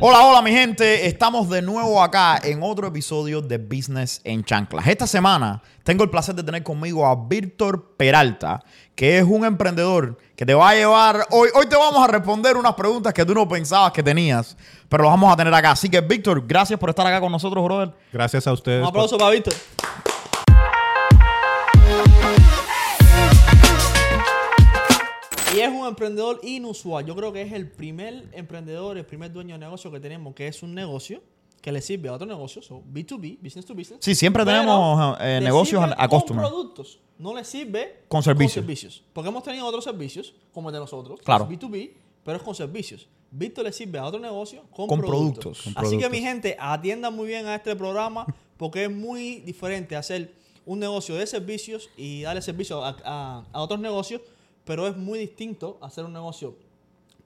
Hola, 0.00 0.24
hola 0.24 0.42
mi 0.42 0.50
gente, 0.50 1.06
estamos 1.06 1.48
de 1.50 1.60
nuevo 1.60 2.02
acá 2.02 2.40
en 2.42 2.62
otro 2.62 2.86
episodio 2.86 3.42
de 3.42 3.58
Business 3.58 4.20
en 4.24 4.42
Chanclas. 4.42 4.86
Esta 4.86 5.06
semana 5.06 5.62
tengo 5.84 6.02
el 6.02 6.10
placer 6.10 6.34
de 6.34 6.42
tener 6.42 6.62
conmigo 6.62 7.06
a 7.06 7.14
Víctor 7.14 7.94
Peralta, 7.96 8.62
que 8.94 9.18
es 9.18 9.24
un 9.24 9.44
emprendedor 9.44 10.16
que 10.34 10.46
te 10.46 10.54
va 10.54 10.70
a 10.70 10.74
llevar, 10.74 11.26
hoy, 11.30 11.50
hoy 11.54 11.66
te 11.66 11.76
vamos 11.76 12.02
a 12.02 12.10
responder 12.10 12.56
unas 12.56 12.74
preguntas 12.74 13.12
que 13.12 13.24
tú 13.24 13.34
no 13.34 13.46
pensabas 13.46 13.92
que 13.92 14.02
tenías, 14.02 14.56
pero 14.88 15.04
las 15.04 15.12
vamos 15.12 15.32
a 15.32 15.36
tener 15.36 15.52
acá. 15.52 15.72
Así 15.72 15.88
que 15.88 16.00
Víctor, 16.00 16.44
gracias 16.46 16.80
por 16.80 16.88
estar 16.88 17.06
acá 17.06 17.20
con 17.20 17.30
nosotros, 17.30 17.62
brother. 17.62 17.92
Gracias 18.12 18.46
a 18.46 18.52
ustedes. 18.52 18.80
Un 18.80 18.88
aplauso 18.88 19.18
para 19.18 19.30
Víctor. 19.30 19.54
Y 25.54 25.60
es 25.60 25.68
un 25.68 25.86
emprendedor 25.86 26.40
inusual. 26.42 27.04
Yo 27.04 27.14
creo 27.14 27.32
que 27.32 27.42
es 27.42 27.52
el 27.52 27.70
primer 27.70 28.28
emprendedor, 28.32 28.96
el 28.96 29.04
primer 29.04 29.32
dueño 29.32 29.54
de 29.54 29.58
negocio 29.58 29.90
que 29.90 30.00
tenemos, 30.00 30.34
que 30.34 30.46
es 30.48 30.62
un 30.62 30.74
negocio 30.74 31.22
que 31.60 31.70
le 31.70 31.80
sirve 31.80 32.08
a 32.08 32.14
otro 32.14 32.26
negocio, 32.26 32.60
so 32.62 32.82
B2B, 32.92 33.38
business 33.40 33.64
to 33.66 33.74
business. 33.74 33.98
Sí, 34.02 34.14
siempre 34.14 34.44
pero 34.44 34.56
tenemos 34.58 35.16
eh, 35.20 35.40
negocios 35.42 35.82
a, 35.82 35.94
a 36.02 36.08
con 36.08 36.22
productos. 36.24 36.98
No 37.18 37.36
le 37.36 37.44
sirve 37.44 38.02
Con 38.08 38.22
servicios. 38.22 39.04
Porque 39.12 39.28
hemos 39.28 39.44
tenido 39.44 39.66
otros 39.66 39.84
servicios, 39.84 40.34
como 40.52 40.70
el 40.70 40.72
de 40.72 40.80
nosotros, 40.80 41.20
que 41.20 41.24
Claro. 41.24 41.46
es 41.48 41.50
B2B, 41.58 41.92
pero 42.24 42.36
es 42.38 42.42
con 42.42 42.54
servicios. 42.54 43.08
Víctor 43.30 43.64
le 43.64 43.72
sirve 43.72 43.98
a 43.98 44.04
otro 44.06 44.18
negocio 44.18 44.62
con, 44.72 44.88
Con 44.88 45.00
productos. 45.00 45.58
productos. 45.62 45.74
Con 45.74 45.84
Así 45.86 45.98
que 45.98 46.08
mi 46.10 46.20
gente, 46.20 46.56
atiendan 46.58 47.14
muy 47.14 47.28
bien 47.28 47.46
a 47.46 47.54
este 47.54 47.76
programa 47.76 48.26
porque 48.56 48.84
es 48.84 48.90
muy 48.90 49.36
diferente 49.40 49.94
hacer 49.94 50.34
un 50.66 50.78
negocio 50.80 51.14
de 51.14 51.26
servicios 51.26 51.90
y 51.96 52.22
darle 52.22 52.42
servicio 52.42 52.84
a, 52.84 52.96
a- 53.04 53.44
a 53.52 53.62
otros 53.62 53.78
negocios, 53.80 54.20
pero 54.64 54.86
es 54.86 54.96
muy 54.96 55.18
distinto 55.18 55.78
hacer 55.82 56.04
un 56.04 56.12
negocio 56.12 56.54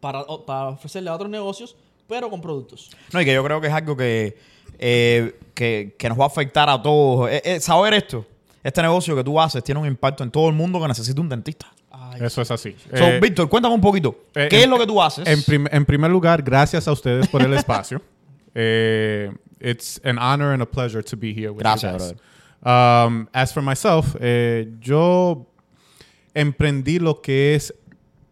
para, 0.01 0.25
para 0.47 0.69
ofrecerle 0.69 1.11
a 1.11 1.15
otros 1.15 1.31
negocios, 1.31 1.77
pero 2.09 2.31
con 2.31 2.41
productos. 2.41 2.91
No, 3.13 3.21
y 3.21 3.25
que 3.25 3.35
yo 3.35 3.43
creo 3.45 3.61
que 3.61 3.67
es 3.67 3.73
algo 3.73 3.97
que, 3.97 4.37
eh, 4.79 5.39
que, 5.55 5.95
que 5.99 6.09
nos 6.09 6.19
va 6.19 6.25
a 6.25 6.27
afectar 6.29 6.69
a 6.69 6.81
todos. 6.81 7.31
Eh, 7.31 7.43
eh, 7.45 7.61
saber 7.61 7.95
esto, 7.95 8.25
este 8.63 8.83
negocio 8.83 9.15
que 9.17 9.25
tú 9.25 9.41
haces 9.41 9.63
tiene 9.65 9.81
un 9.81 9.87
impacto 9.87 10.23
en 10.25 10.31
todo 10.31 10.49
el 10.49 10.55
mundo 10.55 10.81
que 10.81 10.89
necesita 10.89 11.21
un 11.21 11.29
dentista. 11.29 11.73
Ay, 11.91 12.21
Eso 12.25 12.43
es 12.43 12.51
así. 12.51 12.75
So, 12.95 13.05
Eh, 13.05 13.21
Víctor, 13.21 13.49
cuéntame 13.49 13.75
un 13.75 13.81
poquito. 13.81 14.17
¿Qué 14.33 14.45
en- 14.47 14.55
es 14.55 14.69
lo 14.69 14.79
que 14.79 14.87
tú 14.87 15.01
haces? 15.03 15.27
en, 15.27 15.43
prim- 15.43 15.69
en 15.71 15.85
primer 15.85 16.11
lugar, 16.11 16.43
gracias 16.43 16.87
a 16.89 16.93
ustedes 16.93 17.27
por 17.29 17.43
el 17.43 17.53
espacio. 17.55 18.01
Eh, 18.59 19.31
it's 19.61 20.01
an 20.03 20.19
honor 20.19 20.53
and 20.55 20.63
a 20.63 20.67
pleasure 20.67 21.03
to 21.03 21.15
be 21.15 21.35
here 21.35 21.51
with 21.51 21.59
Gracias, 21.61 21.93
you 21.93 22.15
guys. 22.15 23.07
Um, 23.07 23.29
as 23.35 23.53
for 23.53 23.63
myself, 23.63 24.17
eh, 24.19 24.67
yo 24.81 25.47
emprendí 26.37 26.99
lo 27.01 27.21
que 27.23 27.55
es 27.57 27.75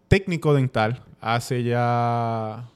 técnico 0.08 0.54
dental 0.54 1.02
hace 1.20 1.62
ya... 1.64 2.68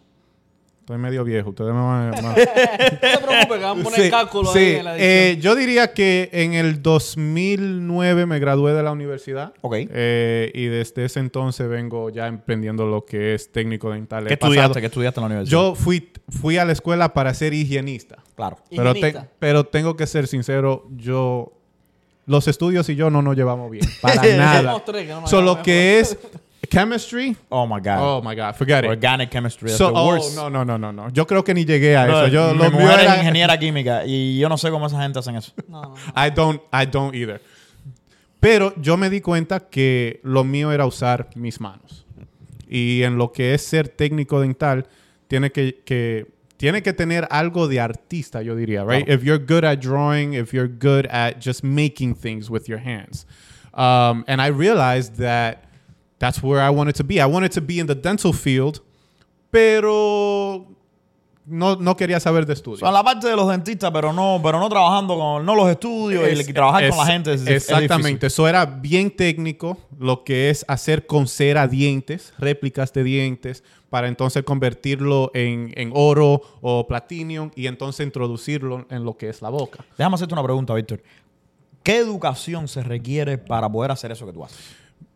Estoy 0.81 0.97
medio 0.97 1.23
viejo. 1.23 1.51
Ustedes 1.51 1.75
me 1.75 1.81
van 1.83 2.15
a... 2.15 2.21
No 2.23 2.35
te 2.35 2.47
preocupes, 2.47 3.61
vamos 3.61 3.81
a 3.87 3.91
poner 3.91 4.01
Sí, 4.07 4.11
cálculo 4.11 4.51
sí. 4.55 4.59
ahí 4.59 4.75
en 4.77 4.85
la 4.87 4.97
edición. 4.97 5.11
Eh, 5.13 5.37
yo 5.39 5.55
diría 5.55 5.93
que 5.93 6.31
en 6.33 6.55
el 6.55 6.81
2009 6.83 8.25
me 8.25 8.39
gradué 8.39 8.73
de 8.73 8.83
la 8.83 8.91
universidad. 8.93 9.53
Ok. 9.61 9.75
Eh, 9.91 10.51
y 10.55 10.65
desde 10.65 11.05
ese 11.05 11.21
entonces 11.21 11.69
vengo 11.69 12.09
ya 12.09 12.27
emprendiendo 12.27 12.87
lo 12.87 13.05
que 13.05 13.35
es 13.35 13.53
técnico 13.53 13.91
dental. 13.91 14.27
¿Qué 14.29 14.33
He 14.33 14.37
pasado- 14.39 14.55
estudiaste? 14.55 14.81
¿Qué 14.81 14.87
estudiaste 14.87 15.21
en 15.21 15.23
la 15.23 15.27
universidad? 15.27 15.53
Yo 15.61 15.75
fui, 15.75 16.11
fui 16.31 16.57
a 16.57 16.65
la 16.65 16.73
escuela 16.73 17.13
para 17.13 17.35
ser 17.35 17.53
higienista. 17.53 18.23
Claro. 18.35 18.57
Pero, 18.71 18.93
te- 18.95 18.99
Higienista. 19.01 19.29
pero 19.39 19.65
tengo 19.65 19.95
que 19.95 20.07
ser 20.07 20.27
sincero, 20.27 20.87
yo... 20.97 21.53
Los 22.29 22.47
estudios 22.47 22.89
y 22.91 22.95
yo 22.95 23.09
no 23.11 23.23
nos 23.23 23.35
llevamos 23.35 23.71
bien. 23.71 23.85
Para 24.03 24.23
nada. 24.37 24.85
Tres 24.85 25.09
que 25.65 25.99
es 25.99 26.19
chemistry... 26.69 27.35
Oh 27.49 27.67
my 27.67 27.81
God. 27.81 27.97
Oh, 27.99 28.23
my 28.23 28.37
God. 28.37 28.55
Forget 28.55 28.85
it. 28.85 28.91
Organic 28.91 29.31
chemistry. 29.31 29.71
So- 29.71 29.89
the 29.89 29.95
oh, 29.95 30.19
no, 30.37 30.51
no, 30.51 30.63
no, 30.63 30.77
no, 30.77 30.93
no. 30.93 31.09
Yo 31.09 31.27
creo 31.27 31.43
que 31.43 31.55
ni 31.55 31.65
llegué 31.65 31.97
a 31.97 32.07
eso. 32.07 32.27
Yo, 32.29 32.53
mi 32.53 32.59
lo 32.59 32.71
mujer 32.71 33.01
era- 33.01 33.15
es 33.15 33.21
ingeniera 33.21 33.59
química 33.59 34.05
y 34.05 34.39
yo 34.39 34.49
no 34.51 34.59
sé 34.59 34.71
cómo 34.71 34.87
esa 34.87 35.01
gente 35.01 35.19
hacen 35.19 35.37
eso. 35.37 35.53
No, 35.69 35.83
no, 35.83 35.95
no. 35.95 35.97
I 36.15 36.31
don't, 36.31 36.61
I 36.71 36.87
don't 36.87 37.15
either. 37.15 37.41
Pero 38.41 38.75
yo 38.77 38.99
me 38.99 39.09
di 39.09 39.23
cuenta 39.23 39.61
que 39.61 40.21
lo 40.23 40.45
mío 40.45 40.71
era 40.71 40.85
usar 40.85 41.31
mis 41.35 41.61
manos. 41.61 42.05
Y 42.69 43.03
en 43.05 43.17
lo 43.17 43.33
que 43.33 43.55
es 43.55 43.63
ser 43.63 43.89
técnico 43.89 44.41
dental, 44.41 44.87
tiene 45.29 45.51
que, 45.51 45.81
que- 45.85 46.27
tiene 46.59 46.83
que 46.83 46.93
tener 46.93 47.27
algo 47.31 47.69
de 47.69 47.81
artista, 47.81 48.43
yo 48.43 48.55
diría, 48.57 48.85
right? 48.85 49.09
If 49.09 49.23
you're 49.23 49.39
good 49.39 49.65
at 49.65 49.81
drawing, 49.81 50.35
if 50.35 50.53
you're 50.53 50.69
good 50.69 51.07
at 51.07 51.41
just 51.41 51.65
making 51.65 52.17
things 52.17 52.51
with 52.51 52.69
your 52.69 52.79
hands. 52.79 53.25
Um, 53.75 54.25
and 54.27 54.43
I 54.43 54.49
realized 54.49 55.17
that 55.19 55.65
that's 56.19 56.43
where 56.43 56.61
I 56.61 56.71
wanted 56.71 56.97
to 56.97 57.05
be. 57.05 57.21
I 57.21 57.27
wanted 57.27 57.53
to 57.53 57.61
be 57.61 57.79
in 57.79 57.87
the 57.87 57.95
dental 57.95 58.33
field, 58.33 58.81
pero 59.53 60.67
no, 61.49 61.77
no 61.77 61.97
quería 61.97 62.21
saber 62.21 62.47
de 62.47 62.53
estudios. 62.55 62.81
Son 62.81 62.93
la 62.93 63.03
parte 63.03 63.27
de 63.29 63.35
los 63.37 63.49
dentistas, 63.49 63.91
pero 63.91 64.13
no, 64.13 64.41
pero 64.43 64.59
no 64.61 64.69
trabajando 64.69 65.17
con 65.17 65.45
no 65.47 65.55
los 65.55 65.69
estudios 65.71 66.49
y, 66.49 66.53
trabajar 66.53 66.85
es- 66.85 66.91
con 66.91 66.99
la 66.99 67.07
gente. 67.13 67.33
es- 67.35 67.47
exactamente. 67.47 68.27
Eso 68.29 68.47
era 68.49 68.67
bien 68.67 69.11
técnico, 69.11 69.79
lo 69.99 70.25
que 70.25 70.51
es 70.51 70.65
hacer 70.69 71.07
con 71.07 71.27
cera 71.29 71.67
dientes, 71.69 72.33
réplicas 72.39 72.93
de 72.93 73.03
dientes, 73.03 73.65
para 73.91 74.09
entonces 74.09 74.43
convertirlo 74.45 75.31
en, 75.35 75.73
en 75.77 75.91
oro 75.95 76.43
o 76.61 76.87
platinum 76.87 77.51
y 77.57 77.67
entonces 77.69 78.05
introducirlo 78.05 78.87
en 78.91 79.05
lo 79.05 79.17
que 79.17 79.29
es 79.31 79.41
la 79.41 79.49
boca. 79.49 79.85
Déjame 79.97 80.15
hacerte 80.17 80.35
una 80.35 80.43
pregunta, 80.43 80.75
Víctor. 80.75 81.03
¿Qué 81.83 81.97
educación 81.97 82.69
se 82.69 82.83
requiere 82.83 83.39
para 83.39 83.71
poder 83.71 83.91
hacer 83.91 84.13
eso 84.13 84.27
que 84.27 84.33
tú 84.35 84.45
haces? 84.45 84.59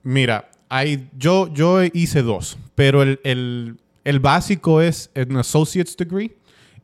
Mira, 0.02 0.48
hay, 0.70 1.08
yo, 1.18 1.52
yo 1.52 1.82
hice 1.84 2.22
dos, 2.22 2.56
pero 2.74 3.02
el, 3.02 3.20
el- 3.24 3.76
el 4.04 4.20
básico 4.20 4.80
es 4.80 5.10
un 5.14 5.36
associate's 5.36 5.96
degree 5.96 6.36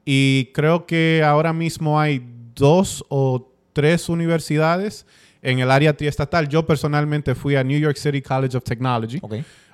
y 0.05 0.51
creo 0.55 0.87
que 0.87 1.23
ahora 1.25 1.53
mismo 1.53 2.01
hay 2.01 2.25
dos 2.55 3.05
o 3.09 3.53
tres 3.73 4.09
universidades 4.09 5.07
en 5.43 5.59
el 5.59 5.71
área 5.71 5.97
triestatal. 5.97 6.49
Yo 6.49 6.67
personalmente 6.67 7.35
fui 7.35 7.57
a 7.57 7.65
New 7.65 7.79
York 7.79 7.97
City 7.97 8.23
College 8.23 8.57
of 8.57 8.65
Technology, 8.65 9.21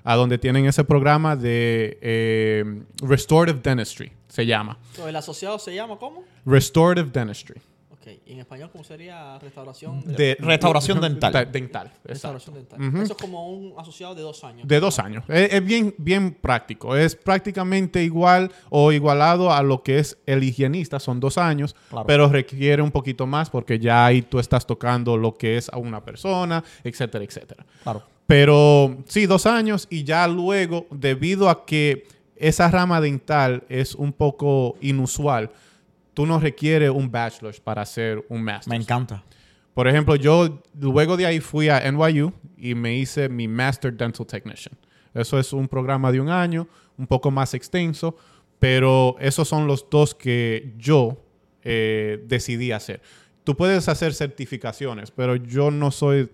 a 0.03 0.15
donde 0.17 0.39
tienen 0.39 0.67
ese 0.67 0.85
programa 0.85 1.37
de 1.37 1.99
eh, 2.03 2.83
Restorative 3.03 3.61
Dentistry, 3.63 4.13
se 4.29 4.45
llama. 4.45 4.79
¿El 5.07 5.17
asociado 5.17 5.59
se 5.59 5.75
llama 5.75 5.97
cómo? 5.99 6.25
Restorative 6.45 7.11
Dentistry. 7.11 7.61
Ok. 8.07 8.13
¿Y 8.27 8.33
en 8.33 8.41
español 8.41 8.69
cómo 8.71 8.85
sería 8.85 9.39
restauración? 9.39 10.03
De, 10.05 10.37
Restauración 10.39 11.01
dental. 11.01 11.33
Ta- 11.33 11.45
Dental. 11.47 11.91
Restauración 12.05 12.55
dental. 12.57 13.03
Eso 13.03 13.13
es 13.15 13.19
como 13.19 13.49
un 13.51 13.73
asociado 13.79 14.15
de 14.15 14.21
dos 14.21 14.45
años. 14.45 14.69
De 14.69 14.79
dos 14.79 14.99
años. 14.99 15.25
Es, 15.29 15.55
es 15.55 15.65
bien, 15.65 15.95
bien 15.97 16.35
práctico. 16.35 16.95
Es 16.97 17.17
prácticamente 17.17 18.03
igual 18.05 18.53
o 18.69 18.93
igualado 18.93 19.51
a 19.53 19.63
lo 19.63 19.83
que 19.83 19.99
es 20.01 20.19
el 20.27 20.43
higienista. 20.45 21.01
Son 21.01 21.19
dos 21.19 21.39
años, 21.39 21.75
Claro. 21.89 22.07
pero 22.07 22.29
requiere 22.29 22.83
un 22.83 22.91
poquito 22.91 23.27
más 23.27 23.49
porque 23.49 23.79
ya 23.79 24.05
ahí 24.05 24.21
tú 24.21 24.39
estás 24.39 24.67
tocando 24.67 25.17
lo 25.17 25.37
que 25.39 25.57
es 25.57 25.71
a 25.71 25.79
una 25.79 26.05
persona, 26.05 26.63
etcétera, 26.83 27.25
etcétera. 27.25 27.65
Claro. 27.83 28.03
Pero 28.27 28.99
sí, 29.07 29.27
dos 29.27 29.47
años 29.47 29.87
y 29.91 30.05
ya 30.05 30.27
luego, 30.29 30.87
debido 30.91 31.49
a 31.49 31.65
que 31.65 32.07
esa 32.37 32.71
rama 32.71 33.01
dental 33.01 33.65
es 33.69 33.95
un 33.95 34.13
poco 34.13 34.77
inusual, 34.81 35.51
tú 36.15 36.25
no 36.27 36.41
requieres 36.41 36.91
un 36.91 37.11
bachelor 37.11 37.55
para 37.63 37.83
hacer 37.83 38.25
un 38.29 38.43
master. 38.43 38.71
Me 38.71 38.77
encanta. 38.77 39.23
Por 39.75 39.89
ejemplo, 39.89 40.15
yo 40.15 40.63
luego 40.81 41.17
de 41.17 41.27
ahí 41.27 41.41
fui 41.41 41.69
a 41.69 41.91
NYU 41.91 42.33
y 42.57 42.75
me 42.77 42.97
hice 42.97 43.29
mi 43.29 43.49
Master 43.49 43.93
Dental 43.93 44.25
Technician. 44.25 44.77
Eso 45.13 45.39
es 45.39 45.53
un 45.53 45.69
programa 45.69 46.13
de 46.13 46.21
un 46.21 46.29
año, 46.29 46.69
un 46.97 47.07
poco 47.09 47.31
más 47.31 47.55
extenso, 47.55 48.17
pero 48.61 49.17
esos 49.19 49.49
son 49.49 49.67
los 49.67 49.89
dos 49.91 50.15
que 50.15 50.73
yo 50.79 51.21
eh, 51.63 52.23
decidí 52.27 52.71
hacer. 52.71 53.03
Tú 53.43 53.57
puedes 53.57 53.89
hacer 53.89 54.15
certificaciones, 54.15 55.11
pero 55.11 55.37
yo 55.37 55.71
no 55.71 55.91
soy, 55.91 56.31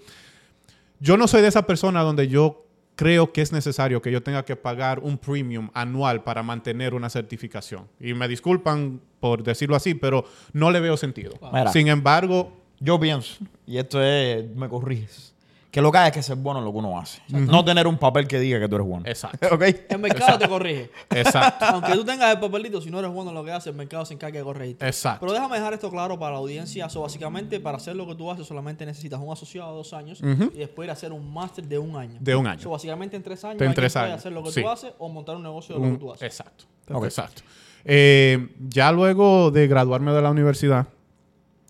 yo 1.00 1.16
no 1.16 1.26
soy 1.26 1.40
de 1.42 1.48
esa 1.48 1.66
persona 1.66 2.02
donde 2.02 2.28
yo 2.28 2.66
creo 3.00 3.32
que 3.32 3.40
es 3.40 3.50
necesario 3.50 4.02
que 4.02 4.12
yo 4.12 4.22
tenga 4.22 4.44
que 4.44 4.56
pagar 4.56 4.98
un 4.98 5.16
premium 5.16 5.70
anual 5.72 6.22
para 6.22 6.42
mantener 6.42 6.92
una 6.92 7.08
certificación. 7.08 7.88
Y 7.98 8.12
me 8.12 8.28
disculpan 8.28 9.00
por 9.20 9.42
decirlo 9.42 9.74
así, 9.74 9.94
pero 9.94 10.26
no 10.52 10.70
le 10.70 10.80
veo 10.80 10.98
sentido. 10.98 11.32
Mira. 11.50 11.72
Sin 11.72 11.88
embargo, 11.88 12.52
Yo 12.78 13.00
pienso, 13.00 13.44
y 13.66 13.78
esto 13.78 14.02
es, 14.02 14.54
me 14.54 14.68
corriges, 14.68 15.34
que 15.70 15.80
lo 15.80 15.92
que 15.92 15.98
hay 15.98 16.08
es 16.08 16.12
que 16.12 16.22
ser 16.22 16.36
bueno 16.36 16.58
en 16.58 16.64
lo 16.64 16.72
que 16.72 16.78
uno 16.78 16.98
hace. 16.98 17.22
No 17.28 17.64
tener 17.64 17.86
un 17.86 17.96
papel 17.96 18.26
que 18.26 18.40
diga 18.40 18.58
que 18.58 18.68
tú 18.68 18.74
eres 18.74 18.86
bueno. 18.86 19.04
exacto. 19.06 19.46
¿Ok? 19.54 19.62
El 19.88 19.98
mercado 20.00 20.38
te 20.38 20.48
corrige. 20.48 20.90
Exacto. 21.10 21.64
Aunque 21.66 21.92
tú 21.92 22.04
tengas 22.04 22.34
el 22.34 22.40
papelito, 22.40 22.80
si 22.80 22.90
no 22.90 22.98
eres 22.98 23.10
bueno 23.12 23.30
en 23.30 23.36
lo 23.36 23.44
que 23.44 23.52
haces, 23.52 23.68
el 23.68 23.76
mercado 23.76 24.04
se 24.04 24.14
encarga 24.14 24.38
de 24.38 24.44
corregirte. 24.44 24.86
Exacto. 24.86 25.20
Pero 25.20 25.32
déjame 25.32 25.56
dejar 25.56 25.72
esto 25.72 25.90
claro 25.90 26.18
para 26.18 26.32
la 26.32 26.38
audiencia. 26.38 26.88
So, 26.88 27.02
básicamente, 27.02 27.60
para 27.60 27.76
hacer 27.76 27.94
lo 27.94 28.06
que 28.06 28.16
tú 28.16 28.30
haces, 28.30 28.46
solamente 28.46 28.84
necesitas 28.84 29.20
un 29.20 29.32
asociado 29.32 29.70
de 29.70 29.76
dos 29.76 29.92
años 29.92 30.20
y 30.22 30.58
después 30.58 30.86
ir 30.86 30.90
a 30.90 30.94
hacer 30.94 31.12
un 31.12 31.32
máster 31.32 31.64
de 31.64 31.78
un 31.78 31.94
año. 31.94 32.16
De 32.20 32.34
un 32.34 32.46
año. 32.46 32.60
So, 32.60 32.70
básicamente, 32.70 33.16
en 33.16 33.22
tres 33.22 33.44
años, 33.44 33.60
En 33.60 33.68
alguien 33.68 33.74
tres 33.74 33.96
años, 33.96 34.18
hacer 34.18 34.32
lo 34.32 34.42
que 34.42 34.50
sí. 34.50 34.62
tú 34.62 34.68
haces 34.68 34.92
o 34.98 35.08
montar 35.08 35.36
un 35.36 35.42
negocio 35.42 35.78
de 35.78 35.86
lo 35.86 35.92
que 35.92 35.98
tú 35.98 36.12
haces. 36.12 36.22
exacto. 36.26 36.64
Exacto. 37.04 37.42
Eh, 37.84 38.48
ya 38.68 38.90
luego 38.92 39.50
de 39.50 39.68
graduarme 39.68 40.12
de 40.12 40.20
la 40.20 40.30
universidad, 40.30 40.88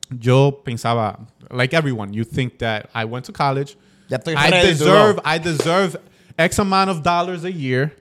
yo 0.08 0.62
pensaba, 0.64 1.19
like 1.50 1.76
everyone, 1.76 2.12
you 2.12 2.25
think 2.25 2.58
that 2.58 2.87
I 2.94 3.05
went 3.05 3.26
to 3.26 3.32
college. 3.32 3.76
Ya 4.10 4.18
estoy 4.18 4.34
I 4.36 4.50
deserve. 4.66 5.20
I 5.24 5.38
deserve 5.38 5.96
X 6.36 6.58
amount 6.58 6.90
of 6.90 7.02
dollars 7.02 7.44
a 7.44 7.50
year. 7.52 7.92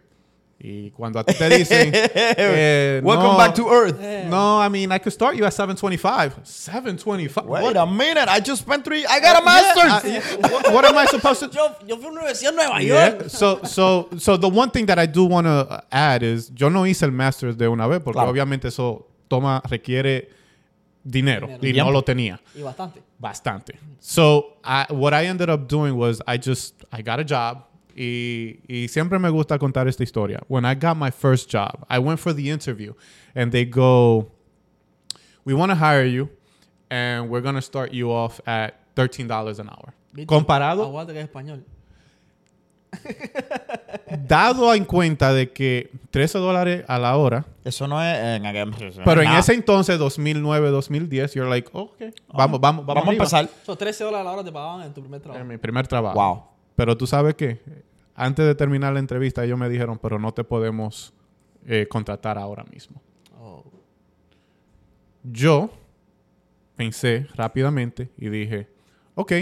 Y 0.61 0.91
cuando 0.97 1.19
a 1.19 1.23
ti 1.23 1.33
te 1.35 1.47
dicen, 1.49 1.91
eh, 1.95 2.99
Welcome 3.01 3.31
no, 3.31 3.37
back 3.37 3.55
to 3.55 3.69
Earth. 3.69 3.97
No, 4.27 4.59
I 4.59 4.67
mean, 4.67 4.91
I 4.91 4.97
could 4.97 5.13
start 5.13 5.37
you 5.37 5.45
at 5.45 5.53
725. 5.53 6.39
725? 6.43 7.45
Wait 7.45 7.61
What? 7.63 7.77
a 7.77 7.85
minute. 7.85 8.27
I 8.27 8.41
just 8.41 8.63
spent 8.63 8.83
three. 8.83 9.05
I 9.05 9.21
got 9.21 9.37
a 9.41 9.45
Yeah, 9.45 9.45
master's. 9.45 9.91
uh, 9.93 10.01
yeah. 10.41 10.47
what, 10.51 10.73
what 10.73 10.85
am 10.85 10.97
I 10.97 11.05
supposed 11.05 11.39
to 11.39 11.49
Yo, 11.53 11.75
yo 11.87 11.95
fui 11.95 12.07
a 12.07 12.11
universidad 12.11 12.49
en 12.49 12.55
Nueva 12.57 12.81
Yeah. 12.83 13.27
So, 13.29 13.61
so, 13.63 14.09
so 14.17 14.35
the 14.35 14.49
one 14.49 14.69
thing 14.69 14.85
that 14.87 14.99
I 14.99 15.05
do 15.05 15.23
want 15.23 15.47
to 15.47 15.81
add 15.93 16.23
is, 16.23 16.51
yo 16.53 16.67
no 16.67 16.83
hice 16.83 17.03
el 17.03 17.11
master's 17.11 17.55
de 17.55 17.69
una 17.69 17.87
vez 17.87 18.01
porque 18.03 18.15
Claro. 18.17 18.29
obviamente 18.31 18.67
eso 18.67 19.05
toma, 19.29 19.61
requiere 19.69 20.27
dinero, 21.03 21.47
Dinero. 21.47 21.67
y 21.67 21.73
no 21.85 21.91
lo 21.91 22.01
tenía. 22.03 22.39
Y 22.55 22.61
bastante. 22.61 23.01
Bastante. 23.19 23.79
So, 23.99 24.57
I, 24.63 24.85
what 24.89 25.13
I 25.13 25.25
ended 25.25 25.49
up 25.49 25.67
doing 25.67 25.95
was 25.97 26.21
I 26.27 26.37
just, 26.37 26.75
I 26.91 27.01
got 27.01 27.19
a 27.19 27.23
job. 27.23 27.65
Y, 27.95 28.59
y 28.69 28.87
siempre 28.87 29.19
me 29.19 29.29
gusta 29.29 29.57
contar 29.57 29.87
esta 29.87 30.03
historia. 30.03 30.39
When 30.47 30.63
I 30.63 30.73
got 30.75 30.95
my 30.95 31.11
first 31.11 31.49
job, 31.49 31.85
I 31.89 31.99
went 31.99 32.19
for 32.19 32.31
the 32.33 32.49
interview 32.49 32.93
and 33.35 33.51
they 33.51 33.65
go, 33.65 34.31
we 35.43 35.53
want 35.53 35.71
to 35.71 35.75
hire 35.75 36.05
you 36.05 36.29
and 36.89 37.29
we're 37.29 37.41
going 37.41 37.55
to 37.55 37.61
start 37.61 37.91
you 37.93 38.11
off 38.11 38.39
at 38.47 38.75
$13 38.95 39.59
an 39.59 39.69
hour. 39.69 39.93
Comparado, 40.25 40.85
Aguante 40.85 41.13
que 41.13 41.19
es 41.21 41.27
español. 41.29 41.63
Dado 44.27 44.73
en 44.73 44.85
cuenta 44.85 45.33
de 45.33 45.51
que 45.51 45.91
13 46.11 46.37
dólares 46.39 46.83
a 46.87 46.97
la 46.99 47.15
hora, 47.17 47.45
Eso 47.63 47.87
no 47.87 48.01
es 48.03 48.17
en 48.17 48.45
aquel. 48.45 48.71
pero 49.05 49.21
en 49.21 49.27
nada. 49.27 49.39
ese 49.39 49.53
entonces, 49.53 49.97
2009, 49.99 50.69
2010, 50.69 51.33
you're 51.35 51.49
like, 51.49 51.69
ok, 51.73 51.95
vamos, 52.33 52.59
vamos, 52.59 52.61
vamos, 52.61 52.85
Vamos 52.85 53.03
a 53.03 53.07
arriba. 53.09 53.23
empezar. 53.23 53.49
Son 53.65 53.77
13 53.77 54.03
dólares 54.03 54.21
a 54.21 54.29
la 54.29 54.31
hora 54.33 54.43
te 54.43 54.51
pagaban 54.51 54.85
en 54.87 54.93
tu 54.93 55.01
primer 55.01 55.21
trabajo. 55.21 55.41
En 55.41 55.47
mi 55.47 55.57
primer 55.57 55.87
trabajo. 55.87 56.15
Wow. 56.19 56.43
Pero 56.75 56.97
tú 56.97 57.05
sabes 57.07 57.35
que 57.35 57.59
antes 58.15 58.45
de 58.45 58.55
terminar 58.55 58.93
la 58.93 58.99
entrevista, 58.99 59.43
ellos 59.43 59.57
me 59.57 59.69
dijeron, 59.69 59.99
pero 60.01 60.17
no 60.19 60.33
te 60.33 60.43
podemos 60.43 61.13
eh, 61.67 61.87
contratar 61.89 62.37
ahora 62.37 62.63
mismo. 62.65 63.01
Oh. 63.39 63.63
Yo 65.23 65.69
pensé 66.75 67.27
rápidamente 67.35 68.09
y 68.17 68.29
dije, 68.29 68.67
ok, 69.15 69.33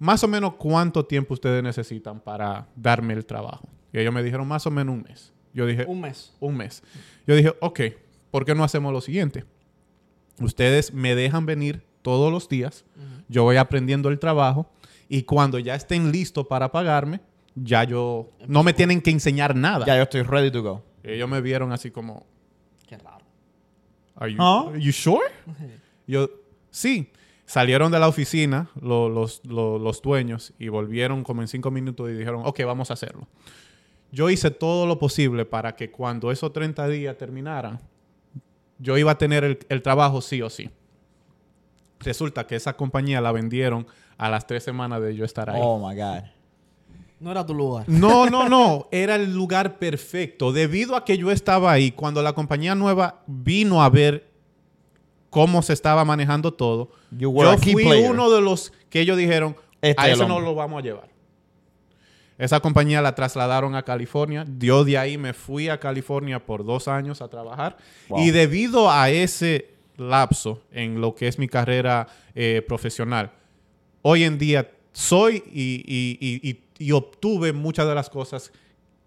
más 0.00 0.24
o 0.24 0.28
menos 0.28 0.54
cuánto 0.54 1.04
tiempo 1.06 1.34
ustedes 1.34 1.62
necesitan 1.62 2.18
para 2.18 2.66
darme 2.74 3.14
el 3.14 3.24
trabajo. 3.24 3.68
Y 3.92 3.98
ellos 4.00 4.12
me 4.12 4.22
dijeron, 4.22 4.48
más 4.48 4.66
o 4.66 4.70
menos 4.72 4.94
un 4.96 5.02
mes. 5.02 5.32
Yo 5.54 5.66
dije, 5.66 5.84
Un 5.86 6.00
mes. 6.00 6.34
un 6.40 6.56
mes. 6.56 6.82
Yo 7.26 7.36
dije, 7.36 7.52
ok, 7.60 7.80
¿por 8.32 8.44
qué 8.44 8.54
no 8.54 8.64
hacemos 8.64 8.92
lo 8.92 9.00
siguiente? 9.00 9.44
Ustedes 10.40 10.92
me 10.94 11.14
dejan 11.14 11.44
venir 11.46 11.82
todos 12.02 12.32
los 12.32 12.48
días, 12.48 12.84
yo 13.28 13.42
voy 13.44 13.56
aprendiendo 13.58 14.08
el 14.08 14.18
trabajo 14.18 14.70
y 15.08 15.24
cuando 15.24 15.58
ya 15.58 15.74
estén 15.74 16.10
listos 16.10 16.46
para 16.46 16.72
pagarme, 16.72 17.20
ya 17.54 17.84
yo 17.84 18.30
no 18.48 18.62
me 18.62 18.72
tienen 18.72 19.02
que 19.02 19.10
enseñar 19.10 19.54
nada. 19.54 19.84
Ya 19.84 19.96
yo 19.96 20.02
estoy 20.04 20.22
ready 20.22 20.50
to 20.50 20.62
go. 20.62 20.82
Ellos 21.02 21.28
me 21.28 21.40
vieron 21.42 21.72
así 21.72 21.90
como, 21.90 22.24
Qué 22.86 22.96
raro. 22.96 23.24
¿Are 24.16 24.32
you, 24.32 24.38
¿Ah? 24.40 24.64
are 24.68 24.80
you 24.80 24.92
sure? 24.92 25.20
Yo, 26.06 26.28
sí. 26.70 27.09
Salieron 27.50 27.90
de 27.90 27.98
la 27.98 28.06
oficina 28.06 28.70
lo- 28.80 29.08
los, 29.08 29.44
lo- 29.44 29.76
los 29.80 30.00
dueños 30.02 30.52
y 30.56 30.68
volvieron 30.68 31.24
como 31.24 31.42
en 31.42 31.48
cinco 31.48 31.72
minutos 31.72 32.08
y 32.08 32.12
dijeron, 32.12 32.42
ok, 32.44 32.60
vamos 32.64 32.90
a 32.90 32.94
hacerlo. 32.94 33.26
Yo 34.12 34.30
hice 34.30 34.52
todo 34.52 34.86
lo 34.86 35.00
posible 35.00 35.44
para 35.44 35.74
que 35.74 35.90
cuando 35.90 36.30
esos 36.30 36.52
30 36.52 36.86
días 36.86 37.16
terminaran, 37.18 37.80
yo 38.78 38.96
iba 38.96 39.10
a 39.10 39.18
tener 39.18 39.42
el, 39.42 39.58
el 39.68 39.82
trabajo 39.82 40.20
sí 40.20 40.40
o 40.42 40.48
sí. 40.48 40.70
Resulta 41.98 42.46
que 42.46 42.54
esa 42.54 42.76
compañía 42.76 43.20
la 43.20 43.32
vendieron 43.32 43.84
a 44.16 44.30
las 44.30 44.46
tres 44.46 44.62
semanas 44.62 45.02
de 45.02 45.16
yo 45.16 45.24
estar 45.24 45.50
ahí. 45.50 45.60
Oh 45.60 45.76
my 45.78 45.96
God. 45.96 46.22
No 47.18 47.32
era 47.32 47.44
tu 47.44 47.52
lugar. 47.52 47.84
No, 47.88 48.30
no, 48.30 48.48
no. 48.48 48.86
Era 48.92 49.16
el 49.16 49.34
lugar 49.34 49.78
perfecto. 49.80 50.52
Debido 50.52 50.94
a 50.94 51.04
que 51.04 51.18
yo 51.18 51.32
estaba 51.32 51.72
ahí, 51.72 51.90
cuando 51.90 52.22
la 52.22 52.32
compañía 52.32 52.76
nueva 52.76 53.22
vino 53.26 53.82
a 53.82 53.90
ver 53.90 54.29
cómo 55.30 55.62
se 55.62 55.72
estaba 55.72 56.04
manejando 56.04 56.52
todo, 56.52 56.90
You 57.10 57.32
yo 57.42 57.56
fui 57.58 57.84
uno 58.04 58.30
de 58.30 58.40
los 58.40 58.72
que 58.90 59.00
ellos 59.00 59.16
dijeron, 59.16 59.56
Este 59.80 60.00
a 60.00 60.06
es 60.06 60.12
el 60.14 60.18
ese 60.20 60.28
no 60.28 60.36
hombre". 60.36 60.50
lo 60.50 60.54
vamos 60.56 60.80
a 60.80 60.82
llevar. 60.82 61.08
Esa 62.38 62.60
compañía 62.60 63.02
la 63.02 63.14
trasladaron 63.14 63.74
a 63.74 63.82
California. 63.82 64.46
Yo 64.58 64.84
de 64.84 64.96
ahí 64.96 65.18
me 65.18 65.34
fui 65.34 65.68
a 65.68 65.78
California 65.78 66.44
por 66.44 66.64
dos 66.64 66.88
años 66.88 67.20
a 67.20 67.28
trabajar. 67.28 67.76
Wow. 68.08 68.20
Y 68.20 68.30
debido 68.30 68.90
a 68.90 69.10
ese 69.10 69.68
lapso 69.98 70.62
en 70.72 71.00
lo 71.02 71.14
que 71.14 71.28
es 71.28 71.38
mi 71.38 71.48
carrera 71.48 72.06
eh, 72.34 72.62
profesional, 72.66 73.30
hoy 74.00 74.24
en 74.24 74.38
día 74.38 74.70
soy 74.92 75.42
y, 75.52 75.84
y- 75.86 76.18
y- 76.18 76.50
y- 76.50 76.60
y 76.78 76.92
obtuve 76.92 77.52
muchas 77.52 77.86
de 77.86 77.94
las 77.94 78.08
cosas 78.08 78.52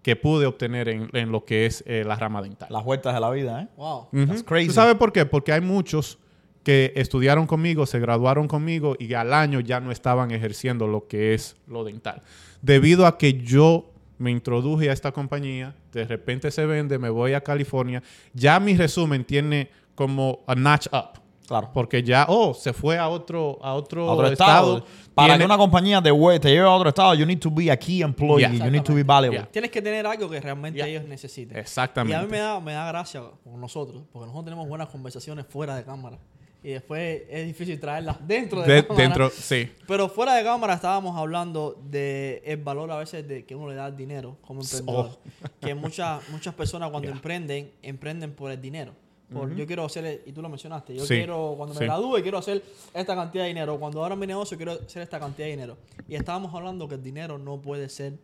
que 0.04 0.16
pude 0.16 0.44
obtener 0.44 0.90
en, 0.90 1.08
en 1.14 1.32
lo 1.32 1.46
que 1.46 1.64
es 1.64 1.82
eh, 1.86 2.04
la 2.06 2.14
rama 2.14 2.42
dental. 2.42 2.68
Las 2.70 2.84
vueltas 2.84 3.14
de 3.14 3.20
la 3.20 3.30
vida, 3.30 3.62
¿eh? 3.62 3.68
Wow. 3.78 4.08
Ujú. 4.12 4.26
That's 4.26 4.42
crazy. 4.42 4.66
¿Tú 4.66 4.74
sabes 4.74 4.96
por 4.96 5.12
qué? 5.12 5.24
Porque 5.24 5.50
hay 5.50 5.62
muchos 5.62 6.18
que 6.62 6.92
estudiaron 6.94 7.46
conmigo, 7.46 7.86
se 7.86 7.98
graduaron 7.98 8.46
conmigo 8.46 8.96
y 8.98 9.14
al 9.14 9.32
año 9.32 9.60
ya 9.60 9.80
no 9.80 9.90
estaban 9.90 10.30
ejerciendo 10.30 10.86
lo 10.86 11.08
que 11.08 11.32
es 11.32 11.56
lo 11.66 11.84
dental. 11.84 12.20
Debido 12.60 13.06
a 13.06 13.16
que 13.16 13.40
yo 13.40 13.90
me 14.18 14.30
introduje 14.30 14.90
a 14.90 14.92
esta 14.92 15.10
compañía, 15.10 15.74
de 15.92 16.04
repente 16.04 16.50
se 16.50 16.66
vende, 16.66 16.98
me 16.98 17.08
voy 17.08 17.32
a 17.32 17.40
California, 17.40 18.02
ya 18.34 18.60
mi 18.60 18.76
resumen 18.76 19.24
tiene 19.24 19.70
como 19.94 20.40
a 20.46 20.54
notch 20.54 20.86
up. 20.92 21.18
Claro. 21.46 21.70
Porque 21.74 22.02
ya, 22.02 22.26
oh, 22.28 22.54
se 22.54 22.72
fue 22.72 22.96
a 22.98 23.08
otro, 23.08 23.58
a 23.62 23.74
otro, 23.74 24.08
A 24.08 24.12
otro 24.14 24.26
estado. 24.28 24.84
Para 25.14 25.28
Tiene- 25.34 25.38
que 25.40 25.44
una 25.44 25.56
compañía 25.58 26.00
de 26.00 26.10
web 26.10 26.40
te 26.40 26.48
lleve 26.48 26.66
a 26.66 26.70
otro 26.70 26.88
estado, 26.88 27.14
you 27.14 27.26
need 27.26 27.38
to 27.38 27.50
be 27.50 27.70
a 27.70 27.76
key 27.76 28.02
employee. 28.02 28.50
Yeah. 28.50 28.64
You 28.64 28.70
need 28.70 28.82
to 28.82 28.94
be 28.94 29.02
valuable. 29.02 29.38
Yeah. 29.40 29.50
Tienes 29.50 29.70
que 29.70 29.82
tener 29.82 30.06
algo 30.06 30.28
que 30.30 30.40
realmente 30.40 30.82
ellos 30.88 31.04
necesiten. 31.04 31.56
Exactamente. 31.58 32.16
Y 32.16 32.18
a 32.18 32.22
mí 32.24 32.30
me 32.30 32.38
da, 32.38 32.58
me 32.60 32.72
da 32.72 32.86
gracia 32.88 33.22
con 33.44 33.60
nosotros, 33.60 34.02
porque 34.12 34.26
nosotros 34.26 34.44
tenemos 34.46 34.66
buenas 34.68 34.88
conversaciones 34.88 35.44
fuera 35.46 35.76
de 35.76 35.84
cámara. 35.84 36.18
Y 36.62 36.70
después 36.70 37.24
es 37.28 37.46
difícil 37.46 37.78
traerlas 37.78 38.16
dentro 38.26 38.62
de, 38.62 38.72
De- 38.76 38.86
cámara. 38.86 39.04
dentro, 39.04 39.28
sí. 39.30 39.70
Pero 39.86 40.08
fuera 40.08 40.34
de 40.36 40.42
cámara 40.44 40.72
estábamos 40.72 41.14
hablando 41.14 41.78
de 41.90 42.42
el 42.46 42.56
valor 42.56 42.90
a 42.90 42.96
veces 42.96 43.28
de 43.28 43.44
que 43.44 43.54
uno 43.54 43.68
le 43.68 43.74
da 43.74 43.88
el 43.88 43.96
dinero 43.98 44.38
como 44.40 44.62
emprendedor. 44.62 45.10
Que 45.60 45.74
muchas 45.74 46.26
muchas 46.30 46.54
personas 46.54 46.88
cuando 46.88 47.08
Yeah. 47.08 47.16
emprenden, 47.16 47.70
emprenden 47.82 48.32
por 48.32 48.50
el 48.50 48.60
dinero. 48.62 48.92
Por, 49.32 49.54
Yo 49.54 49.66
quiero 49.66 49.84
hacer, 49.84 50.22
y 50.26 50.32
tú 50.32 50.42
lo 50.42 50.48
mencionaste, 50.48 50.94
yo 50.94 51.04
Sí, 51.04 51.14
quiero, 51.14 51.54
cuando 51.56 51.74
me 51.74 51.78
sí. 51.80 51.84
gradúe, 51.86 52.20
quiero 52.22 52.38
hacer 52.38 52.62
esta 52.92 53.14
cantidad 53.16 53.44
de 53.44 53.48
dinero. 53.48 53.78
Cuando 53.78 54.02
abra 54.04 54.14
mi 54.16 54.26
negocio, 54.26 54.56
quiero 54.56 54.72
hacer 54.72 55.02
esta 55.02 55.18
cantidad 55.18 55.46
de 55.46 55.52
dinero. 55.52 55.76
Y 56.08 56.14
estábamos 56.14 56.54
hablando 56.54 56.86
que 56.88 56.94
el 56.96 57.02
dinero 57.02 57.38
no 57.38 57.60
puede 57.60 57.88
ser 57.88 58.18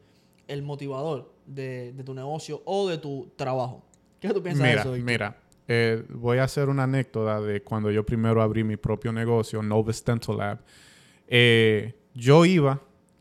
el 0.47 0.62
motivador 0.62 1.32
de, 1.47 1.93
de 1.94 2.05
tu 2.05 2.12
negocio 2.14 2.61
o 2.64 2.88
de 2.88 2.99
tu 2.99 3.31
trabajo. 3.37 3.82
¿Qué 4.20 4.29
tú 4.29 4.43
piensas 4.43 4.62
de 4.62 4.69
Mira, 4.70 4.81
eso? 4.82 4.93
Víctor? 4.93 5.11
mira. 5.11 5.37
eh, 5.69 6.05
voy 6.11 6.38
a 6.38 6.44
hacer 6.44 6.69
una 6.69 6.82
anécdota 6.85 7.41
de 7.41 7.62
cuando 7.62 7.90
yo 7.90 8.04
primero 8.04 8.42
abrí 8.42 8.62
mi 8.62 8.76
propio 8.76 9.12
negocio, 9.12 9.62
Novus 9.62 10.04
Dental 10.04 10.37
Lab. 10.37 10.59
Eh, 11.28 11.95
yo 12.14 12.45
iba, 12.45 12.80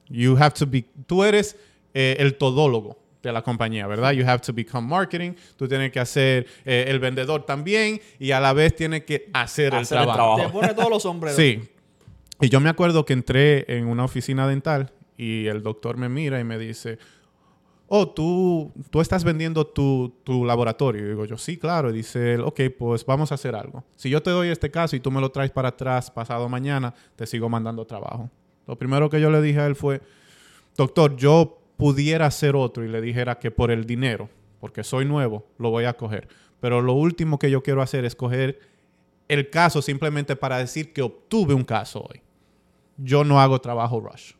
you 0.09 0.35
have 0.37 0.51
to 0.51 0.65
be, 0.67 0.85
tú 1.05 1.23
eres 1.23 1.55
eh, 1.93 2.17
el 2.19 2.35
todólogo 2.37 2.97
de 3.21 3.31
la 3.33 3.41
compañía, 3.41 3.85
¿verdad? 3.87 4.11
You 4.11 4.25
have 4.25 4.39
to 4.39 4.53
become 4.53 4.87
marketing, 4.87 5.33
tú 5.57 5.67
tienes 5.67 5.91
que 5.91 5.99
hacer 5.99 6.47
eh, 6.65 6.85
el 6.87 6.99
vendedor 6.99 7.45
también 7.45 7.99
y 8.17 8.31
a 8.31 8.39
la 8.39 8.53
vez 8.53 8.75
tienes 8.75 9.03
que 9.03 9.29
hacer, 9.33 9.73
el, 9.73 9.81
Hacer 9.81 9.97
el 9.97 10.05
trabajo. 10.05 10.35
trabajo. 10.35 10.47
Te 10.47 10.53
pone 10.59 10.73
todos 10.73 10.89
los 10.89 11.03
sombreros. 11.03 11.35
Sí. 11.35 11.61
Y 12.41 12.49
yo 12.49 12.59
me 12.61 12.69
acuerdo 12.69 13.05
que 13.05 13.13
entré 13.13 13.65
en 13.77 13.87
una 13.87 14.05
oficina 14.05 14.47
dental 14.47 14.93
y 15.17 15.47
el 15.47 15.61
doctor 15.61 15.97
me 15.97 16.07
mira 16.07 16.39
y 16.39 16.45
me 16.45 16.57
dice, 16.57 16.97
oh, 17.87 18.07
tú, 18.09 18.71
tú 18.89 19.01
estás 19.01 19.25
vendiendo 19.25 19.67
tu, 19.67 20.15
tu 20.23 20.45
laboratorio. 20.45 21.03
Y 21.05 21.09
digo 21.09 21.25
yo, 21.25 21.37
sí, 21.37 21.57
claro. 21.57 21.89
Y 21.89 21.93
dice 21.93 22.35
él, 22.35 22.41
ok, 22.41 22.61
pues 22.77 23.05
vamos 23.05 23.33
a 23.33 23.35
hacer 23.35 23.55
algo. 23.55 23.83
Si 23.97 24.09
yo 24.09 24.23
te 24.23 24.29
doy 24.29 24.47
este 24.47 24.71
caso 24.71 24.95
y 24.95 25.01
tú 25.01 25.11
me 25.11 25.19
lo 25.19 25.29
traes 25.31 25.51
para 25.51 25.69
atrás 25.69 26.09
pasado 26.09 26.47
mañana, 26.47 26.93
te 27.17 27.27
sigo 27.27 27.49
mandando 27.49 27.85
trabajo. 27.85 28.29
Lo 28.65 28.77
primero 28.77 29.09
que 29.09 29.19
yo 29.19 29.29
le 29.29 29.41
dije 29.41 29.59
a 29.59 29.65
él 29.65 29.75
fue, 29.75 29.99
doctor, 30.77 31.17
yo 31.17 31.58
pudiera 31.79 32.25
hacer 32.25 32.57
otro 32.57 32.83
y 32.83 32.89
le 32.89 32.99
dijera 32.99 33.39
que 33.39 33.51
por 33.51 33.71
el 33.71 33.85
dinero, 33.85 34.29
porque 34.59 34.83
soy 34.83 35.05
nuevo, 35.05 35.47
lo 35.57 35.69
voy 35.69 35.85
a 35.85 35.93
coger. 35.93 36.27
Pero 36.59 36.81
lo 36.81 36.91
último 36.91 37.39
que 37.39 37.49
yo 37.49 37.63
quiero 37.63 37.81
hacer 37.81 38.03
es 38.03 38.17
coger 38.17 38.59
el 39.29 39.49
caso 39.49 39.81
simplemente 39.81 40.35
para 40.35 40.57
decir 40.57 40.91
que 40.91 41.01
obtuve 41.01 41.53
un 41.53 41.63
caso 41.63 42.01
hoy. 42.01 42.21
Yo 42.97 43.23
no 43.23 43.39
hago 43.39 43.61
trabajo 43.61 44.01
rush. 44.01 44.33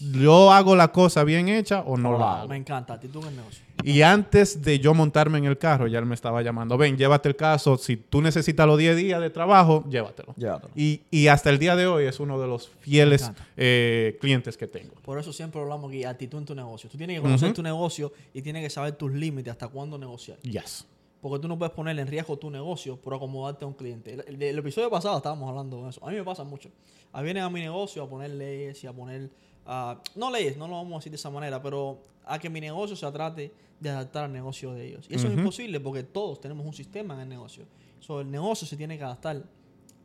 Yo 0.00 0.50
hago 0.52 0.74
la 0.74 0.90
cosa 0.90 1.22
bien 1.24 1.48
hecha 1.48 1.80
o 1.82 1.96
no 1.96 2.18
la 2.18 2.40
hago. 2.40 2.48
Me 2.48 2.56
encanta, 2.56 2.94
actitud 2.94 3.20
en 3.22 3.28
el 3.28 3.36
negocio. 3.36 3.62
Y 3.84 4.02
antes 4.02 4.62
de 4.62 4.78
yo 4.78 4.94
montarme 4.94 5.38
en 5.38 5.44
el 5.44 5.58
carro, 5.58 5.86
ya 5.86 5.98
él 5.98 6.06
me 6.06 6.14
estaba 6.14 6.40
llamando, 6.42 6.76
ven, 6.78 6.96
llévate 6.96 7.28
el 7.28 7.36
caso, 7.36 7.76
si 7.76 7.96
tú 7.96 8.22
necesitas 8.22 8.66
los 8.66 8.78
10 8.78 8.96
días 8.96 9.20
de 9.20 9.30
trabajo, 9.30 9.84
llévatelo. 9.88 10.34
Llévatelo. 10.36 10.70
Y, 10.76 11.02
y 11.10 11.26
hasta 11.28 11.50
el 11.50 11.58
día 11.58 11.74
de 11.76 11.86
hoy 11.86 12.04
es 12.06 12.20
uno 12.20 12.40
de 12.40 12.46
los 12.46 12.68
fieles 12.80 13.30
eh, 13.56 14.16
clientes 14.20 14.56
que 14.56 14.66
tengo. 14.66 14.94
Por 15.04 15.18
eso 15.18 15.32
siempre 15.32 15.60
hablamos 15.60 15.88
aquí, 15.90 16.04
actitud 16.04 16.38
en 16.38 16.44
tu 16.46 16.54
negocio. 16.54 16.88
Tú 16.90 16.96
tienes 16.96 17.16
que 17.16 17.22
conocer 17.22 17.52
tu 17.54 17.62
negocio 17.62 18.12
y 18.32 18.42
tienes 18.42 18.62
que 18.62 18.70
saber 18.70 18.92
tus 18.92 19.12
límites, 19.12 19.50
hasta 19.52 19.68
cuándo 19.68 19.98
negociar. 19.98 20.38
Yes. 20.40 20.86
Porque 21.20 21.38
tú 21.40 21.46
no 21.48 21.56
puedes 21.56 21.72
poner 21.72 21.96
en 22.00 22.08
riesgo 22.08 22.36
tu 22.36 22.50
negocio 22.50 22.96
por 22.96 23.14
acomodarte 23.14 23.64
a 23.64 23.68
un 23.68 23.74
cliente. 23.74 24.12
El, 24.14 24.24
el- 24.26 24.42
el 24.42 24.58
episodio 24.58 24.90
pasado 24.90 25.16
estábamos 25.18 25.48
hablando 25.48 25.82
de 25.84 25.90
eso. 25.90 26.04
A 26.04 26.10
mí 26.10 26.16
me 26.16 26.24
pasa 26.24 26.42
mucho. 26.42 26.68
A 27.12 27.18
mí 27.18 27.24
vienen 27.24 27.42
a 27.44 27.50
mi 27.50 27.60
negocio 27.60 28.02
a 28.02 28.08
poner 28.08 28.30
leyes 28.30 28.82
y 28.84 28.86
a 28.86 28.92
poner... 28.92 29.30
ah, 29.66 29.98
no 30.16 30.30
leyes, 30.30 30.56
no 30.56 30.66
lo 30.68 30.74
vamos 30.74 30.92
a 30.92 30.96
decir 30.96 31.12
de 31.12 31.16
esa 31.16 31.30
manera, 31.30 31.62
pero 31.62 31.98
a 32.24 32.38
que 32.38 32.48
mi 32.48 32.60
negocio 32.60 32.96
se 32.96 33.10
trate 33.12 33.52
de 33.80 33.90
adaptar 33.90 34.24
al 34.24 34.32
negocio 34.32 34.72
de 34.72 34.86
ellos. 34.86 35.06
Y 35.10 35.14
eso 35.16 35.26
es 35.28 35.34
imposible 35.34 35.80
porque 35.80 36.02
todos 36.04 36.40
tenemos 36.40 36.64
un 36.64 36.72
sistema 36.72 37.14
en 37.14 37.20
el 37.20 37.28
negocio. 37.28 37.64
So, 38.00 38.20
el 38.20 38.30
negocio 38.30 38.66
se 38.66 38.76
tiene 38.76 38.96
que 38.96 39.04
adaptar 39.04 39.42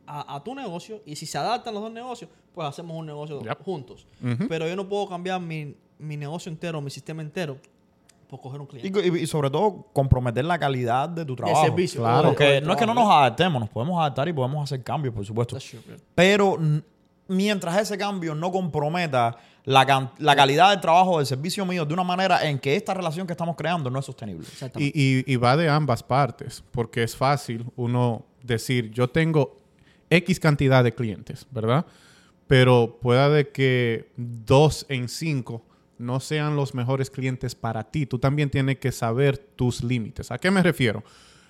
a, 0.06 0.34
a 0.36 0.42
tu 0.44 0.54
negocio 0.54 1.00
y 1.06 1.16
si 1.16 1.26
se 1.26 1.38
adaptan 1.38 1.74
los 1.74 1.82
dos 1.82 1.92
negocios, 1.92 2.30
pues 2.54 2.66
hacemos 2.68 2.96
un 2.96 3.06
negocio 3.06 3.40
Yep. 3.42 3.62
juntos. 3.62 4.06
Pero 4.48 4.66
yo 4.66 4.74
no 4.76 4.88
puedo 4.88 5.08
cambiar 5.08 5.40
mi, 5.40 5.74
mi 5.98 6.16
negocio 6.16 6.50
entero, 6.50 6.80
mi 6.80 6.90
sistema 6.90 7.22
entero, 7.22 7.56
por 8.28 8.40
coger 8.40 8.60
un 8.60 8.66
cliente. 8.66 9.00
Y, 9.06 9.16
y- 9.18 9.22
y 9.22 9.26
sobre 9.26 9.48
todo, 9.48 9.86
comprometer 9.92 10.44
la 10.44 10.58
calidad 10.58 11.08
de 11.08 11.24
tu 11.24 11.34
trabajo. 11.36 11.64
servicio, 11.64 12.00
Claro. 12.02 12.28
Porque 12.30 12.60
no 12.60 12.72
es 12.72 12.78
que 12.78 12.86
no 12.86 12.94
nos 12.94 13.08
adaptemos, 13.08 13.60
nos 13.60 13.70
podemos 13.70 13.98
adaptar 14.00 14.28
y 14.28 14.32
podemos 14.32 14.64
hacer 14.64 14.82
cambios, 14.82 15.14
por 15.14 15.24
supuesto. 15.24 15.56
True. 15.58 15.80
Pero 16.14 16.58
mientras 17.28 17.78
ese 17.80 17.96
cambio 17.96 18.34
no 18.34 18.50
comprometa 18.50 19.36
la, 19.64 19.84
calidad 20.34 20.70
del 20.70 20.80
trabajo 20.80 21.18
del 21.18 21.26
servicio 21.26 21.64
mío 21.66 21.84
de 21.84 21.92
una 21.94 22.04
manera 22.04 22.48
en 22.48 22.58
que 22.58 22.74
esta 22.74 22.94
relación 22.94 23.26
que 23.26 23.34
estamos 23.34 23.54
creando 23.54 23.90
no 23.90 23.98
es 23.98 24.06
sostenible. 24.06 24.46
Exactamente. 24.50 24.98
Y, 24.98 25.18
y- 25.26 25.32
y 25.32 25.36
va 25.36 25.56
de 25.56 25.68
ambas 25.68 26.02
partes, 26.02 26.64
porque 26.70 27.02
es 27.02 27.14
fácil 27.14 27.66
uno 27.76 28.24
decir, 28.42 28.90
yo 28.90 29.08
tengo 29.10 29.56
X 30.10 30.40
cantidad 30.40 30.82
de 30.82 30.94
clientes, 30.94 31.46
¿verdad? 31.50 31.84
Pero 32.46 32.98
pueda 33.02 33.28
de 33.28 33.50
que 33.50 34.10
dos 34.16 34.86
en 34.88 35.08
cinco 35.10 35.62
no 35.98 36.20
sean 36.20 36.56
los 36.56 36.74
mejores 36.74 37.10
clientes 37.10 37.54
para 37.54 37.84
ti. 37.84 38.06
Tú 38.06 38.18
también 38.18 38.48
tienes 38.50 38.78
que 38.78 38.90
saber 38.92 39.36
tus 39.36 39.82
límites. 39.84 40.30
¿A 40.30 40.38
qué 40.38 40.50
me 40.50 40.62
refiero? 40.62 41.02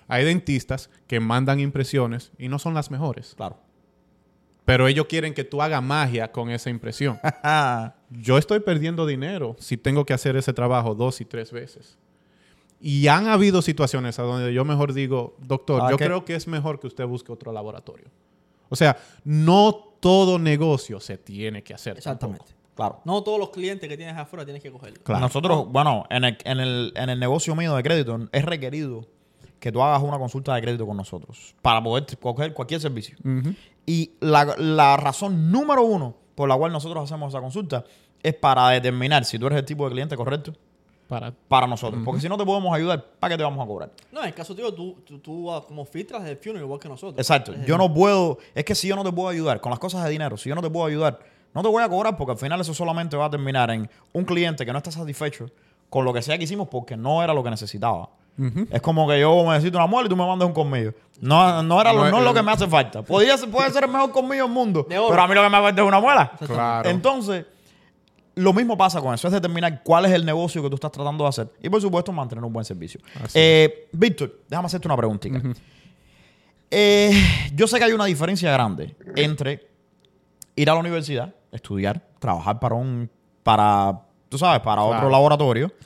Hay 0.09 0.25
dentistas 0.25 0.89
que 1.07 1.19
mandan 1.21 1.59
impresiones 1.61 2.31
y 2.37 2.49
no 2.49 2.59
son 2.59 2.73
las 2.73 2.91
mejores, 2.91 3.33
Claro. 3.37 3.57
Pero 4.69 4.87
ellos 4.87 5.07
quieren 5.07 5.33
que 5.33 5.43
tú 5.43 5.63
hagas 5.63 5.81
magia 5.81 6.31
con 6.31 6.51
esa 6.51 6.69
impresión. 6.69 7.19
yo 8.11 8.37
estoy 8.37 8.59
perdiendo 8.59 9.07
dinero 9.07 9.55
si 9.57 9.77
tengo 9.77 10.05
que 10.05 10.13
hacer 10.13 10.35
ese 10.35 10.53
trabajo 10.53 10.93
dos 10.93 11.21
y 11.21 11.25
tres 11.25 11.51
veces. 11.51 11.97
Y 12.79 13.07
han 13.07 13.27
habido 13.27 13.63
situaciones 13.63 14.19
a 14.19 14.21
donde 14.21 14.53
yo 14.53 14.63
mejor 14.65 14.93
digo, 14.93 15.35
doctor, 15.39 15.81
Ah, 15.83 15.89
yo 15.89 15.97
creo 15.97 16.23
que 16.23 16.35
es 16.35 16.47
mejor 16.47 16.79
que 16.79 16.85
usted 16.85 17.03
busque 17.07 17.31
otro 17.31 17.51
laboratorio. 17.51 18.11
O 18.69 18.75
sea, 18.75 18.95
no 19.23 19.73
todo 19.99 20.37
negocio 20.37 20.99
se 20.99 21.17
tiene 21.17 21.63
que 21.63 21.73
hacer. 21.73 21.97
Exactamente. 21.97 22.45
tampoco. 22.45 22.59
Claro. 22.75 23.01
No 23.05 23.23
todos 23.23 23.39
los 23.39 23.49
clientes 23.49 23.89
que 23.89 23.97
tienes 23.97 24.15
afuera 24.15 24.45
tienes 24.45 24.61
que 24.61 24.71
cogerlos. 24.71 24.99
Claro. 24.99 25.21
Nosotros, 25.21 25.67
bueno, 25.67 26.05
en 26.11 26.25
el, 26.25 26.37
en, 26.43 26.59
el, 26.59 26.93
en 26.95 27.09
el 27.09 27.19
negocio 27.19 27.55
mío 27.55 27.75
de 27.75 27.81
crédito 27.81 28.19
es 28.31 28.45
requerido 28.45 29.07
que 29.59 29.71
tú 29.71 29.81
hagas 29.81 30.01
una 30.01 30.17
consulta 30.17 30.55
de 30.55 30.61
crédito 30.61 30.85
con 30.85 30.97
nosotros 30.97 31.55
para 31.61 31.83
poder 31.83 32.05
coger 32.19 32.53
cualquier 32.53 32.79
servicio. 32.79 33.17
Y 33.89 34.11
la, 34.19 34.45
la 34.59 34.97
razón 34.97 35.51
número 35.51 35.81
uno 35.83 36.13
por 36.35 36.47
la 36.47 36.55
cual 36.55 36.71
nosotros 36.71 37.03
hacemos 37.03 37.33
esa 37.33 37.41
consulta 37.41 37.83
es 38.21 38.35
para 38.35 38.69
determinar 38.69 39.25
si 39.25 39.39
tú 39.39 39.47
eres 39.47 39.57
el 39.57 39.65
tipo 39.65 39.83
de 39.85 39.91
cliente 39.93 40.15
correcto 40.15 40.53
Para, 41.07 41.33
para 41.47 41.65
nosotros. 41.65 41.99
Porque 42.05 42.21
si 42.21 42.29
no 42.29 42.37
te 42.37 42.45
podemos 42.45 42.71
ayudar, 42.71 43.03
¿para 43.19 43.33
qué 43.33 43.37
te 43.39 43.43
vamos 43.43 43.63
a 43.63 43.65
cobrar? 43.65 43.89
No, 44.11 44.21
en 44.21 44.27
el 44.27 44.33
caso 44.35 44.53
tuyo, 44.53 44.71
tú, 44.71 44.97
tú, 45.03 45.17
tú, 45.17 45.51
como 45.67 45.85
filtras 45.85 46.23
el 46.27 46.37
funnel 46.37 46.61
igual 46.61 46.79
que 46.79 46.87
nosotros. 46.87 47.17
Exacto. 47.17 47.51
Yo 47.65 47.79
no 47.79 47.91
puedo, 47.91 48.37
es 48.53 48.63
que 48.63 48.75
si 48.75 48.87
yo 48.87 48.95
no 48.95 49.03
te 49.03 49.11
puedo 49.11 49.27
ayudar 49.27 49.59
con 49.59 49.71
las 49.71 49.79
cosas 49.79 50.03
de 50.03 50.11
dinero, 50.11 50.37
si 50.37 50.49
yo 50.49 50.53
no 50.53 50.61
te 50.61 50.69
puedo 50.69 50.85
ayudar, 50.85 51.17
no 51.55 51.63
te 51.63 51.67
voy 51.67 51.81
a 51.81 51.89
cobrar 51.89 52.15
porque 52.15 52.33
al 52.33 52.37
final 52.37 52.61
eso 52.61 52.75
solamente 52.75 53.17
va 53.17 53.25
a 53.25 53.29
terminar 53.31 53.71
en 53.71 53.89
un 54.13 54.23
cliente 54.23 54.67
que 54.67 54.71
no 54.71 54.77
está 54.77 54.91
satisfecho 54.91 55.47
con 55.89 56.05
lo 56.05 56.13
que 56.13 56.21
sea 56.21 56.37
que 56.37 56.43
hicimos 56.43 56.67
porque 56.67 56.95
no 56.95 57.23
era 57.23 57.33
lo 57.33 57.43
que 57.43 57.49
necesitaba. 57.49 58.11
Es 58.71 58.81
como 58.81 59.07
que 59.07 59.19
yo 59.19 59.43
me 59.43 59.53
necesito 59.53 59.77
una 59.77 59.87
muela 59.87 60.07
y 60.07 60.09
tú 60.09 60.15
me 60.15 60.25
mandas 60.25 60.47
un 60.47 60.53
colmillo. 60.53 60.93
No, 61.21 61.61
no, 61.63 61.81
era 61.81 61.91
lo, 61.91 61.99
No 61.99 62.05
es- 62.05 62.11
no 62.13 62.17
es 62.19 62.23
lo 62.23 62.33
que 62.33 62.41
me 62.41 62.51
hace 62.51 62.67
falta. 62.67 63.01
Podía 63.01 63.37
ser, 63.37 63.49
puede 63.51 63.69
ser 63.71 63.83
el 63.83 63.89
mejor 63.91 64.11
colmillo 64.11 64.43
del 64.43 64.51
mundo, 64.53 64.85
De 64.89 64.95
pero 65.09 65.21
a 65.21 65.27
mí 65.27 65.35
lo 65.35 65.41
que 65.43 65.49
me 65.49 65.57
falta 65.59 65.81
es 65.81 65.87
una 65.87 65.99
muela. 65.99 66.31
Claro. 66.45 66.89
Entonces, 66.89 67.45
lo 68.35 68.53
mismo 68.53 68.77
pasa 68.77 69.01
con 69.01 69.13
eso, 69.13 69.27
es 69.27 69.33
determinar 69.33 69.81
cuál 69.83 70.05
es 70.05 70.11
el 70.13 70.25
negocio 70.25 70.61
que 70.63 70.69
tú 70.69 70.75
estás 70.75 70.91
tratando 70.93 71.25
de 71.25 71.29
hacer 71.29 71.51
y 71.61 71.67
por 71.69 71.81
supuesto 71.81 72.13
mantener 72.13 72.43
un 72.45 72.53
buen 72.53 72.63
servicio. 72.63 73.01
Eh, 73.33 73.89
Víctor, 73.91 74.33
déjame 74.47 74.67
hacerte 74.67 74.87
una 74.87 74.95
preguntita. 74.95 75.41
Eh, 76.71 77.11
yo 77.55 77.67
sé 77.67 77.79
que 77.79 77.85
hay 77.85 77.91
una 77.91 78.05
diferencia 78.05 78.51
grande 78.51 78.95
entre 79.15 79.67
ir 80.55 80.69
a 80.69 80.73
la 80.73 80.79
universidad, 80.79 81.33
estudiar, 81.51 82.01
trabajar 82.19 82.59
para 82.59 82.75
un, 82.75 83.09
para, 83.43 84.01
tú 84.29 84.37
sabes, 84.37 84.61
para 84.61 84.83
otro 84.83 85.09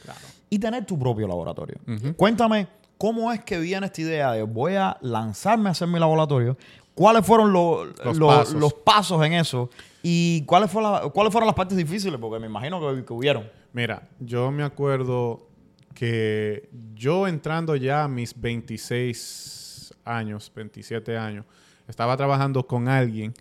Claro. 0.04 0.20
Y 0.54 0.60
tener 0.60 0.86
tu 0.86 1.00
propio 1.00 1.28
laboratorio. 1.28 1.78
Cuéntame 2.16 2.68
cómo 2.98 3.32
es 3.32 3.44
que 3.44 3.58
viene 3.60 3.86
esta 3.88 4.02
idea 4.02 4.32
de 4.34 4.44
voy 4.44 4.76
a 4.76 4.98
lanzarme 5.02 5.70
a 5.70 5.72
hacer 5.72 5.88
mi 5.88 6.00
laboratorio. 6.00 6.58
¿Cuáles 6.94 7.26
fueron 7.26 7.52
lo- 7.52 7.86
Los 7.86 8.18
lo- 8.18 8.28
pasos. 8.28 8.54
los 8.54 8.74
pasos 8.76 9.26
en 9.26 9.34
eso? 9.34 9.70
¿Y 10.04 10.44
cuáles, 10.46 10.70
fue 10.70 10.84
la- 10.84 11.10
cuáles 11.12 11.32
fueron 11.32 11.48
las 11.48 11.56
partes 11.56 11.76
difíciles? 11.76 12.20
Porque 12.20 12.40
me 12.40 12.46
imagino 12.46 12.80
que, 12.80 13.04
que 13.04 13.14
hubieron. 13.14 13.50
Mira, 13.74 14.08
yo 14.20 14.52
me 14.52 14.62
acuerdo 14.64 15.48
que 15.96 16.70
yo 16.94 17.28
entrando 17.28 17.76
ya 17.76 18.04
a 18.04 18.08
mis 18.08 18.40
26 18.40 19.94
años, 20.06 20.52
27 20.56 21.18
años, 21.18 21.46
estaba 21.88 22.16
trabajando 22.16 22.68
con 22.68 22.88
alguien 22.88 23.34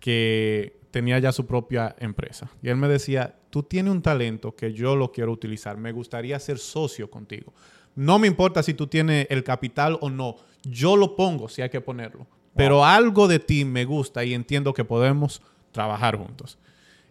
que 0.00 0.76
tenía 0.90 1.18
ya 1.18 1.32
su 1.32 1.46
propia 1.46 1.96
empresa. 1.98 2.48
Y 2.62 2.68
él 2.68 2.76
me 2.76 2.86
decía, 2.88 3.34
tú 3.54 3.62
tienes 3.62 3.92
un 3.92 4.02
talento 4.02 4.56
que 4.56 4.72
yo 4.72 4.96
lo 4.96 5.12
quiero 5.12 5.30
utilizar, 5.30 5.76
me 5.76 5.92
gustaría 5.92 6.36
ser 6.40 6.58
socio 6.58 7.08
contigo. 7.08 7.52
No 7.94 8.18
me 8.18 8.26
importa 8.26 8.64
si 8.64 8.74
tú 8.74 8.88
tienes 8.88 9.28
el 9.30 9.44
capital 9.44 9.96
o 10.00 10.10
no, 10.10 10.34
yo 10.64 10.96
lo 10.96 11.14
pongo 11.14 11.48
si 11.48 11.62
hay 11.62 11.70
que 11.70 11.80
ponerlo. 11.80 12.26
Pero 12.56 12.84
algo 12.84 13.28
de 13.28 13.38
ti 13.38 13.64
me 13.64 13.84
gusta 13.84 14.24
y 14.24 14.34
entiendo 14.34 14.74
que 14.74 14.84
podemos 14.84 15.40
trabajar 15.70 16.16
juntos. 16.16 16.58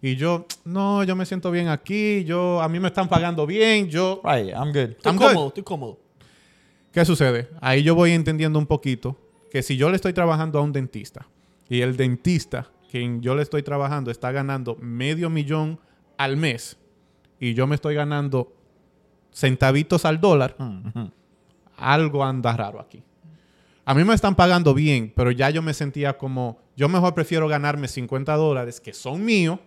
Y 0.01 0.17
yo, 0.17 0.45
no, 0.65 1.05
yo 1.05 1.15
me 1.15 1.25
siento 1.25 1.49
bien 1.49 1.69
aquí, 1.69 2.25
yo, 2.25 2.61
a 2.61 2.67
mí 2.67 2.77
me 2.77 2.89
están 2.89 3.07
pagando 3.07 3.47
bien, 3.47 3.87
yo... 3.87 4.19
Right, 4.25 4.49
I'm 4.49 4.73
good. 4.73 4.97
Estoy 4.97 5.11
I'm 5.13 5.17
good. 5.17 5.27
cómodo, 5.27 5.47
estoy 5.47 5.63
cómodo. 5.63 5.99
¿Qué 6.91 7.05
sucede? 7.05 7.51
Ahí 7.61 7.83
yo 7.83 7.95
voy 7.95 8.11
entendiendo 8.11 8.59
un 8.59 8.67
poquito 8.67 9.17
que 9.49 9.63
si 9.63 9.77
yo 9.77 9.89
le 9.89 9.95
estoy 9.95 10.11
trabajando 10.11 10.59
a 10.59 10.61
un 10.61 10.73
dentista 10.73 11.25
y 11.69 11.79
el 11.79 11.95
dentista 11.95 12.69
quien 12.91 13.21
yo 13.21 13.33
le 13.33 13.43
estoy 13.43 13.63
trabajando 13.63 14.11
está 14.11 14.33
ganando 14.33 14.75
medio 14.81 15.29
millón 15.29 15.79
al 16.17 16.37
mes 16.37 16.77
y 17.39 17.53
yo 17.53 17.67
me 17.67 17.75
estoy 17.75 17.95
ganando 17.95 18.53
centavitos 19.31 20.05
al 20.05 20.19
dólar, 20.21 20.55
algo 21.77 22.23
anda 22.23 22.55
raro 22.55 22.79
aquí. 22.79 23.03
A 23.85 23.93
mí 23.93 24.03
me 24.03 24.13
están 24.13 24.35
pagando 24.35 24.73
bien, 24.73 25.11
pero 25.15 25.31
ya 25.31 25.49
yo 25.49 25.61
me 25.61 25.73
sentía 25.73 26.17
como, 26.17 26.57
yo 26.77 26.87
mejor 26.87 27.13
prefiero 27.13 27.47
ganarme 27.47 27.87
50 27.87 28.33
dólares 28.35 28.79
que 28.79 28.93
son 28.93 29.25
míos 29.25 29.59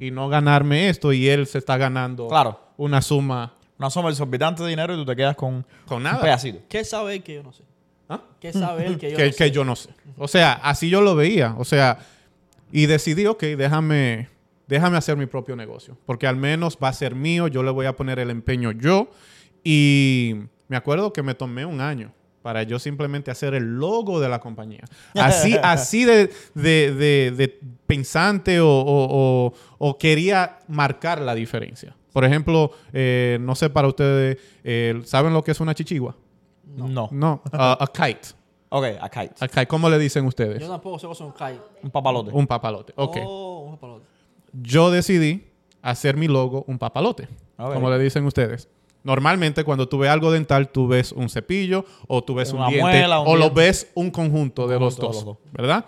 y 0.00 0.10
no 0.10 0.28
ganarme 0.28 0.90
esto 0.90 1.12
y 1.14 1.28
él 1.28 1.46
se 1.46 1.58
está 1.58 1.78
ganando 1.78 2.28
Claro. 2.28 2.60
una 2.76 3.00
suma 3.00 3.54
Una 3.78 3.88
suma 3.88 4.10
exorbitante 4.10 4.62
de 4.64 4.68
dinero 4.70 4.92
y 4.92 4.96
tú 4.98 5.06
te 5.06 5.16
quedas 5.16 5.34
con 5.36 5.64
con 5.86 5.98
un 5.98 6.02
nada. 6.02 6.20
pedacito. 6.20 6.58
¿Qué 6.68 6.84
sabe 6.84 7.14
él 7.16 7.22
que 7.22 7.34
yo 7.36 7.42
no 7.42 7.52
sé? 7.52 7.62
¿Ah? 8.10 8.20
¿Qué 8.40 8.52
sabe 8.52 8.86
él 8.86 8.98
que 8.98 9.10
yo 9.12 9.16
que, 9.16 9.24
no 9.26 9.30
que 9.30 9.36
sé? 9.44 9.50
yo 9.50 9.64
no 9.64 9.76
sé. 9.76 9.90
O 10.18 10.28
sea, 10.28 10.52
así 10.54 10.90
yo 10.90 11.00
lo 11.00 11.14
veía. 11.14 11.54
O 11.58 11.64
sea, 11.64 11.98
y 12.72 12.84
decidí, 12.86 13.24
ok, 13.26 13.40
déjame, 13.56 14.28
déjame 14.68 14.96
hacer 14.96 15.16
mi 15.16 15.26
propio 15.26 15.56
negocio. 15.56 15.96
Porque 16.06 16.26
al 16.26 16.36
menos 16.36 16.78
va 16.82 16.88
a 16.88 16.92
ser 16.92 17.14
mío, 17.14 17.48
yo 17.48 17.62
le 17.62 17.70
voy 17.70 17.86
a 17.86 17.96
poner 17.96 18.18
el 18.18 18.30
empeño 18.30 18.70
yo. 18.72 19.08
Y 19.64 20.34
me 20.68 20.76
acuerdo 20.76 21.12
que 21.12 21.22
me 21.22 21.34
tomé 21.34 21.64
un 21.64 21.80
año 21.80 22.12
para 22.42 22.62
yo 22.62 22.78
simplemente 22.78 23.30
hacer 23.30 23.54
el 23.54 23.78
logo 23.78 24.20
de 24.20 24.28
la 24.28 24.38
compañía. 24.38 24.84
Así, 25.14 25.56
así 25.62 26.04
de, 26.04 26.30
de- 26.54 26.94
de- 26.94 27.30
de 27.36 27.60
pensante 27.86 28.60
o, 28.60 28.68
o- 28.68 29.46
o- 29.46 29.52
o 29.78 29.98
quería 29.98 30.58
marcar 30.68 31.20
la 31.20 31.34
diferencia. 31.34 31.94
Por 32.12 32.24
ejemplo, 32.24 32.70
eh, 32.92 33.38
no 33.40 33.54
sé 33.54 33.70
para 33.70 33.88
ustedes, 33.88 34.38
eh, 34.64 35.00
¿saben 35.04 35.32
lo 35.32 35.42
que 35.42 35.50
es 35.52 35.60
una 35.60 35.74
chichigua? 35.74 36.16
No. 36.76 37.08
No, 37.12 37.42
a- 37.52 37.78
a 37.84 37.86
kite. 37.86 38.28
Ok, 38.70 38.84
a 39.00 39.08
kite. 39.08 39.34
A 39.40 39.48
kite, 39.48 39.66
¿Cómo 39.66 39.88
le 39.90 39.98
dicen 39.98 40.24
ustedes? 40.26 40.60
Yo 40.60 40.68
tampoco 40.68 40.98
sé 40.98 41.06
cosa 41.06 41.24
un 41.24 41.32
kite. 41.32 41.60
Un 41.82 41.90
papalote. 41.90 42.30
Un 42.32 42.46
papalote. 42.46 42.92
Ok. 42.96 43.16
Oh, 43.24 43.64
un 43.66 43.70
papalote. 43.72 44.06
Yo 44.62 44.90
decidí 44.90 45.44
hacer 45.82 46.16
mi 46.16 46.28
logo 46.28 46.64
un 46.66 46.78
papalote. 46.78 47.28
Ok. 47.56 47.74
Como 47.74 47.90
le 47.90 47.98
dicen 47.98 48.24
ustedes. 48.24 48.68
Normalmente 49.04 49.64
cuando 49.64 49.88
tú 49.88 49.98
ves 49.98 50.10
algo 50.10 50.30
dental, 50.32 50.70
tú 50.70 50.88
ves 50.88 51.12
un 51.12 51.28
cepillo 51.28 51.84
o 52.08 52.22
tú 52.22 52.34
ves 52.34 52.52
un 52.52 52.58
Una 52.58 52.68
diente 52.68 52.82
muela, 52.82 53.20
un 53.20 53.28
o 53.28 53.36
lo 53.36 53.50
ves 53.50 53.90
un 53.94 54.10
conjunto 54.10 54.66
de 54.66 54.78
los 54.78 54.96
de 54.96 55.02
dos, 55.02 55.16
los 55.16 55.24
dos. 55.24 55.36
¿verdad? 55.52 55.86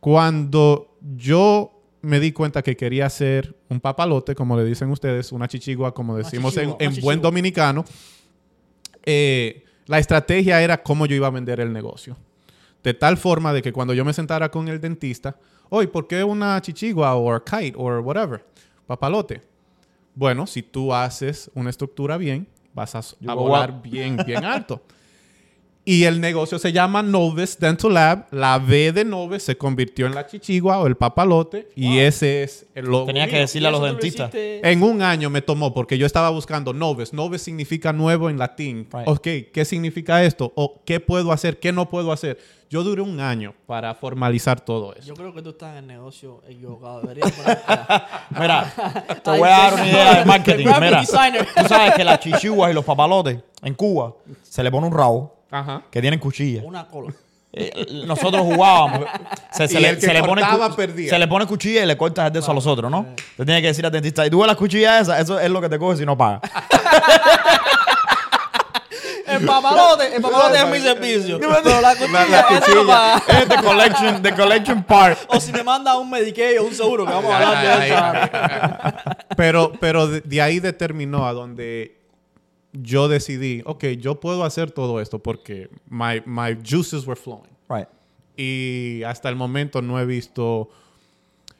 Cuando 0.00 0.96
yo 1.16 1.76
me 2.00 2.20
di 2.20 2.32
cuenta 2.32 2.62
que 2.62 2.76
quería 2.76 3.06
hacer 3.06 3.56
un 3.68 3.80
papalote, 3.80 4.34
como 4.34 4.56
le 4.56 4.64
dicen 4.64 4.90
ustedes, 4.90 5.32
una 5.32 5.48
chichigua, 5.48 5.92
como 5.92 6.16
decimos 6.16 6.56
en, 6.56 6.70
chichigua, 6.70 6.76
en 6.80 6.92
una 6.92 7.02
buen 7.02 7.20
dominicano, 7.20 7.84
eh, 9.04 9.64
la 9.86 9.98
estrategia 9.98 10.62
era 10.62 10.82
cómo 10.82 11.06
yo 11.06 11.14
iba 11.14 11.26
a 11.26 11.30
vender 11.30 11.60
el 11.60 11.72
negocio. 11.72 12.16
De 12.82 12.94
tal 12.94 13.16
forma 13.16 13.52
de 13.52 13.62
que 13.62 13.72
cuando 13.72 13.94
yo 13.94 14.04
me 14.04 14.12
sentara 14.12 14.50
con 14.50 14.68
el 14.68 14.80
dentista, 14.80 15.36
oye, 15.70 15.88
¿por 15.88 16.06
qué 16.06 16.22
una 16.24 16.60
chichigua 16.60 17.14
o 17.14 17.42
kite 17.42 17.74
o 17.76 18.00
whatever? 18.00 18.44
Papalote. 18.86 19.42
Bueno, 20.14 20.46
si 20.46 20.62
tú 20.62 20.94
haces 20.94 21.50
una 21.54 21.70
estructura 21.70 22.16
bien, 22.16 22.48
vas 22.72 22.94
a, 22.94 23.00
a 23.00 23.34
go 23.34 23.42
volar 23.42 23.82
bien, 23.82 24.16
bien 24.26 24.44
alto. 24.44 24.80
Y 25.88 26.02
el 26.02 26.20
negocio 26.20 26.58
se 26.58 26.72
llama 26.72 27.00
Noves 27.00 27.60
Dental 27.60 27.94
Lab. 27.94 28.26
La 28.32 28.56
V 28.56 28.90
de 28.90 29.04
Noves 29.04 29.44
se 29.44 29.56
convirtió 29.56 30.06
en 30.06 30.16
la 30.16 30.26
chichigua 30.26 30.80
o 30.80 30.88
el 30.88 30.96
papalote. 30.96 31.68
Y 31.76 31.98
ese 31.98 32.42
es 32.42 32.66
el 32.74 32.86
logo. 32.86 33.06
Tenía 33.06 33.28
que 33.28 33.38
decirle 33.38 33.68
a 33.68 33.70
los 33.70 33.80
¿Y 33.80 33.84
eso 33.84 33.92
tú 33.92 33.94
lo 33.94 34.00
dentistas. 34.00 34.30
En 34.34 34.82
un 34.82 35.00
año 35.00 35.30
me 35.30 35.42
tomó 35.42 35.72
porque 35.72 35.96
yo 35.96 36.04
estaba 36.04 36.30
buscando 36.30 36.72
Noves. 36.72 37.12
Noves 37.12 37.42
significa 37.42 37.92
nuevo 37.92 38.28
en 38.28 38.36
latín. 38.36 38.88
Right. 38.92 39.06
Ok, 39.06 39.28
¿qué 39.52 39.64
significa 39.64 40.24
esto? 40.24 40.52
¿O 40.56 40.82
qué 40.84 40.98
puedo 40.98 41.30
hacer? 41.30 41.60
¿Qué 41.60 41.70
no 41.70 41.88
puedo 41.88 42.10
hacer? 42.10 42.36
Yo 42.68 42.82
duré 42.82 43.00
un 43.00 43.20
año 43.20 43.54
para 43.66 43.94
formalizar 43.94 44.60
todo 44.60 44.92
eso. 44.92 45.06
Yo 45.06 45.14
creo 45.14 45.32
que 45.32 45.40
tú 45.40 45.50
estás 45.50 45.70
en 45.70 45.84
el 45.84 45.86
negocio 45.86 46.42
equivocado. 46.48 47.02
Deberías 47.02 47.32
Mira, 48.30 48.74
te 49.22 49.30
voy 49.30 49.48
a 49.48 49.50
dar 49.50 49.74
una 49.74 49.88
idea 49.88 50.18
de 50.18 50.24
marketing. 50.24 50.66
Mira, 50.80 51.04
tú 51.04 51.68
sabes 51.68 51.94
que 51.94 52.02
las 52.02 52.18
chichihuas 52.18 52.72
y 52.72 52.74
los 52.74 52.84
papalotes 52.84 53.38
en 53.62 53.74
Cuba 53.74 54.16
se 54.42 54.64
le 54.64 54.70
pone 54.72 54.88
un 54.88 54.92
rabo 54.92 55.35
Ajá. 55.50 55.82
que 55.90 56.00
tienen 56.00 56.18
cuchilla. 56.20 56.62
Una 56.64 56.86
cola. 56.86 57.12
Eh, 57.52 57.86
nosotros 58.06 58.42
jugábamos. 58.42 59.06
Se, 59.50 59.66
se 59.68 59.78
Y 59.78 59.82
le, 59.82 59.88
el 59.90 59.94
que 59.96 60.02
se 60.06 60.12
le 60.12 60.22
pone 60.22 60.42
cortaba, 60.42 60.68
cu- 60.70 60.76
perdía. 60.76 61.08
se 61.08 61.18
le 61.18 61.26
pone 61.26 61.46
cuchilla 61.46 61.82
y 61.84 61.86
le 61.86 61.96
cortas 61.96 62.26
el 62.26 62.32
dedo 62.34 62.50
a 62.50 62.54
los 62.54 62.66
otros, 62.66 62.90
¿no? 62.90 63.06
Te 63.36 63.44
tiene 63.46 63.62
que 63.62 63.68
decir 63.68 63.86
al 63.86 63.92
dentista, 63.92 64.26
y 64.26 64.30
tú 64.30 64.40
ves 64.40 64.46
las 64.48 64.56
cuchillas 64.56 65.02
esas, 65.02 65.20
eso 65.20 65.38
es 65.40 65.48
lo 65.50 65.60
que 65.62 65.68
te 65.70 65.78
coges 65.78 65.98
si 65.98 66.04
no 66.04 66.18
pagas. 66.18 66.42
El 69.26 69.44
papalote, 69.44 70.14
el 70.16 70.22
papalote 70.22 70.56
es 70.56 70.66
mi 70.68 70.78
servicio. 70.78 71.38
Pero 71.40 71.80
la 71.80 71.80
La, 71.80 71.96
cuchilla, 71.96 72.26
la 72.26 72.40
eso 72.40 72.50
no 72.50 72.58
cuchilla 72.60 72.86
paga. 72.86 73.22
es 73.42 73.48
the 73.48 73.56
collection, 73.56 74.22
the 74.22 74.32
collection 74.34 74.82
part. 74.84 75.18
O 75.28 75.40
si 75.40 75.52
me 75.52 75.62
manda 75.64 75.96
un 75.98 76.08
Medicaid 76.08 76.60
o 76.60 76.64
un 76.64 76.74
seguro, 76.74 77.04
que 77.04 77.12
vamos 77.12 77.32
a 77.32 77.36
hablar 77.36 77.80
de 77.80 77.86
eso. 77.88 79.16
Pero, 79.36 79.72
pero 79.80 80.06
de, 80.06 80.20
de 80.20 80.40
ahí 80.42 80.60
determinó 80.60 81.26
a 81.26 81.32
donde 81.32 81.95
yo 82.82 83.08
decidí, 83.08 83.62
ok, 83.64 83.84
yo 83.98 84.20
puedo 84.20 84.44
hacer 84.44 84.70
todo 84.70 85.00
esto 85.00 85.18
porque 85.18 85.70
my, 85.88 86.22
my 86.24 86.56
juices 86.56 87.06
were 87.06 87.20
flowing. 87.20 87.50
Right. 87.68 87.88
Y 88.36 89.02
hasta 89.04 89.28
el 89.28 89.36
momento 89.36 89.82
no 89.82 89.98
he 89.98 90.06
visto 90.06 90.68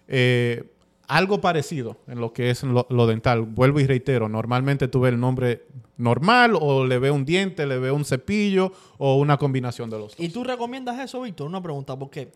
eh, 0.08 0.64
algo 1.08 1.40
parecido 1.40 1.96
en 2.06 2.20
lo 2.20 2.32
que 2.32 2.50
es 2.50 2.62
lo, 2.62 2.87
lo 2.90 3.06
dental. 3.06 3.42
Vuelvo 3.42 3.80
y 3.80 3.87
reitero, 3.87 4.28
normalmente 4.28 4.88
tuve 4.88 5.08
el 5.08 5.18
nombre 5.18 5.66
normal 5.96 6.56
o 6.61 6.85
le 6.85 6.99
veo 6.99 7.14
un 7.14 7.25
diente, 7.25 7.66
le 7.66 7.78
veo 7.78 7.94
un 7.94 8.04
cepillo 8.04 8.73
o 8.99 9.16
una 9.16 9.37
combinación 9.38 9.88
de 9.90 9.99
los 9.99 10.16
dos. 10.16 10.20
¿Y 10.20 10.28
tú 10.28 10.44
recomiendas 10.44 10.99
eso, 10.99 11.23
Víctor? 11.23 11.46
Una 11.46 11.62
pregunta, 11.62 11.99
porque 11.99 12.32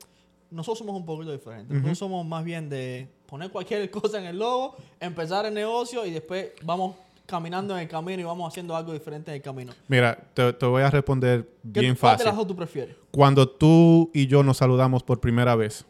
nosotros 0.51 0.79
somos 0.79 0.97
un 0.97 1.05
poquito 1.05 1.33
diferentes. 1.33 1.71
Nosotros 1.71 1.99
somos 1.99 2.27
más 2.27 2.45
bien 2.45 2.69
de 2.69 3.09
poner 3.27 3.51
cualquier 3.51 3.91
cosa 3.91 4.19
en 4.19 4.27
el 4.27 4.39
logo, 4.39 4.77
empezar 4.99 5.47
el 5.47 5.55
negocio 5.55 6.05
y 6.07 6.11
después 6.11 6.51
vamos 6.63 6.97
caminando 7.31 7.75
en 7.75 7.81
el 7.83 7.89
camino 7.89 8.21
y 8.21 8.25
vamos 8.25 8.49
haciendo 8.53 8.75
algo 8.77 8.93
diferente 8.93 9.31
en 9.31 9.37
el 9.37 9.43
camino. 9.43 9.73
Mira, 9.89 10.19
te, 10.35 10.53
te 10.53 10.67
voy 10.67 10.83
a 10.83 10.91
responder 10.91 11.49
¿Qué- 11.73 11.81
bien 11.81 11.95
¿Cuál 11.95 12.13
de 12.13 12.19
fácil. 12.19 12.27
las 12.27 12.37
dos 12.37 12.47
tú 12.47 12.57
prefieres? 12.57 12.97
cuando 13.11 13.49
tú 13.49 14.11
y 14.13 14.27
yo 14.27 14.43
nos 14.43 14.57
saludamos 14.59 15.03
por 15.03 15.21
primera 15.21 15.55
vez, 15.57 15.87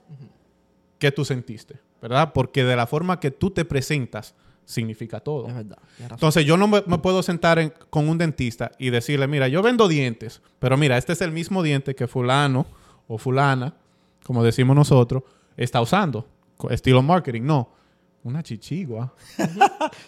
¿qué 0.98 1.10
tú 1.12 1.24
sentiste? 1.24 1.78
¿Verdad? 2.00 2.32
Porque 2.32 2.64
de 2.64 2.76
la 2.76 2.86
forma 2.86 3.20
que 3.20 3.30
tú 3.30 3.50
te 3.50 3.64
presentas, 3.64 4.34
significa 4.64 5.18
todo. 5.20 5.48
Es 5.48 5.54
verdad. 5.54 5.78
Entonces 5.98 6.44
yo 6.46 6.56
no 6.56 6.68
me, 6.68 6.82
me 6.86 6.98
puedo 6.98 7.22
sentar 7.22 7.58
en- 7.58 7.72
con 7.90 8.08
un 8.08 8.16
dentista 8.18 8.70
y 8.78 8.90
decirle, 8.90 9.26
mira, 9.26 9.48
yo 9.48 9.62
vendo 9.62 9.88
dientes, 9.88 10.40
pero 10.60 10.76
mira, 10.76 10.96
este 10.96 11.12
es 11.12 11.20
el 11.22 11.32
mismo 11.32 11.62
diente 11.62 11.94
que 11.96 12.06
fulano 12.06 12.66
o 13.08 13.18
fulana, 13.18 13.74
como 14.24 14.44
decimos 14.44 14.76
nosotros, 14.76 15.24
está 15.56 15.80
usando. 15.80 16.26
Estilo 16.70 17.02
marketing. 17.02 17.42
No, 17.42 17.70
una 18.22 18.42
chichigua. 18.42 19.14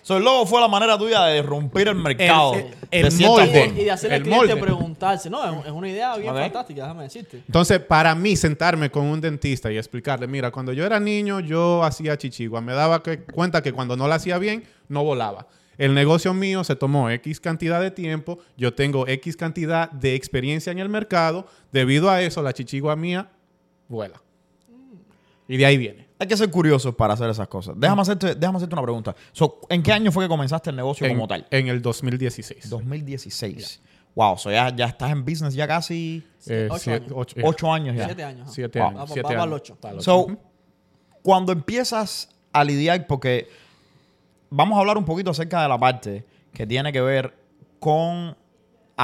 So, 0.02 0.18
el 0.18 0.24
logo 0.24 0.44
fue 0.46 0.60
la 0.60 0.68
manera 0.68 0.98
tuya 0.98 1.22
de 1.24 1.40
romper 1.42 1.88
el 1.88 1.94
mercado. 1.94 2.54
el- 2.54 2.66
el 2.90 3.10
cierta 3.12 3.36
molde. 3.46 3.72
y 3.76 3.84
de 3.84 3.90
hacerle 3.90 4.16
el 4.16 4.22
al 4.22 4.28
cliente 4.28 4.46
molde. 4.54 4.60
preguntarse. 4.62 5.30
No, 5.30 5.60
es, 5.60 5.66
es 5.66 5.72
una 5.72 5.88
idea 5.88 6.16
bien 6.16 6.34
fantástica, 6.34 6.82
déjame 6.82 7.04
decirte. 7.04 7.38
Entonces, 7.46 7.78
para 7.80 8.14
mí, 8.14 8.36
sentarme 8.36 8.90
con 8.90 9.04
un 9.06 9.20
dentista 9.20 9.72
y 9.72 9.78
explicarle, 9.78 10.26
mira, 10.26 10.50
cuando 10.50 10.72
yo 10.74 10.84
era 10.84 11.00
niño, 11.00 11.40
yo 11.40 11.82
hacía 11.82 12.18
chichigua. 12.18 12.60
Me 12.60 12.74
daba 12.74 13.02
que- 13.02 13.22
cuenta 13.22 13.62
que 13.62 13.72
cuando 13.72 13.96
no 13.96 14.06
la 14.06 14.16
hacía 14.16 14.36
bien, 14.38 14.64
no 14.88 15.02
volaba. 15.04 15.46
El 15.78 15.94
negocio 15.94 16.34
mío 16.34 16.62
se 16.64 16.76
tomó 16.76 17.08
X 17.08 17.40
cantidad 17.40 17.80
de 17.80 17.90
tiempo. 17.90 18.38
Yo 18.58 18.74
tengo 18.74 19.08
X 19.08 19.36
cantidad 19.38 19.90
de 19.90 20.14
experiencia 20.14 20.70
en 20.70 20.78
el 20.78 20.90
mercado. 20.90 21.46
Debido 21.72 22.10
a 22.10 22.20
eso, 22.20 22.42
la 22.42 22.52
chichigua 22.52 22.94
mía 22.94 23.30
vuela. 23.88 24.20
Y 25.48 25.56
de 25.56 25.66
ahí 25.66 25.76
viene. 25.78 26.06
Hay 26.22 26.28
que 26.28 26.36
ser 26.36 26.50
curiosos 26.52 26.94
para 26.94 27.14
hacer 27.14 27.28
esas 27.28 27.48
cosas. 27.48 27.74
Déjame 27.76 28.00
hacerte, 28.02 28.36
déjame 28.36 28.58
hacerte 28.58 28.74
una 28.76 28.82
pregunta. 28.82 29.16
So, 29.32 29.58
¿En 29.68 29.82
qué 29.82 29.92
año 29.92 30.12
fue 30.12 30.24
que 30.24 30.28
comenzaste 30.28 30.70
el 30.70 30.76
negocio 30.76 31.04
En, 31.04 31.14
como 31.14 31.26
tal? 31.26 31.44
en 31.50 31.66
el 31.66 31.82
2016. 31.82 32.70
2016. 32.70 33.80
Wow, 34.14 34.38
so 34.38 34.48
ya, 34.52 34.74
ya 34.76 34.86
estás 34.86 35.10
en 35.10 35.24
business 35.24 35.52
ya 35.54 35.66
casi 35.66 36.22
Eh, 36.46 36.68
Ocho 36.70 36.78
siete- 36.78 37.04
años. 37.06 37.12
ocho- 37.16 37.36
ocho 37.42 37.72
años 37.72 37.96
ya. 37.96 38.04
Siete 38.04 38.22
años. 38.24 38.52
Siete 38.52 38.78
Wow. 38.78 38.88
años. 38.88 38.98
Vamos- 39.00 39.12
siete 39.14 39.22
vamos 39.34 39.42
al 39.42 39.48
años. 39.48 39.60
ocho. 40.00 40.00
So, 40.02 40.26
cuando 41.22 41.50
empiezas 41.52 42.28
a 42.52 42.62
lidiar, 42.62 43.06
porque 43.08 43.48
vamos 44.50 44.76
a 44.76 44.80
hablar 44.80 44.98
un 44.98 45.04
poquito 45.04 45.30
acerca 45.32 45.60
de 45.62 45.68
la 45.68 45.78
parte 45.78 46.24
que 46.54 46.66
tiene 46.68 46.92
que 46.92 47.00
ver 47.00 47.34
con 47.80 48.36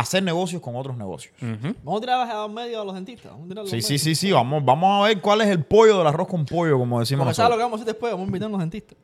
hacer 0.01 0.23
negocios 0.23 0.61
con 0.63 0.77
otros 0.77 0.97
negocios. 0.97 1.35
Vamos 1.41 1.99
a 1.99 2.01
tirar 2.01 2.31
a 2.31 2.49
medio 2.49 2.81
a 2.83 2.85
los 2.85 2.95
dentistas. 2.95 3.31
Vamos 3.33 3.47
a 3.47 3.49
tirar 3.49 3.59
a 3.61 3.63
los 3.63 3.71
Sí, 3.71 3.81
sí, 3.83 3.89
medios. 3.93 4.03
sí, 4.03 4.15
sí. 4.15 4.33
Vamos, 4.33 4.65
vamos 4.65 5.01
a 5.05 5.09
ver 5.09 5.21
cuál 5.21 5.41
es 5.43 5.49
el 5.49 5.65
pollo 5.65 5.99
del 5.99 6.07
arroz 6.07 6.29
con 6.29 6.45
pollo, 6.47 6.79
como 6.79 7.01
decimos 7.01 7.25
Porque 7.25 7.35
¿sabes 7.35 7.51
lo 7.51 7.57
nosotros. 7.57 7.59
que 7.59 7.63
vamos 7.65 7.81
a 7.81 7.83
hacer 7.83 7.95
después? 7.95 8.13
Vamos 8.13 8.25
a 8.25 8.29
invitar 8.29 8.47
a 8.49 8.51
los 8.51 8.61
dentistas. 8.61 8.99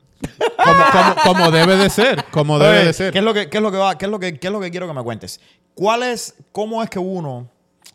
como, 0.65 0.85
como- 0.93 1.39
como 1.39 1.51
debe 1.51 1.77
de 1.77 1.91
ser. 1.91 2.25
Como 2.31 2.59
debe 2.59 2.79
Oye, 2.79 2.87
de 2.87 2.93
ser. 2.93 3.13
¿Qué 3.13 3.19
es 3.19 3.25
lo 3.25 3.35
que, 3.35 3.49
qué 3.51 3.57
es 3.59 3.63
lo 3.63 3.71
que 3.71 3.79
va, 3.79 3.99
qué 3.99 4.05
es 4.07 4.11
lo 4.11 4.19
que, 4.19 4.39
qué 4.39 4.47
es 4.47 4.53
lo 4.53 4.61
que 4.61 4.71
quiero 4.71 4.87
que 4.87 4.95
me 4.95 5.03
cuentes? 5.03 5.41
¿Cuál 5.75 6.03
es, 6.05 6.35
cómo 6.53 6.83
es 6.83 6.89
que 6.91 6.99
uno, 6.99 7.49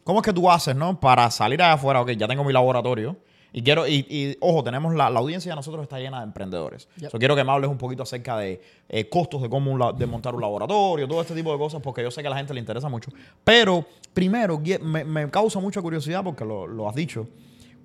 cómo 0.03 0.19
es 0.19 0.25
que 0.25 0.33
tú 0.33 0.49
haces, 0.51 0.75
no? 0.75 0.99
Para 0.99 1.31
salir 1.31 1.61
allá 1.61 1.73
afuera, 1.73 2.01
ok, 2.01 2.11
ya 2.11 2.27
tengo 2.27 2.43
mi 2.43 2.53
laboratorio. 2.53 3.15
Y 3.51 3.63
quiero, 3.63 3.87
y, 3.87 4.05
y, 4.09 4.37
ojo, 4.41 4.63
tenemos 4.63 4.93
la, 4.93 5.09
la 5.09 5.19
audiencia 5.19 5.51
de 5.51 5.55
nosotros 5.55 5.83
está 5.83 5.97
llena 5.97 6.19
de 6.19 6.25
emprendedores. 6.25 6.87
Yep. 6.97 7.11
So, 7.11 7.17
quiero 7.17 7.35
que 7.35 7.43
me 7.43 7.51
hables 7.51 7.69
un 7.69 7.77
poquito 7.77 8.03
acerca 8.03 8.37
de 8.37 8.61
eh, 8.87 9.09
costos 9.09 9.41
de 9.41 9.49
cómo 9.49 9.71
un 9.71 9.97
de 9.97 10.05
montar 10.05 10.35
un 10.35 10.41
laboratorio, 10.41 11.07
todo 11.07 11.21
este 11.21 11.33
tipo 11.33 11.51
de 11.51 11.57
cosas, 11.57 11.81
porque 11.81 12.03
yo 12.03 12.11
sé 12.11 12.21
que 12.21 12.27
a 12.27 12.31
la 12.31 12.37
gente 12.37 12.53
le 12.53 12.59
interesa 12.59 12.89
mucho. 12.89 13.11
Pero 13.43 13.85
primero, 14.13 14.61
me, 14.81 15.03
me 15.03 15.29
causa 15.29 15.59
mucha 15.59 15.81
curiosidad 15.81 16.23
porque 16.23 16.45
lo, 16.45 16.67
lo 16.67 16.87
has 16.87 16.95
dicho. 16.95 17.27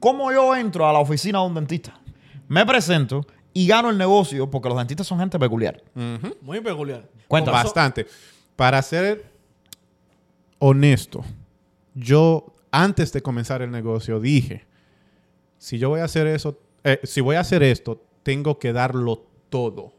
¿Cómo 0.00 0.30
yo 0.32 0.54
entro 0.54 0.86
a 0.86 0.92
la 0.92 0.98
oficina 0.98 1.40
de 1.40 1.46
un 1.46 1.54
dentista? 1.54 1.98
Me 2.46 2.66
presento 2.66 3.26
y 3.54 3.66
gano 3.66 3.88
el 3.88 3.96
negocio 3.96 4.50
porque 4.50 4.68
los 4.68 4.76
dentistas 4.76 5.06
son 5.06 5.18
gente 5.18 5.38
peculiar. 5.38 5.82
Muy 6.42 6.60
peculiar. 6.60 7.08
Cuéntame. 7.26 7.56
Bastante. 7.56 8.06
Para 8.54 8.82
ser 8.82 9.24
honesto, 10.58 11.24
yo 11.94 12.52
antes 12.70 13.12
de 13.12 13.22
comenzar 13.22 13.62
el 13.62 13.70
negocio 13.70 14.20
dije, 14.20 14.66
si 15.58 15.78
yo 15.78 15.88
voy 15.90 16.00
a 16.00 16.04
hacer 16.04 16.26
eso, 16.26 16.58
eh, 16.82 17.00
si 17.02 17.20
voy 17.20 17.36
a 17.36 17.40
hacer 17.40 17.62
esto, 17.62 18.02
tengo 18.22 18.58
que 18.58 18.72
darlo 18.72 19.24
todo. 19.48 19.92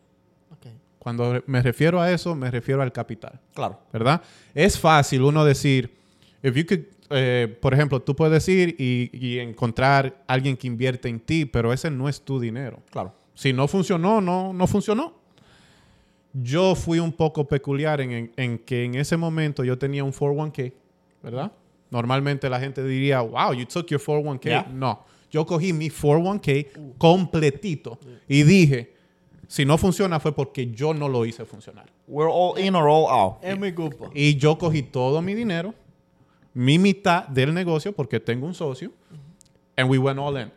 Ok. 0.52 0.68
Cuando 1.00 1.41
me 1.48 1.62
refiero 1.62 2.02
a 2.02 2.12
eso, 2.12 2.36
me 2.36 2.50
refiero 2.52 2.82
al 2.82 2.91
capital, 2.91 3.39
Claro. 3.54 3.80
¿verdad? 3.94 4.22
Es 4.54 4.80
fácil 4.80 5.22
uno 5.22 5.44
decir, 5.46 5.96
if 6.44 6.56
you 6.56 6.65
could, 6.65 6.80
eh, 7.12 7.58
por 7.62 7.74
ejemplo, 7.74 8.02
tú 8.02 8.15
puedes 8.15 8.48
ir 8.50 8.76
y, 8.80 9.10
y 9.13 9.39
encontrar 9.39 10.24
alguien 10.28 10.58
que 10.58 10.68
invierte 10.68 11.08
en 11.10 11.20
ti, 11.20 11.46
pero 11.46 11.72
ese 11.74 11.91
no 11.91 12.10
es 12.10 12.22
tu 12.22 12.39
dinero. 12.39 12.82
Claro. 12.91 13.13
Si 13.36 13.54
no 13.54 13.68
funcionó, 13.68 14.22
no, 14.22 14.54
no 14.54 14.65
funcionó. 14.68 15.13
Yo 16.34 16.76
fui 16.76 17.00
un 17.00 17.13
poco 17.13 17.48
peculiar 17.48 18.02
en, 18.02 18.12
en- 18.12 18.32
en 18.36 18.58
que 18.60 18.84
en 18.84 18.96
ese 18.96 19.15
momento 19.15 19.63
yo 19.63 19.78
tenía 19.78 20.04
un 20.04 20.12
401k, 20.12 20.74
¿verdad? 21.24 21.52
Normalmente 21.91 22.50
la 22.50 22.60
gente 22.60 22.84
diría, 22.84 23.22
wow, 23.22 23.54
you 23.54 23.65
took 23.65 23.88
your 23.88 24.02
401k. 24.02 24.41
Yeah. 24.44 24.68
No, 24.74 25.06
yo 25.32 25.46
cogí 25.46 25.74
mi 25.74 25.90
401k 25.90 26.98
completito 26.98 28.00
y 28.28 28.44
dije, 28.44 28.94
si 29.48 29.66
no 29.66 29.78
funciona 29.78 30.20
fue 30.20 30.34
porque 30.34 30.72
yo 30.72 30.94
no 30.94 31.08
lo 31.08 31.26
hice 31.26 31.46
funcionar. 31.46 31.86
We're 32.08 32.32
all 32.32 32.58
in 32.60 32.76
or 32.76 32.88
all 32.88 33.08
out. 33.10 33.44
Es 33.44 33.58
mi 33.60 33.72
culpa. 33.74 34.10
Y 34.14 34.36
yo 34.38 34.58
cogí 34.58 34.82
todo 34.84 35.22
mi 35.22 35.34
dinero, 35.34 35.74
mi 36.54 36.78
mitad 36.80 37.28
del 37.28 37.54
negocio, 37.54 37.92
porque 37.94 38.20
tengo 38.20 38.46
un 38.48 38.54
socio, 38.54 38.92
and 39.78 39.90
we 39.90 39.98
went 39.98 40.20
all 40.20 40.38
in. 40.38 40.52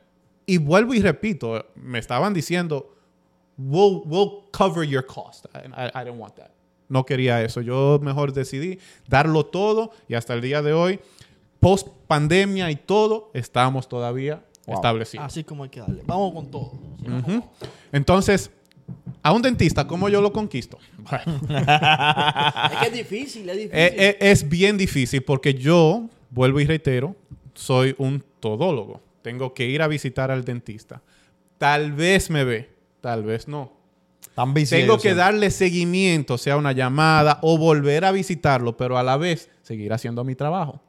Y 0.46 0.58
vuelvo 0.58 0.94
y 0.94 1.00
repito, 1.00 1.66
me 1.74 1.98
estaban 1.98 2.32
diciendo, 2.32 2.94
we'll, 3.58 4.02
we'll 4.06 4.44
cover 4.52 4.84
your 4.86 5.04
cost. 5.04 5.46
I, 5.54 5.66
I- 5.68 5.90
I 5.94 6.04
didn't 6.04 6.18
want 6.20 6.36
that. 6.36 6.50
No 6.88 7.04
quería 7.04 7.42
eso. 7.42 7.60
Yo 7.60 7.98
mejor 8.02 8.32
decidí 8.32 8.78
darlo 9.06 9.44
todo 9.44 9.90
y 10.08 10.14
hasta 10.14 10.32
el 10.32 10.40
día 10.40 10.62
de 10.62 10.72
hoy, 10.72 11.00
post 11.60 11.88
pandemia 12.06 12.70
y 12.70 12.76
todo, 12.76 13.30
estamos 13.34 13.88
todavía 13.88 14.42
Wow. 14.68 14.76
establecidos. 14.76 15.26
Así 15.26 15.44
como 15.44 15.64
hay 15.64 15.70
que 15.70 15.80
darle. 15.80 16.02
Vamos 16.06 16.32
con 16.34 16.50
todo. 16.50 16.72
Entonces, 17.90 18.50
a 19.22 19.32
un 19.32 19.42
dentista, 19.42 19.86
¿cómo 19.86 20.08
yo 20.08 20.20
lo 20.20 20.32
conquisto? 20.32 20.78
Es 21.10 22.78
que 22.78 22.86
es 22.86 22.92
difícil, 22.92 23.48
es 23.48 23.56
difícil. 23.56 23.78
Eh, 23.78 23.94
eh, 23.96 24.16
es 24.20 24.48
bien 24.48 24.76
difícil 24.76 25.22
porque 25.22 25.54
yo, 25.54 26.08
vuelvo 26.30 26.60
y 26.60 26.66
reitero, 26.66 27.16
soy 27.54 27.94
un 27.98 28.22
todólogo. 28.40 29.00
Tengo 29.22 29.54
que 29.54 29.66
ir 29.66 29.82
a 29.82 29.88
visitar 29.88 30.30
al 30.30 30.44
dentista. 30.44 31.02
Tal 31.58 31.92
vez 31.92 32.30
me 32.30 32.44
ve, 32.44 32.70
tal 33.00 33.24
vez 33.24 33.48
no. 33.48 33.72
Tan 34.34 34.54
Tengo 34.54 34.98
que 34.98 35.14
darle 35.14 35.50
seguimiento, 35.50 36.38
sea 36.38 36.56
una 36.56 36.70
llamada 36.70 37.40
o 37.42 37.58
volver 37.58 38.04
a 38.04 38.12
visitarlo, 38.12 38.76
pero 38.76 38.96
a 38.96 39.02
la 39.02 39.16
vez 39.16 39.50
seguir 39.62 39.92
haciendo 39.92 40.22
mi 40.22 40.36
trabajo. 40.36 40.80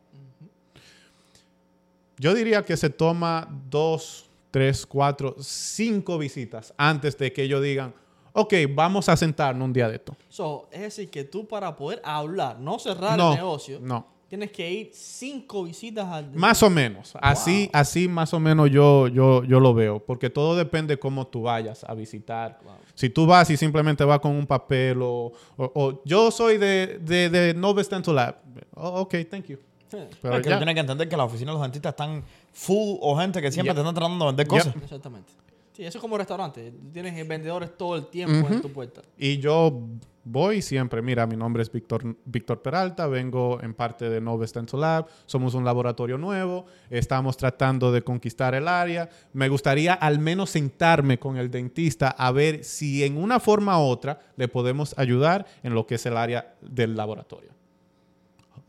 Yo 2.20 2.34
diría 2.34 2.64
que 2.64 2.78
se 2.78 2.90
toma 2.90 3.48
dos, 3.70 4.30
tres, 4.52 4.86
cuatro, 4.86 5.36
cinco 5.40 6.18
visitas 6.18 6.74
antes 6.78 7.18
de 7.18 7.32
que 7.34 7.44
ellos 7.44 7.64
digan, 7.64 7.94
ok, 8.34 8.54
vamos 8.74 9.10
a 9.10 9.18
sentarnos 9.18 9.66
un 9.66 9.74
día 9.74 9.88
de 9.90 9.96
esto. 9.96 10.16
So, 10.30 10.68
es 10.72 10.82
decir, 10.82 11.10
que 11.10 11.24
tú 11.24 11.48
para 11.48 11.76
poder 11.76 12.02
hablar, 12.04 12.60
no 12.60 12.78
cerrar 12.80 13.18
No, 13.18 13.32
el 13.32 13.38
negocio, 13.38 13.80
no. 13.82 14.06
tienes 14.28 14.52
que 14.52 14.72
ir 14.72 14.92
cinco 14.94 15.64
visitas 15.64 16.06
al 16.06 16.32
Más 16.36 16.62
o 16.62 16.70
menos. 16.70 17.14
Así, 17.22 17.70
así 17.74 18.08
más 18.08 18.34
o 18.34 18.40
menos 18.40 18.70
yo, 18.70 19.08
yo, 19.08 19.44
yo 19.44 19.60
lo 19.60 19.74
veo. 19.74 20.00
Porque 20.00 20.30
todo 20.30 20.56
depende 20.56 20.98
cómo 21.00 21.26
tú 21.28 21.44
vayas 21.44 21.84
a 21.84 21.94
visitar. 21.96 22.60
Si 22.96 23.10
tú 23.10 23.26
vas 23.26 23.50
y 23.50 23.58
simplemente 23.58 24.04
vas 24.04 24.20
con 24.20 24.32
un 24.36 24.46
papel 24.46 25.02
o... 25.02 25.32
o- 25.58 25.72
o 25.74 26.02
yo 26.06 26.30
soy 26.32 26.58
de, 26.58 27.00
de, 27.02 27.30
de 27.30 27.54
Dental 27.54 28.16
Lab. 28.16 28.36
Oh, 28.76 29.02
ok, 29.02 29.16
thank 29.30 29.46
you. 29.48 29.58
Pero 29.90 30.36
es 30.38 30.44
que 30.44 30.50
ya. 30.50 30.56
tú 30.56 30.60
tienes 30.60 30.76
que 30.76 30.82
entender 30.82 31.10
que 31.10 31.18
las 31.18 31.26
oficinas 31.26 31.54
de 31.54 31.60
los 31.60 31.62
dentistas 31.62 31.92
están 31.92 32.24
full 32.52 32.98
o 33.02 33.18
gente 33.18 33.42
que 33.42 33.52
siempre 33.52 33.74
te 33.74 33.80
están 33.80 33.96
tratando 33.96 34.26
de 34.26 34.30
vender 34.32 34.48
cosas. 34.48 34.76
Exactamente. 34.76 35.34
Sí, 35.74 35.86
eso 35.86 35.98
es 35.98 36.02
como 36.02 36.18
restaurante. 36.18 36.74
Tienes 36.92 37.28
vendedores 37.28 37.78
todo 37.78 37.96
el 37.96 38.08
tiempo 38.08 38.48
en 38.50 38.62
tu 38.62 38.72
puerta. 38.72 39.02
Y 39.18 39.38
yo 39.38 39.82
voy 40.24 40.62
siempre, 40.62 41.02
mira, 41.02 41.26
mi 41.26 41.36
nombre 41.36 41.64
es 41.64 41.72
Víctor, 41.72 42.16
Víctor 42.26 42.62
Peralta, 42.62 43.08
vengo 43.08 43.60
en 43.62 43.74
parte 43.74 44.10
de 44.10 44.22
Noves 44.22 44.54
Dental 44.54 44.80
Lab, 44.80 45.08
somos 45.26 45.54
un 45.54 45.66
laboratorio 45.66 46.18
nuevo, 46.18 46.66
estamos 46.90 47.38
tratando 47.38 47.92
de 47.92 48.02
conquistar 48.02 48.54
el 48.56 48.68
área. 48.68 49.10
Me 49.34 49.50
gustaría 49.50 49.94
al 49.94 50.20
menos 50.20 50.52
sentarme 50.52 51.18
con 51.18 51.38
el 51.38 51.50
dentista 51.50 52.10
a 52.10 52.32
ver 52.32 52.64
si 52.64 53.04
en 53.04 53.18
una 53.18 53.40
forma 53.40 53.80
u 53.80 53.88
otra 53.88 54.20
le 54.36 54.48
podemos 54.48 54.94
ayudar 54.98 55.46
en 55.64 55.74
lo 55.74 55.88
que 55.88 55.96
es 55.96 56.06
el 56.06 56.18
área 56.18 56.56
del 56.62 56.96
laboratorio. 56.96 57.59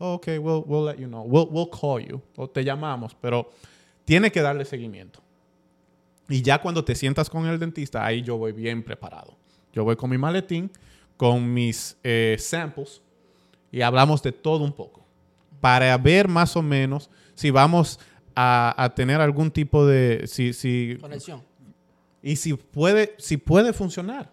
Ok, 0.03 0.27
we'll, 0.39 0.63
we'll 0.65 0.83
let 0.85 0.97
you 0.97 1.07
know. 1.07 1.21
We'll, 1.23 1.47
we'll 1.51 1.69
call 1.69 1.99
you. 1.99 2.21
O 2.35 2.49
te 2.49 2.63
llamamos, 2.63 3.15
pero 3.21 3.51
tiene 4.03 4.31
que 4.31 4.41
darle 4.41 4.65
seguimiento. 4.65 5.21
Y 6.27 6.41
ya 6.41 6.59
cuando 6.59 6.83
te 6.83 6.95
sientas 6.95 7.29
con 7.29 7.45
el 7.45 7.59
dentista, 7.59 8.03
ahí 8.03 8.23
yo 8.23 8.37
voy 8.37 8.51
bien 8.51 8.83
preparado. 8.83 9.37
Yo 9.73 9.83
voy 9.83 9.95
con 9.95 10.09
mi 10.09 10.17
maletín, 10.17 10.71
con 11.17 11.53
mis 11.53 11.97
eh, 12.03 12.35
samples 12.39 13.01
y 13.71 13.81
hablamos 13.81 14.23
de 14.23 14.31
todo 14.31 14.63
un 14.63 14.73
poco. 14.73 15.05
Para 15.59 15.95
ver 15.97 16.27
más 16.27 16.55
o 16.55 16.63
menos 16.63 17.09
si 17.35 17.51
vamos 17.51 17.99
a, 18.35 18.73
a 18.83 18.95
tener 18.95 19.21
algún 19.21 19.51
tipo 19.51 19.85
de... 19.85 20.23
Si, 20.25 20.53
si, 20.53 20.97
Conexión. 20.99 21.43
y 22.23 22.37
si 22.37 22.53
puede, 22.55 23.13
si 23.19 23.37
puede 23.37 23.71
funcionar 23.71 24.31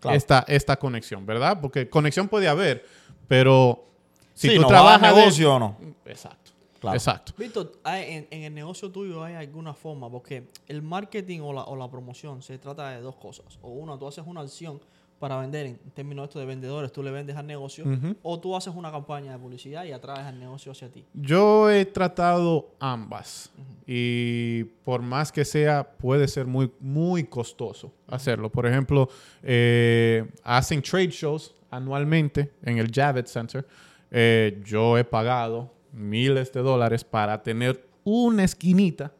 Claro. 0.00 0.14
esta, 0.16 0.44
esta 0.46 0.76
conexión, 0.76 1.24
¿verdad? 1.24 1.58
Porque 1.60 1.88
conexión 1.88 2.28
puede 2.28 2.48
haber, 2.48 2.84
pero 3.28 3.88
si 4.36 4.48
Sí, 4.50 4.54
tú 4.56 4.62
¿nos 4.62 4.70
va 4.72 4.78
a 4.78 4.82
dar 4.82 4.98
trabajas... 5.00 5.14
de- 5.16 5.20
negocio 5.22 5.54
o 5.54 5.58
no? 5.58 5.76
Exacto. 6.04 6.52
Claro. 6.78 6.96
Exacto. 6.96 7.32
Víctor, 7.38 7.72
en 7.86 8.42
el 8.44 8.54
negocio 8.54 8.90
tuyo 8.92 9.24
hay 9.24 9.34
alguna 9.34 9.72
forma, 9.72 10.10
porque 10.10 10.48
el 10.68 10.82
marketing 10.82 11.40
o 11.40 11.52
la, 11.52 11.62
o 11.64 11.74
la 11.74 11.90
promoción 11.90 12.42
se 12.42 12.58
trata 12.58 12.90
de 12.90 13.00
dos 13.00 13.16
cosas. 13.16 13.58
O 13.62 13.70
una, 13.70 13.98
tú 13.98 14.06
haces 14.06 14.22
una 14.26 14.42
acción 14.42 14.78
para 15.18 15.38
vender, 15.40 15.64
en 15.64 15.78
términos 15.94 16.24
esto 16.28 16.38
de 16.38 16.44
vendedores, 16.44 16.92
tú 16.92 17.02
le 17.02 17.10
vendes 17.10 17.34
al 17.36 17.46
negocio, 17.46 17.86
o 18.22 18.38
tú 18.38 18.54
haces 18.54 18.74
una 18.74 18.92
campaña 18.92 19.32
de 19.32 19.38
publicidad 19.38 19.84
y 19.86 19.92
atraes 19.92 20.26
al 20.26 20.38
negocio 20.38 20.70
hacia 20.72 20.90
ti. 20.92 21.06
Yo 21.14 21.70
he 21.70 21.86
tratado 21.86 22.68
ambas 22.78 23.50
y 23.86 24.64
por 24.84 25.00
más 25.00 25.32
que 25.32 25.46
sea, 25.46 25.88
puede 25.96 26.28
ser 26.28 26.46
muy, 26.46 26.70
muy 26.80 27.24
costoso 27.24 27.90
hacerlo. 28.06 28.52
Por 28.52 28.66
ejemplo, 28.66 29.08
eh, 29.42 30.28
hacen 30.44 30.82
trade 30.82 31.08
shows 31.08 31.54
anualmente 31.70 32.52
en 32.62 32.76
el 32.76 32.90
Javits 32.92 33.32
Center. 33.32 33.66
Eh, 34.10 34.62
yo 34.64 34.96
he 34.98 35.04
pagado 35.04 35.72
miles 35.92 36.52
de 36.52 36.60
dólares 36.60 37.04
para 37.04 37.42
tener 37.42 37.84
una 38.04 38.44
esquinita 38.44 39.12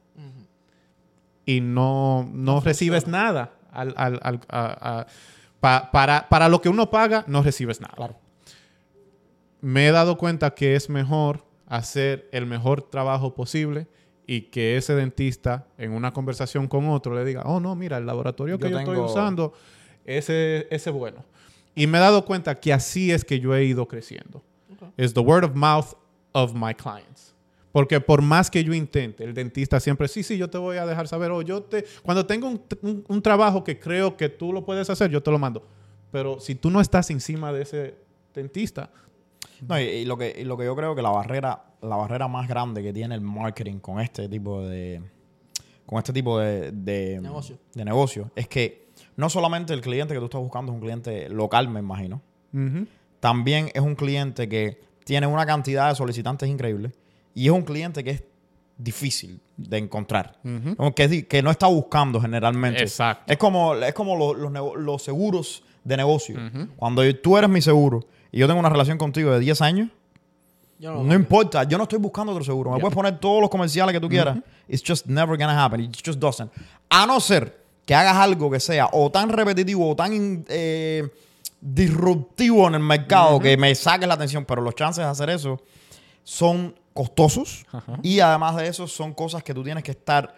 y 1.44 1.61
no, 1.61 2.29
no, 2.33 2.61
recibes 2.61 3.07
nada. 3.07 3.53
Al- 3.70 3.94
al- 3.96 4.20
al- 4.22 4.40
a- 4.49 5.01
a- 5.01 5.07
pa- 5.61 5.90
para, 5.92 6.29
para 6.29 6.49
lo 6.49 6.61
que 6.61 6.68
uno 6.68 6.90
paga, 6.90 7.25
no 7.29 7.42
recibes 7.42 7.81
nada 7.81 7.94
Claro. 7.94 8.16
me 9.61 9.87
he 9.88 9.92
dado 9.92 10.16
cuenta 10.16 10.55
que 10.55 10.75
es 10.77 10.88
mejor 10.88 11.44
hacer 11.66 12.29
el 12.33 12.46
mejor 12.46 12.83
trabajo 12.83 13.35
posible 13.35 13.87
y 14.27 14.42
que 14.42 14.77
ese 14.77 14.94
dentista 14.94 15.66
en 15.79 15.92
una 15.92 16.12
conversación 16.12 16.68
con 16.68 16.88
otro 16.88 17.14
le 17.14 17.25
diga, 17.25 17.42
oh 17.44 17.61
no, 17.61 17.75
mira, 17.77 17.99
el 17.99 18.07
laboratorio 18.07 18.59
que 18.59 18.64
Yo 18.64 18.70
yo, 18.70 18.79
estoy 18.81 18.94
tengo- 18.96 19.07
usando, 19.11 19.53
ese 20.05 20.66
ese 20.70 20.90
bueno. 20.90 21.25
Y 21.75 21.87
me 21.87 21.99
he 21.99 22.01
dado 22.01 22.25
cuenta 22.25 22.55
que 22.59 22.72
así 22.72 23.12
es 23.12 23.25
que 23.25 23.38
yo 23.40 23.55
he 23.55 23.64
ido 23.64 23.87
creciendo. 23.87 24.42
Es 24.96 25.14
the 25.14 25.20
word 25.20 25.44
of 25.44 25.55
mouth 25.55 25.94
of 26.33 26.55
my 26.55 26.75
clients. 26.75 27.35
Porque 27.72 28.01
por 28.01 28.22
más 28.22 28.51
que 28.51 28.64
yo 28.64 28.72
intente, 28.72 29.22
el 29.25 29.35
dentista 29.35 29.79
siempre, 29.81 30.09
sí, 30.09 30.22
sí, 30.22 30.38
yo 30.38 30.49
te 30.49 30.57
voy 30.59 30.79
a 30.79 30.87
dejar 30.87 31.09
saber, 31.09 31.31
o 31.31 31.42
yo 31.42 31.62
te, 31.62 31.85
cuando 32.03 32.25
tengo 32.25 32.49
un, 32.49 32.62
un- 32.83 33.05
un 33.07 33.22
trabajo 33.22 33.62
que 33.64 33.79
creo 33.79 34.16
que 34.16 34.29
tú 34.31 34.53
lo 34.53 34.64
puedes 34.64 34.88
hacer, 34.88 35.11
yo 35.11 35.22
te 35.22 35.31
lo 35.31 35.38
mando. 35.38 35.66
Pero 36.11 36.40
si 36.40 36.55
tú 36.55 36.70
no 36.70 36.81
estás 36.81 37.11
encima 37.11 37.53
de 37.53 37.62
ese 37.62 37.94
dentista, 38.35 38.90
No, 39.68 39.79
y, 39.79 39.85
y 39.85 40.05
lo 40.07 40.16
que, 40.16 40.35
y 40.38 40.44
lo 40.44 40.57
que 40.57 40.64
yo 40.64 40.75
creo 40.75 40.94
que 40.94 41.03
la 41.03 41.11
barrera, 41.11 41.64
la 41.83 41.96
barrera 41.96 42.29
más 42.29 42.49
grande 42.49 42.83
que 42.83 42.92
tiene 42.92 43.14
el 43.14 43.20
marketing 43.20 43.79
con 43.79 44.01
este 44.01 44.29
tipo 44.29 44.62
de 44.62 45.03
con 45.85 45.99
este 45.99 46.12
tipo 46.12 46.38
de, 46.40 46.72
de 46.72 47.20
Negocio. 47.20 47.59
de 47.75 47.85
negocio 47.85 48.31
es 48.35 48.49
que 48.49 48.88
no 49.16 49.31
solamente 49.31 49.72
el 49.72 49.81
cliente 49.83 50.14
que 50.14 50.18
tú 50.18 50.25
estás 50.27 50.40
buscando 50.40 50.72
es 50.72 50.75
un 50.77 50.81
cliente 50.81 51.29
local, 51.29 51.68
me 51.68 51.79
imagino, 51.81 52.20
ujú, 52.53 52.87
también 53.20 53.70
es 53.74 53.81
un 53.83 53.94
cliente 53.94 54.48
que 54.48 54.81
tiene 55.05 55.26
una 55.26 55.46
cantidad 55.46 55.88
de 55.88 55.94
solicitantes 55.94 56.48
increíble 56.48 56.92
y 57.35 57.46
es 57.46 57.52
un 57.52 57.62
cliente 57.62 58.02
que 58.05 58.11
es 58.11 58.22
difícil 58.79 59.40
de 59.57 59.79
encontrar. 59.79 60.38
Que, 60.94 61.05
es 61.05 61.11
di- 61.11 61.22
que 61.22 61.42
no 61.42 61.50
está 61.50 61.66
buscando 61.66 62.20
generalmente. 62.20 62.83
Exacto. 62.83 63.33
Es 63.33 63.38
como, 63.38 63.74
es 63.74 63.94
como 63.94 64.16
los, 64.16 64.76
los 64.76 65.02
seguros 65.02 65.62
de 65.85 65.96
negocio. 65.96 66.38
Cuando 66.76 67.02
tú 67.16 67.38
eres 67.38 67.48
mi 67.48 67.62
seguro 67.62 68.05
y 68.33 68.38
yo 68.40 68.46
tengo 68.46 68.61
una 68.61 68.68
relación 68.68 68.98
contigo 68.98 69.31
de 69.33 69.40
10 69.40 69.61
años, 69.62 69.88
Yo 70.79 71.02
no, 71.02 71.14
importa, 71.14 71.64
yo 71.64 71.79
no 71.79 71.85
estoy 71.85 71.98
buscando 71.98 72.33
otro 72.33 72.44
seguro. 72.44 72.70
Me 72.72 72.81
puedes 72.81 72.94
poner 72.94 73.18
todos 73.18 73.40
los 73.40 73.48
comerciales 73.48 73.94
que 73.94 74.00
tú 74.00 74.09
quieras. 74.11 74.37
It's 74.68 74.83
just 74.87 75.07
never 75.07 75.38
gonna 75.38 75.64
happen. 75.64 75.81
It 75.81 75.96
just 76.05 76.18
doesn't. 76.18 76.50
A 76.90 77.07
no 77.07 77.18
ser 77.20 77.64
que 77.87 77.94
hagas 77.94 78.16
algo 78.16 78.50
que 78.50 78.61
sea 78.61 78.88
o 78.92 79.11
tan 79.11 79.31
repetitivo 79.31 79.88
o 79.90 79.96
tan 79.96 80.44
eh, 80.48 81.09
disruptivo 81.66 82.68
en 82.68 82.74
el 82.74 82.81
mercado 82.81 83.40
que 83.40 83.57
me 83.57 83.74
saques 83.74 84.07
la 84.07 84.14
atención, 84.14 84.44
pero 84.44 84.62
los 84.62 84.74
chances 84.74 85.05
de 85.05 85.11
hacer 85.11 85.31
eso 85.31 85.61
son 86.22 86.79
costosos 86.92 87.66
y 88.02 88.20
además 88.20 88.57
de 88.57 88.68
eso 88.68 88.87
son 88.87 89.12
cosas 89.12 89.42
que 89.42 89.52
tú 89.52 89.62
tienes 89.64 89.83
que 89.83 89.90
estar... 89.90 90.35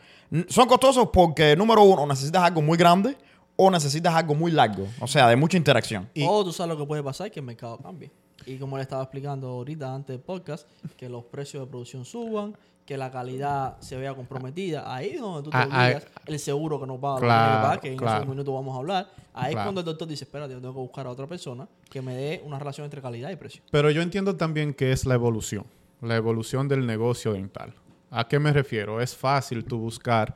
Son 0.49 0.67
costosos 0.67 1.09
porque, 1.13 1.55
número 1.57 1.83
uno, 1.83 2.07
necesitas 2.07 2.43
algo 2.43 2.63
muy 2.63 2.77
grande 2.77 3.17
o 3.57 3.71
necesitas 3.71 4.15
algo 4.15 4.35
muy 4.35 4.53
largo, 4.53 4.87
o 5.01 5.07
sea, 5.07 5.29
de 5.29 5.37
mucha 5.37 5.57
interacción. 5.57 6.09
O 6.27 6.45
tú 6.45 6.53
sabes 6.53 6.75
lo 6.75 6.79
que 6.79 6.87
puede 6.87 7.03
pasar, 7.03 7.31
que 7.31 7.41
el 7.41 7.47
mercado 7.47 7.79
cambie. 7.79 8.11
Y 8.47 8.57
como 8.57 8.77
le 8.77 8.83
estaba 8.83 9.03
explicando 9.03 9.49
ahorita 9.49 9.95
antes 9.95 10.15
del 10.15 10.21
podcast, 10.21 10.67
que 10.97 11.09
los 11.09 11.25
precios 11.25 11.65
de 11.65 11.71
producción 11.71 12.05
suban, 12.05 12.57
que 12.89 12.97
la 12.97 13.11
calidad 13.11 13.77
se 13.81 13.99
vea 13.99 14.15
comprometida. 14.15 14.91
Ahí 14.91 15.11
es 15.11 15.21
donde 15.21 15.43
tú 15.43 15.51
te 15.51 15.59
Ah, 15.59 15.69
ah, 15.71 15.85
olvidas 15.85 16.07
el 16.25 16.39
seguro 16.39 16.81
que 16.81 16.87
nos 16.87 16.99
paga, 16.99 17.15
lo 17.17 17.21
que 17.21 17.27
claro, 17.27 17.81
que 17.83 17.89
en 17.93 17.97
claro. 17.99 18.17
esos 18.17 18.29
minutos 18.31 18.55
vamos 18.55 18.75
a 18.75 18.79
hablar. 18.79 19.11
Ahí 19.35 19.53
Claro. 19.53 19.59
es 19.59 19.65
cuando 19.67 19.81
el 19.83 19.85
doctor 19.85 20.09
dice, 20.09 20.25
espérate, 20.25 20.55
yo 20.55 20.59
tengo 20.63 20.73
que 20.73 20.81
buscar 20.81 21.07
a 21.07 21.11
otra 21.11 21.27
persona 21.27 21.69
que 21.91 22.01
me 22.01 22.15
dé 22.17 22.43
una 22.47 22.59
relación 22.59 22.87
entre 22.87 23.03
calidad 23.03 23.29
y 23.31 23.37
precio. 23.37 23.63
Pero 23.71 23.91
yo 23.91 24.01
entiendo 24.01 24.37
también 24.37 24.73
que 24.73 24.91
es 24.91 25.05
la 25.05 25.13
evolución, 25.13 25.67
la 26.01 26.17
evolución 26.17 26.67
del 26.67 26.87
negocio 26.87 27.35
dental. 27.35 27.75
¿A 28.11 28.27
qué 28.27 28.39
me 28.39 28.55
refiero? 28.55 29.03
Es 29.03 29.15
fácil 29.15 29.67
tú 29.67 29.79
buscar 29.79 30.35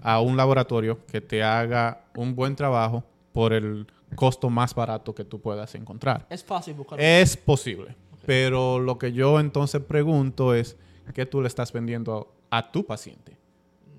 a 0.00 0.20
un 0.20 0.36
laboratorio 0.36 1.04
que 1.06 1.20
te 1.20 1.42
haga 1.42 2.02
un 2.14 2.36
buen 2.36 2.54
trabajo 2.54 3.02
por 3.32 3.52
el 3.52 3.88
costo 4.14 4.48
más 4.50 4.72
barato 4.72 5.12
que 5.16 5.24
tú 5.24 5.40
puedas 5.40 5.74
encontrar. 5.74 6.26
Es 6.30 6.44
fácil 6.44 6.74
buscar. 6.74 7.00
Es 7.00 7.36
posible, 7.36 7.96
pero 8.24 8.78
lo 8.78 8.98
que 8.98 9.12
yo 9.12 9.40
entonces 9.40 9.82
pregunto 9.82 10.54
es, 10.54 10.76
¿qué 11.12 11.26
tú 11.26 11.40
le 11.40 11.48
estás 11.48 11.72
vendiendo 11.72 12.34
a, 12.50 12.70
tu 12.70 12.84
paciente? 12.86 13.36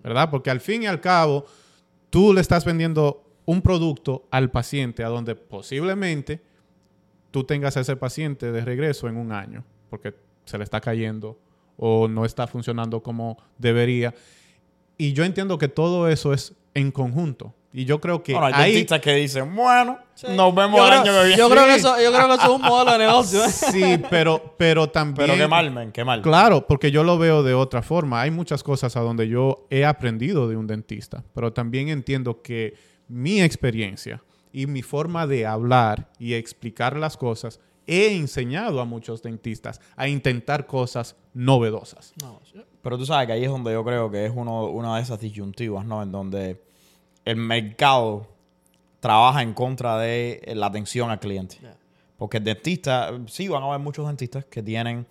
¿Verdad? 0.03 0.29
Porque 0.29 0.49
al 0.49 0.59
fin 0.59 0.83
y 0.83 0.87
al 0.87 1.01
cabo, 1.01 1.45
tú 2.09 2.33
le 2.33 2.41
estás 2.41 2.65
vendiendo 2.65 3.23
un 3.45 3.61
producto 3.61 4.27
al 4.31 4.51
paciente 4.51 5.03
a 5.03 5.09
donde 5.09 5.35
posiblemente 5.35 6.41
tú 7.31 7.43
tengas 7.43 7.77
a 7.77 7.81
ese 7.81 7.95
paciente 7.95 8.51
de 8.51 8.63
regreso 8.63 9.07
en 9.07 9.17
un 9.17 9.31
año, 9.31 9.63
porque 9.89 10.15
se 10.45 10.57
le 10.57 10.63
está 10.63 10.81
cayendo 10.81 11.37
o 11.77 12.07
no 12.07 12.25
está 12.25 12.47
funcionando 12.47 13.01
como 13.01 13.37
debería. 13.57 14.13
Y 14.97 15.13
yo 15.13 15.23
entiendo 15.23 15.57
que 15.57 15.67
todo 15.67 16.09
eso 16.09 16.33
es 16.33 16.53
en 16.73 16.91
conjunto. 16.91 17.53
Y 17.71 17.85
yo 17.85 18.01
creo 18.01 18.23
que 18.23 18.33
Bueno, 18.33 18.47
hay 18.47 18.53
ahí... 18.55 18.71
dentistas 18.73 18.99
que 18.99 19.13
dicen, 19.13 19.55
bueno, 19.55 19.99
Sí. 20.15 20.25
nos 20.35 20.55
vemos 20.55 20.79
yo 20.79 20.85
el 20.85 20.89
creo, 20.89 21.01
año 21.01 21.11
que 21.13 21.27
viene. 21.27 21.37
Yo 21.37 21.49
creo, 21.49 21.65
que 21.65 21.73
Sí. 21.73 21.79
eso, 21.79 22.01
yo 22.01 22.11
creo 22.11 22.27
que 22.27 22.33
eso 22.33 22.43
es 22.43 22.49
un 22.49 22.61
modelo 22.63 22.91
de 22.93 22.97
negocio. 22.97 23.45
¿eh? 23.45 23.49
Sí, 23.49 24.03
pero, 24.09 24.55
pero 24.57 24.89
también... 24.89 25.27
Pero 25.27 25.37
qué 25.39 25.47
mal, 25.47 25.69
men, 25.71 25.91
qué 25.91 26.03
mal. 26.03 26.21
Claro, 26.23 26.65
porque 26.65 26.89
yo 26.91 27.03
lo 27.03 27.17
veo 27.19 27.43
de 27.43 27.53
otra 27.53 27.81
forma. 27.83 28.21
Hay 28.21 28.31
muchas 28.31 28.63
cosas 28.63 28.95
a 28.97 29.01
donde 29.01 29.27
yo 29.27 29.67
he 29.69 29.85
aprendido 29.85 30.49
de 30.49 30.57
un 30.57 30.65
dentista, 30.65 31.23
pero 31.35 31.53
también 31.53 31.89
entiendo 31.89 32.41
que 32.41 32.73
mi 33.07 33.41
experiencia 33.41 34.23
y 34.51 34.65
mi 34.65 34.81
forma 34.81 35.27
de 35.27 35.45
hablar 35.45 36.09
y 36.17 36.33
explicar 36.33 36.97
las 36.97 37.17
cosas 37.17 37.59
he 37.85 38.15
enseñado 38.15 38.81
a 38.81 38.85
muchos 38.85 39.21
dentistas 39.21 39.79
a 39.95 40.07
intentar 40.07 40.65
cosas 40.67 41.15
novedosas. 41.33 42.13
No, 42.21 42.39
Pero 42.81 42.97
tú 42.97 43.05
sabes 43.05 43.27
que 43.27 43.33
ahí 43.33 43.43
es 43.43 43.49
donde 43.49 43.71
yo 43.71 43.83
creo 43.83 44.09
que 44.11 44.25
es 44.25 44.31
uno, 44.35 44.65
una 44.67 44.95
de 44.97 45.01
esas 45.03 45.19
disyuntivas, 45.19 45.85
¿no? 45.85 46.01
En 46.03 46.11
donde 46.11 46.61
el 47.29 47.37
mercado 47.37 48.27
trabaja 48.99 49.41
en 49.41 49.53
contra 49.53 49.97
de 49.97 50.41
la 50.55 50.67
atención 50.67 51.09
al 51.09 51.19
cliente. 51.19 51.57
Yeah. 51.61 51.75
Porque 52.17 52.37
el 52.37 52.43
dentista, 52.43 53.11
sí, 53.27 53.47
van 53.47 53.63
a 53.63 53.67
haber 53.67 53.79
muchos 53.79 54.05
dentistas 54.05 54.43
que 54.45 54.61
tienen, 54.61 55.05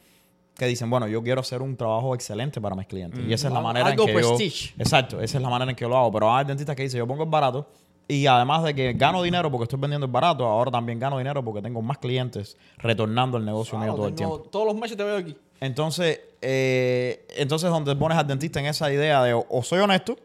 que 0.55 0.67
dicen, 0.67 0.91
bueno, 0.91 1.09
yo 1.09 1.23
quiero 1.23 1.41
hacer 1.41 1.63
un 1.63 1.77
trabajo 1.77 2.15
excelente 2.15 2.61
para 2.61 2.75
mis 2.77 2.87
clientes. 2.87 3.21
Y 3.27 3.33
esa 3.33 3.49
es 3.49 3.53
la 3.53 3.61
Algo- 3.61 3.69
manera 3.69 3.91
en 3.91 3.97
que 3.97 4.13
prestige. 4.13 4.75
yo... 4.77 4.83
Exacto, 4.83 5.21
esa 5.23 5.39
es 5.39 5.43
la 5.43 5.49
manera 5.49 5.71
en 5.71 5.77
que 5.77 5.83
yo 5.83 5.89
lo 5.89 5.97
hago. 5.97 6.13
Pero 6.13 6.35
hay 6.35 6.45
dentistas 6.45 6.77
que 6.77 6.83
dicen, 6.83 6.99
yo 6.99 7.07
pongo 7.07 7.23
el 7.23 7.31
barato 7.31 7.67
y 8.07 8.27
además 8.27 8.63
de 8.65 8.75
que 8.75 8.93
gano 8.95 9.23
dinero 9.23 9.51
porque 9.51 9.65
estoy 9.65 9.79
vendiendo 9.79 10.07
el 10.07 10.13
barato, 10.13 10.45
ahora 10.45 10.71
también 10.71 10.99
gano 10.99 11.17
dinero 11.19 11.43
porque 11.45 11.63
tengo 11.63 11.81
más 11.81 11.99
clientes 11.99 12.57
retornando 12.79 13.39
el 13.39 13.45
negocio 13.45 13.79
mío 13.79 13.95
todo 13.95 14.09
el 14.09 14.15
tiempo. 14.15 14.41
Todos 14.41 14.67
los 14.67 14.75
meses 14.75 14.97
te 14.97 15.05
veo 15.05 15.17
aquí. 15.19 15.37
Entonces, 15.61 16.21
eh, 16.41 17.27
entonces 17.37 17.71
donde 17.71 17.95
pones 17.97 18.19
al 18.19 18.27
dentista 18.27 18.61
en 18.61 18.67
esa 18.67 18.93
idea 18.93 19.23
de 19.23 19.35
o 19.35 19.63
soy 19.63 19.79
honesto 19.81 20.17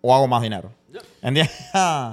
o 0.00 0.14
hago 0.14 0.26
más 0.28 0.42
dinero. 0.42 0.70
¿Entiendes? 1.22 1.52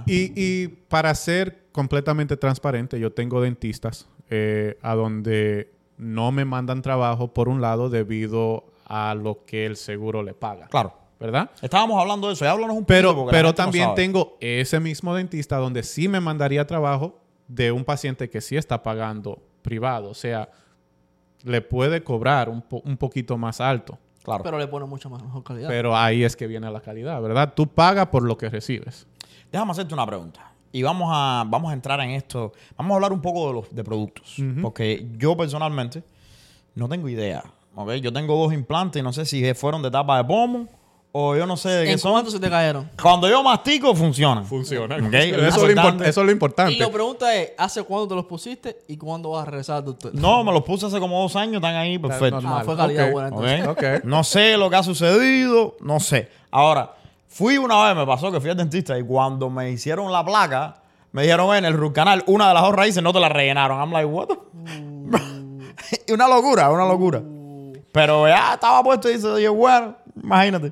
Y, 0.06 0.32
y 0.36 0.67
para 0.67 1.13
ser 1.15 1.65
completamente 1.72 2.38
transparente, 2.38 3.00
yo 3.00 3.12
tengo 3.13 3.41
dentistas 3.41 4.08
eh, 4.30 4.78
a 4.82 4.96
donde 4.96 5.72
no 5.98 6.32
me 6.32 6.46
mandan 6.46 6.82
trabajo, 6.82 7.34
por 7.34 7.48
un 7.50 7.62
lado, 7.62 7.89
debido 7.89 8.65
a 8.86 9.13
lo 9.15 9.46
que 9.46 9.65
el 9.65 9.76
seguro 9.78 10.24
le 10.24 10.34
paga. 10.34 10.67
claro. 10.67 10.94
¿Verdad? 11.20 11.52
Estábamos 11.62 12.02
hablando 12.02 12.28
de 12.30 12.34
eso. 12.34 12.50
Háblanos 12.50 12.76
un 12.78 12.84
Pero, 12.84 13.26
la 13.28 13.32
pero 13.32 13.50
no 13.50 13.54
también 13.54 13.94
tengo 13.94 14.38
ese 14.39 14.80
mismo 14.80 15.13
dentista 15.13 15.58
donde 15.58 15.84
sí 15.84 16.08
me 16.08 16.20
mandaría 16.20 16.65
trabajo 16.65 17.22
de 17.48 17.72
un 17.72 17.86
paciente 17.86 18.28
que 18.28 18.41
sí 18.41 18.58
está 18.58 18.82
pagando 18.82 19.39
privado. 19.62 20.10
O 20.10 20.15
sea, 20.15 20.50
le 21.44 21.62
puede 21.62 22.04
cobrar 22.04 22.50
un, 22.50 22.63
po- 22.63 22.82
un 22.86 22.98
poquito 22.98 23.38
más 23.38 23.62
alto. 23.62 24.00
Claro. 24.24 24.44
Pero 24.44 24.60
le 24.60 24.68
pone 24.68 24.86
mucha 24.86 25.10
más 25.10 25.24
mejor 25.24 25.44
calidad. 25.44 25.68
Pero 25.68 25.96
ahí 25.96 26.24
es 26.24 26.36
que 26.36 26.48
viene 26.48 26.70
la 26.70 26.82
calidad, 26.82 27.22
¿verdad? 27.22 27.54
Tú 27.56 27.68
pagas 27.68 28.08
por 28.08 28.24
lo 28.24 28.38
que 28.38 28.50
recibes. 28.50 29.08
Déjame 29.52 29.72
hacerte 29.72 29.94
una 29.94 30.06
pregunta. 30.06 30.52
Y 30.72 30.84
vamos 30.84 31.10
a, 31.12 31.44
vamos 31.48 31.72
a 31.72 31.74
entrar 31.74 32.00
en 32.00 32.12
esto. 32.12 32.54
Vamos 32.78 32.92
a 32.92 32.96
hablar 32.96 33.12
un 33.12 33.22
poco 33.22 33.48
de 33.48 33.54
los 33.54 33.76
de 33.76 33.84
productos. 33.84 34.38
Porque 34.62 35.08
yo 35.18 35.36
personalmente 35.36 36.04
no 36.76 36.88
tengo 36.88 37.10
idea. 37.10 37.44
¿ok? 37.76 37.94
Yo 37.94 38.14
tengo 38.14 38.36
dos 38.38 38.54
implantes 38.54 39.00
y 39.00 39.04
no 39.04 39.12
sé 39.12 39.26
si 39.26 39.54
fueron 39.54 39.82
de 39.82 39.92
tapa 39.92 40.18
de 40.18 40.24
pomo 40.24 40.68
o 41.13 41.36
yo 41.36 41.45
no 41.45 41.58
sé 41.58 41.69
de 41.69 41.86
qué 41.86 41.91
¿En 41.91 42.00
son. 42.00 42.13
cuánto 42.13 42.32
se 42.32 42.39
te 42.39 42.50
cayeron? 42.50 42.89
Cuando 43.02 43.28
yo 43.30 43.43
mastico, 43.43 43.93
funcionan. 43.95 44.45
Funciona. 44.45 44.95
Ok, 44.95 45.13
Eso, 45.13 45.67
es 45.67 45.76
lo 45.76 46.04
eso 46.04 46.21
es 46.21 46.26
lo 46.26 46.32
importante. 46.32 46.74
Y 46.74 46.78
la 46.78 46.89
pregunta 46.89 47.36
es, 47.36 47.52
¿hace 47.58 47.84
cuándo 47.84 48.08
te 48.08 48.15
los 48.15 48.26
pusiste 48.26 48.80
y 48.88 48.95
cuándo 48.97 49.32
vas 49.32 49.43
a 49.43 49.45
regresar 49.52 49.78
al 49.78 49.86
doctor? 49.86 50.12
No, 50.15 50.43
me 50.43 50.52
los 50.54 50.63
puse 50.63 50.86
hace 50.86 51.00
como 51.00 51.21
dos 51.21 51.36
años, 51.36 51.56
están 51.56 51.76
ahí 51.76 51.97
perfectos. 52.00 52.41
normal. 52.43 52.62
Ah, 52.62 52.65
fue 52.65 52.78
calidad 52.78 53.12
buena 53.12 53.28
entonces. 53.30 53.67
¿ok? 53.67 53.78
Ok. 54.00 54.04
No 54.06 54.24
sé 54.24 54.56
lo 54.58 54.69
que 54.69 54.76
ha 54.78 54.84
sucedido, 54.84 55.76
no 55.82 56.00
sé. 56.00 56.30
Ahora, 56.50 56.93
fui 57.28 57.58
una 57.58 57.84
vez, 57.88 57.95
me 57.95 58.06
pasó 58.06 58.32
que 58.32 58.39
fui 58.39 58.50
al 58.50 58.58
dentista 58.58 58.97
y 58.97 59.04
cuando 59.04 59.50
me 59.50 59.69
hicieron 59.69 60.12
la 60.12 60.24
placa, 60.24 60.78
me 61.12 61.24
dijeron 61.24 61.54
en 61.58 61.65
el 61.65 61.74
root 61.74 61.93
canal, 61.93 62.24
una 62.28 62.47
de 62.47 62.54
las 62.54 62.63
dos 62.63 62.74
raíces 62.74 63.04
no 63.04 63.12
te 63.12 63.19
la 63.19 63.28
rellenaron. 63.28 63.80
I'm 63.80 63.91
like, 63.91 64.06
what? 64.06 64.28
the- 64.30 65.12
y 66.08 66.12
una 66.13 66.28
locura, 66.30 66.69
una 66.69 66.86
locura. 66.86 67.21
Pero 67.91 68.28
ya 68.28 68.54
estaba 68.54 68.82
puesto 68.82 69.10
y 69.10 69.15
dice, 69.15 69.28
oye, 69.28 69.50
bueno, 69.50 69.95
imagínate. 70.24 70.71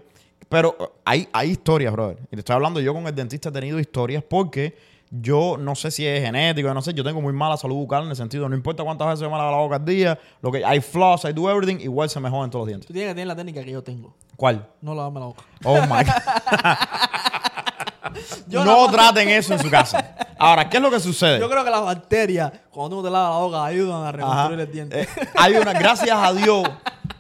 Pero 0.50 0.76
eh, 0.80 0.84
hay, 1.06 1.30
hay 1.32 1.52
historias, 1.52 1.94
brother. 1.94 2.18
Y 2.32 2.36
te 2.36 2.40
estoy 2.40 2.56
hablando, 2.56 2.80
yo 2.80 2.94
con 2.94 3.08
el 3.08 3.16
dentista 3.16 3.50
he 3.50 3.52
tenido 3.52 3.80
historias 3.80 4.24
porque 4.28 4.76
yo 5.12 5.58
no 5.58 5.74
sé 5.76 5.90
si 5.90 6.06
es 6.06 6.24
genético, 6.24 6.72
no 6.74 6.82
sé, 6.82 6.94
yo 6.94 7.04
tengo 7.04 7.22
muy 7.22 7.34
mala 7.34 7.58
salud 7.58 7.76
bucal 7.76 8.04
en 8.04 8.10
el 8.10 8.16
sentido, 8.16 8.48
no 8.48 8.56
importa 8.56 8.84
cuántas 8.84 9.08
veces 9.08 9.22
me 9.24 9.38
lavo 9.38 9.52
la 9.52 9.58
boca 9.58 9.76
al 9.78 9.86
día, 9.86 10.20
lo 10.42 10.52
que 10.52 10.64
hay 10.64 10.82
floss, 10.82 11.26
I 11.26 11.34
do 11.34 11.50
everything, 11.50 11.80
igual 11.82 12.10
se 12.10 12.20
me 12.20 12.30
joden 12.30 12.52
todos 12.52 12.62
los 12.64 12.68
dientes. 12.68 12.88
Tú 12.88 12.94
tienes 12.94 13.12
que 13.12 13.16
tener 13.16 13.28
la 13.28 13.36
técnica 13.36 13.64
que 13.64 13.72
yo 13.72 13.82
tengo. 13.84 14.14
¿Cuál? 14.36 14.68
No 14.82 14.94
lavarme 14.94 15.20
la 15.20 15.26
boca. 15.28 15.44
Oh 15.64 15.82
my 15.82 16.04
God. 16.04 16.14
No 18.50 18.90
traten 18.90 19.30
eso 19.30 19.54
en 19.54 19.60
su 19.60 19.70
casa. 19.70 20.16
Ahora, 20.38 20.70
¿qué 20.70 20.78
es 20.78 20.84
lo 20.84 20.90
que 20.90 21.00
sucede? 21.00 21.40
Yo 21.40 21.50
creo 21.50 21.64
que 21.64 21.70
las 21.70 21.84
bacterias, 21.84 22.52
cuando 22.72 22.98
uno 22.98 23.08
te 23.08 23.12
lava 23.12 23.30
la 23.30 23.38
boca, 23.38 23.66
ayudan 23.66 23.98
a 24.04 24.10
Ajá. 24.10 24.12
reconstruir 24.12 24.60
el 24.62 24.72
diente. 24.72 25.02
Eh, 25.02 25.08
hay 25.36 25.56
una, 25.56 25.74
gracias 25.74 26.18
a 26.18 26.34
Dios 26.34 26.68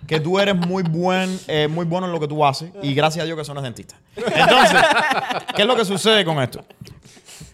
que 0.09 0.19
tú 0.19 0.39
eres 0.39 0.55
muy 0.55 0.81
buen, 0.81 1.39
eh, 1.47 1.67
muy 1.69 1.85
bueno 1.85 2.07
en 2.07 2.11
lo 2.13 2.19
que 2.19 2.27
tú 2.27 2.43
haces 2.43 2.71
y 2.81 2.95
gracias 2.95 3.21
a 3.21 3.25
Dios 3.27 3.37
que 3.37 3.45
son 3.45 3.61
dentista. 3.61 3.95
Entonces, 4.15 4.81
¿qué 5.55 5.61
es 5.61 5.67
lo 5.67 5.75
que 5.75 5.85
sucede 5.85 6.25
con 6.25 6.41
esto? 6.41 6.65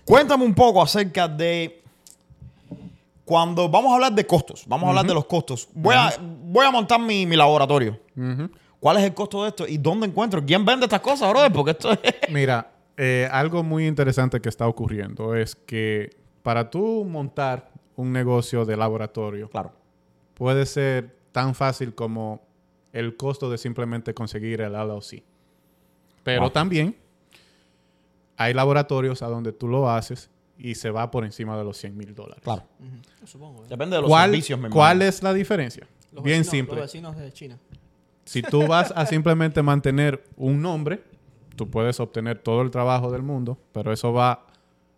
Cuéntame 0.05 0.45
un 0.45 0.55
poco 0.55 0.81
acerca 0.81 1.27
de 1.27 1.83
cuando 3.25 3.67
vamos 3.67 3.91
a 3.91 3.95
hablar 3.95 4.13
de 4.13 4.25
costos, 4.25 4.63
vamos 4.67 4.85
a 4.87 4.89
hablar 4.91 5.05
de 5.05 5.13
los 5.13 5.25
costos. 5.25 5.67
Voy, 5.73 5.95
a, 5.95 6.13
voy 6.19 6.65
a 6.65 6.71
montar 6.71 6.99
mi, 6.99 7.25
mi 7.25 7.35
laboratorio. 7.35 7.99
¿Cuál 8.79 8.97
es 8.97 9.03
el 9.03 9.13
costo 9.13 9.43
de 9.43 9.49
esto 9.49 9.67
y 9.67 9.77
dónde 9.77 10.07
encuentro? 10.07 10.45
¿Quién 10.45 10.63
vende 10.63 10.85
estas 10.85 11.01
cosas, 11.01 11.29
brother? 11.31 11.51
Porque 11.51 11.71
esto 11.71 11.91
es... 11.91 11.99
Mira, 12.29 12.71
eh, 12.95 13.27
algo 13.31 13.63
muy 13.63 13.85
interesante 13.85 14.39
que 14.39 14.47
está 14.47 14.65
ocurriendo 14.67 15.35
es 15.35 15.55
que 15.55 16.15
para 16.41 16.69
tú 16.69 17.03
montar 17.03 17.69
un 17.97 18.13
negocio 18.13 18.63
de 18.63 18.77
laboratorio 18.77 19.49
Claro. 19.49 19.73
puede 20.35 20.65
ser 20.65 21.17
tan 21.31 21.53
fácil 21.55 21.93
como 21.95 22.44
el 22.95 23.15
costo 23.17 23.49
de 23.49 23.57
simplemente 23.57 24.13
conseguir 24.13 24.61
el 24.61 24.73
LLC. 24.73 25.23
Pero 26.23 26.41
Wow. 26.43 26.49
también 26.51 26.95
hay 28.37 28.53
laboratorios 28.53 29.21
a 29.21 29.27
donde 29.27 29.51
tú 29.53 29.67
lo 29.67 29.89
haces 29.89 30.29
y 30.57 30.75
se 30.75 30.89
va 30.89 31.11
por 31.11 31.25
encima 31.25 31.57
de 31.57 31.63
los 31.63 31.77
100 31.77 31.95
mil 31.97 32.15
dólares. 32.15 32.41
Claro. 32.43 32.63
Supongo. 33.25 33.63
¿eh? 33.63 33.67
Depende 33.69 33.95
de 33.97 34.01
los 34.01 34.09
¿Cuál, 34.09 34.29
servicios, 34.31 34.59
mi 34.59 34.69
¿Cuál 34.69 35.01
es 35.01 35.21
la 35.23 35.33
diferencia? 35.33 35.87
Los 36.11 36.23
Bien 36.23 36.39
vecinos- 36.41 36.51
simple. 36.51 36.75
Los 36.77 36.85
vecinos 36.85 37.17
de 37.17 37.31
China. 37.33 37.59
Si 38.23 38.41
tú 38.41 38.65
vas 38.65 38.91
a 38.95 39.05
simplemente 39.05 39.61
mantener 39.61 40.23
un 40.37 40.61
nombre, 40.61 41.03
tú 41.55 41.69
puedes 41.69 41.99
obtener 41.99 42.39
todo 42.39 42.61
el 42.61 42.71
trabajo 42.71 43.11
del 43.11 43.21
mundo, 43.21 43.57
pero 43.71 43.91
eso 43.93 44.11
va 44.13 44.45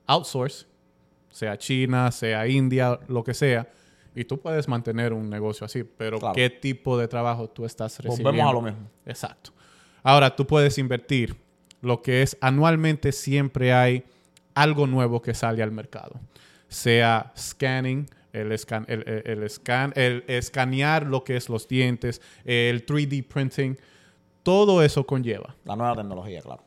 outsource, 0.05 0.65
sea 1.29 1.57
China, 1.57 2.11
sea 2.11 2.47
India, 2.47 2.99
lo 3.09 3.23
que 3.23 3.33
sea, 3.33 3.67
y 4.19 4.25
tú 4.25 4.39
puedes 4.39 4.67
mantener 4.67 5.13
un 5.13 5.29
negocio 5.29 5.65
así, 5.65 5.83
pero 5.83 6.19
Claro. 6.19 6.33
¿qué 6.35 6.49
tipo 6.49 6.97
de 6.97 7.07
trabajo 7.07 7.49
tú 7.49 7.65
estás 7.65 7.97
recibiendo? 7.99 8.29
Volvemos 8.31 8.49
a 8.49 8.53
lo 8.53 8.61
mismo. 8.61 8.89
Exacto. 9.05 9.51
Ahora, 10.03 10.35
tú 10.35 10.45
puedes 10.47 10.77
invertir 10.77 11.35
lo 11.81 12.01
que 12.01 12.21
es 12.23 12.37
anualmente 12.41 13.11
siempre 13.11 13.73
hay 13.73 14.03
algo 14.55 14.87
nuevo 14.87 15.21
que 15.21 15.33
sale 15.33 15.61
al 15.61 15.71
mercado. 15.71 16.19
Sea 16.67 17.31
scanning, 17.37 18.09
el, 18.33 18.51
escan- 18.51 18.85
el, 18.87 19.03
el- 19.07 19.41
el 19.43 19.49
scan, 19.49 19.93
el 19.95 20.23
escanear 20.27 21.05
lo 21.05 21.23
que 21.23 21.37
es 21.37 21.49
los 21.49 21.67
dientes, 21.67 22.21
el 22.45 22.85
3D 22.85 23.25
printing, 23.27 23.77
todo 24.43 24.81
eso 24.83 25.05
conlleva. 25.05 25.55
La 25.65 25.75
nueva 25.75 25.95
tecnología, 25.95 26.41
claro. 26.41 26.63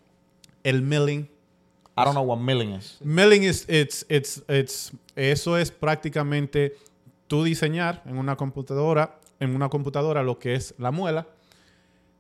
El 0.62 0.82
milling. 0.82 1.28
I 1.96 2.04
don't 2.04 2.12
know 2.12 2.22
what 2.24 2.38
milling 2.38 2.70
is. 2.74 2.98
Milling 3.02 3.42
is, 3.42 3.66
it's, 3.68 4.06
it's, 4.08 4.42
it's, 4.48 4.92
eso 5.16 5.56
es 5.58 5.70
prácticamente 5.70 6.76
tú 7.30 7.44
diseñar 7.44 8.02
en 8.06 8.18
una 8.18 8.34
computadora, 8.34 9.20
en 9.38 9.54
una 9.54 9.68
computadora 9.68 10.24
lo 10.24 10.40
que 10.40 10.54
es 10.56 10.74
la 10.78 10.90
muela. 10.90 11.28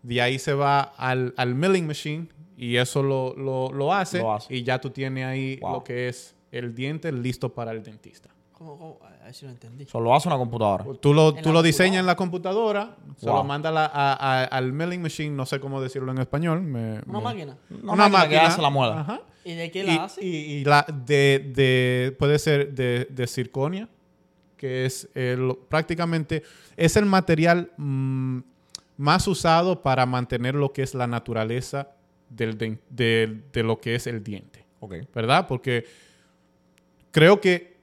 De 0.04 0.22
ahí 0.22 0.38
se 0.38 0.54
va 0.54 0.80
al, 0.96 1.34
al 1.36 1.56
milling 1.56 1.84
machine 1.88 2.28
y 2.56 2.76
eso 2.76 3.02
lo, 3.02 3.34
lo, 3.36 3.72
lo 3.72 3.92
hace, 3.92 4.20
Lo 4.20 4.32
hace. 4.34 4.54
y 4.54 4.62
ya 4.62 4.80
tú 4.80 4.90
tienes 4.90 5.26
ahí 5.26 5.56
Wow. 5.60 5.72
lo 5.72 5.84
que 5.84 6.08
es 6.08 6.36
el 6.52 6.76
diente 6.76 7.10
listo 7.10 7.48
para 7.52 7.72
el 7.72 7.82
dentista. 7.82 8.30
¿Cómo, 8.52 8.98
lo 9.42 9.48
entendí. 9.48 9.84
Eso 9.84 10.00
lo 10.00 10.14
hace 10.14 10.28
una 10.28 10.36
computadora. 10.36 10.84
Tú 11.00 11.12
lo, 11.12 11.34
tú 11.34 11.52
lo 11.52 11.60
diseñas 11.62 12.00
en 12.00 12.06
la 12.06 12.14
computadora, 12.16 12.96
se 13.16 13.26
Wow. 13.26 13.36
lo 13.38 13.44
manda 13.44 13.70
la- 13.72 13.86
a- 13.92 14.12
a- 14.14 14.44
al 14.44 14.72
milling 14.72 15.02
machine, 15.02 15.30
no 15.34 15.44
sé 15.44 15.58
cómo 15.58 15.80
decirlo 15.82 16.12
en 16.12 16.18
español. 16.18 16.60
me- 16.62 17.00
Una 17.06 17.18
me- 17.18 17.20
máquina. 17.24 17.56
Una 17.82 18.08
máquina 18.08 18.28
que 18.28 18.38
hace 18.38 18.62
la 18.62 18.70
muela. 18.70 19.00
Ajá. 19.00 19.20
¿Y 19.44 19.54
de 19.54 19.70
qué 19.72 19.80
y, 19.80 19.86
la 19.86 20.04
hace? 20.04 20.24
y- 20.24 20.28
y 20.60 20.64
la 20.64 20.86
de, 20.88 21.52
de- 21.54 22.16
puede 22.18 22.38
ser 22.38 22.72
de, 22.74 23.06
de 23.10 23.26
circonia, 23.26 23.88
que 24.60 24.84
es 24.84 25.08
el, 25.14 25.56
prácticamente 25.70 26.42
es 26.76 26.96
el 26.96 27.06
material 27.06 27.72
mm, 27.78 28.40
más 28.98 29.26
usado 29.26 29.80
para 29.82 30.04
mantener 30.04 30.54
lo 30.54 30.74
que 30.74 30.82
es 30.82 30.94
la 30.94 31.06
naturaleza 31.06 31.88
del 32.28 32.58
de, 32.58 33.40
de 33.50 33.62
lo 33.62 33.80
que 33.80 33.94
es 33.94 34.06
el 34.06 34.22
diente. 34.22 34.66
¿verdad? 35.14 35.46
Porque 35.48 35.86
creo 37.10 37.40
que 37.40 37.78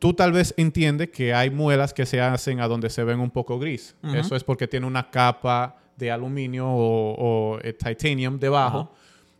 tú 0.00 0.14
tal 0.14 0.32
vez 0.32 0.52
entiendes 0.56 1.10
que 1.10 1.32
hay 1.32 1.50
muelas 1.50 1.94
que 1.94 2.06
se 2.06 2.20
hacen 2.20 2.58
a 2.58 2.66
donde 2.66 2.90
se 2.90 3.04
ven 3.04 3.20
un 3.20 3.30
poco 3.30 3.60
gris. 3.60 3.94
Eso 4.12 4.34
es 4.34 4.42
porque 4.42 4.66
tiene 4.66 4.86
una 4.86 5.08
capa 5.08 5.76
de 5.96 6.10
aluminio 6.10 6.66
o, 6.66 7.54
o, 7.54 7.58
eh, 7.62 7.72
titanium 7.72 8.40
debajo. 8.40 8.92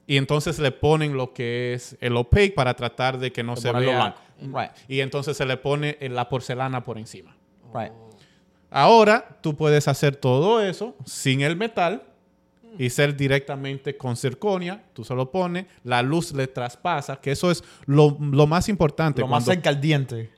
Y 0.07 0.19
entonces 0.19 0.59
le 0.59 0.71
ponen 0.71 1.17
lo 1.17 1.33
que 1.33 1.75
es 1.75 1.97
el 2.01 2.17
opaque 2.17 2.53
para 2.53 2.75
tratar 2.75 3.19
de 3.19 3.33
que 3.33 3.43
no 3.43 3.55
De 3.57 3.61
se 3.61 3.73
vea. 3.73 4.15
Right. 4.41 4.71
Y 4.89 5.01
entonces 5.01 5.37
se 5.37 5.45
le 5.45 5.57
pone 5.57 5.97
eh, 6.01 6.09
la 6.09 6.29
porcelana 6.29 6.85
por 6.85 6.99
encima. 6.99 7.37
Right. 7.75 7.93
Ahora 8.71 9.39
tú 9.41 9.57
puedes 9.57 9.89
hacer 9.89 10.17
todo 10.17 10.61
eso 10.61 10.95
sin 11.05 11.41
el 11.41 11.57
metal 11.57 12.05
y 12.79 12.91
ser 12.91 13.17
directamente 13.17 13.97
con 13.97 14.17
circonia. 14.17 14.85
Tú 14.93 15.03
se 15.05 15.15
lo 15.15 15.31
pones, 15.31 15.67
la 15.83 16.03
luz 16.03 16.33
le 16.33 16.47
traspasa, 16.47 17.21
que 17.21 17.33
eso 17.33 17.51
es 17.51 17.65
lo, 17.87 18.17
lo 18.21 18.47
más 18.47 18.69
importante. 18.69 19.23
Lo 19.23 19.29
más 19.29 19.45
cerca 19.45 19.71
al 19.71 19.81
diente. 19.81 20.31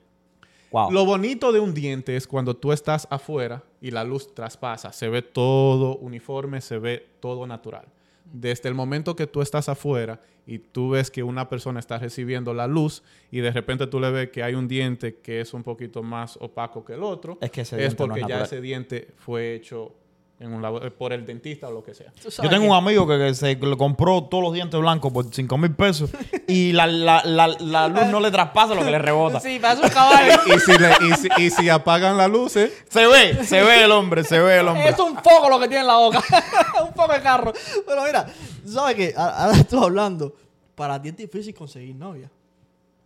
Wow. 0.70 0.92
Lo 0.92 1.04
bonito 1.04 1.50
de 1.52 1.61
un 1.61 1.74
diente 1.74 2.16
es 2.16 2.26
cuando 2.26 2.54
tú 2.54 2.72
estás 2.72 3.09
afuera 3.11 3.62
y 3.81 3.90
la 3.90 4.04
luz 4.04 4.35
traspasa. 4.35 4.92
Se 4.92 5.09
ve 5.09 5.22
todo 5.22 5.96
uniforme, 5.96 6.61
se 6.61 6.78
ve 6.78 7.07
todo 7.20 7.46
natural. 7.46 7.87
Desde 8.33 8.69
el 8.69 8.75
momento 8.75 9.17
que 9.17 9.27
tú 9.27 9.41
estás 9.41 9.69
afuera 9.69 10.21
y 10.47 10.59
tú 10.59 10.91
ves 10.91 11.11
que 11.11 11.23
una 11.23 11.49
persona 11.49 11.81
está 11.81 11.99
recibiendo 11.99 12.55
la 12.55 12.67
luz 12.67 13.03
y 13.31 13.41
de 13.41 13.51
repente 13.51 13.87
tú 13.87 14.01
le 14.01 14.11
ves 14.11 14.31
que 14.31 14.43
hay 14.43 14.55
un 14.55 14.69
diente 14.69 15.17
que 15.17 15.41
es 15.41 15.55
un 15.55 15.62
poquito 15.62 16.03
más 16.03 16.38
opaco 16.41 16.85
que 16.85 16.95
el 16.95 17.03
otro, 17.03 17.38
Es 17.41 17.51
que 17.51 17.62
ese 17.62 17.77
es 17.77 17.81
diente 17.81 18.03
no 18.03 18.09
porque 18.09 18.21
es 18.21 18.27
ya 18.29 18.43
ese 18.43 18.61
diente 18.61 19.09
fue 19.17 19.55
hecho 19.55 19.95
en 20.40 20.53
un 20.53 20.62
labo- 20.62 20.81
por 20.96 21.12
el 21.12 21.27
dentista 21.27 21.66
o 21.68 21.72
lo 21.72 21.83
que 21.83 21.94
sea. 21.94 22.12
Yo 22.22 22.48
tengo 22.48 22.62
que- 22.62 22.68
un 22.70 22.74
amigo 22.77 23.07
que, 23.09 23.18
que 23.18 23.35
se 23.35 23.57
le 23.57 23.77
compró 23.77 24.22
todos 24.24 24.42
los 24.44 24.53
dientes 24.53 24.79
blancos 24.81 25.12
por 25.12 25.27
5 25.35 25.59
mil 25.59 25.74
pesos 25.74 26.11
y 26.46 26.70
la, 26.72 26.87
la, 26.87 27.22
la, 27.24 27.48
la 27.48 27.88
luz 27.88 28.07
no 28.07 28.20
le 28.20 28.31
traspasa 28.31 28.74
lo 28.74 28.85
que 28.85 28.90
le 28.92 28.98
rebota. 29.01 29.40
Sí, 29.40 29.59
parece 29.61 29.83
un 29.83 29.88
caballo. 29.90 30.35
y, 30.46 30.59
si 30.61 30.79
le- 30.79 31.09
y 31.09 31.12
si- 31.14 31.42
y 31.46 31.51
si 31.51 31.68
apagan 31.68 32.16
las 32.16 32.31
luces, 32.31 32.72
Se 32.88 33.07
ve, 33.07 33.44
se 33.44 33.62
ve 33.64 33.83
el 33.85 33.90
hombre, 33.90 34.22
se 34.22 34.38
ve 34.38 34.61
el 34.61 34.68
hombre. 34.68 34.88
Es 34.90 34.98
un 35.01 35.16
foco 35.16 35.51
lo 35.51 35.59
que 35.59 35.66
tiene 35.66 35.81
en 35.81 35.87
la 35.88 35.96
boca. 35.96 36.22
un 36.83 36.94
foco 36.94 37.12
de 37.12 37.20
carro. 37.20 37.53
Pero 37.87 38.05
mira, 38.05 38.24
tú 38.64 38.70
¿sabes 38.72 38.94
qué? 38.94 39.14
A- 39.16 39.44
Ahora 39.44 39.57
estoy 39.59 39.83
hablando. 39.83 40.33
Para 40.77 41.03
ti 41.03 41.09
es 41.09 41.16
difícil 41.16 41.53
conseguir 41.53 41.96
novia. 41.96 42.31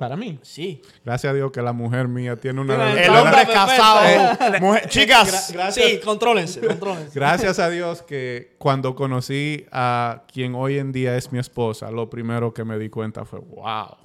Para 0.02 0.16
mí, 0.16 0.36
Sí. 0.42 0.82
gracias 1.04 1.30
a 1.30 1.34
Dios 1.34 1.52
que 1.52 1.62
la 1.62 1.72
mujer 1.72 2.08
mía 2.08 2.34
tiene 2.34 2.60
una... 2.60 2.92
El 3.00 3.10
hombre 3.10 3.46
casado. 3.46 4.36
Mujer- 4.60 4.88
chicas, 4.88 5.52
Gracias. 5.52 5.86
Sí, 5.86 6.00
contrólense, 6.04 6.58
contrólense. 6.60 7.12
Gracias 7.14 7.60
a 7.60 7.70
Dios 7.70 8.02
que 8.02 8.56
cuando 8.58 8.96
conocí 8.96 9.64
a 9.70 10.24
quien 10.32 10.56
hoy 10.56 10.78
en 10.78 10.90
día 10.90 11.16
es 11.16 11.30
mi 11.30 11.38
esposa, 11.38 11.92
lo 11.92 12.10
primero 12.10 12.52
que 12.52 12.64
me 12.64 12.78
di 12.80 12.88
cuenta 12.88 13.24
fue, 13.24 13.38
wow, 13.38 13.96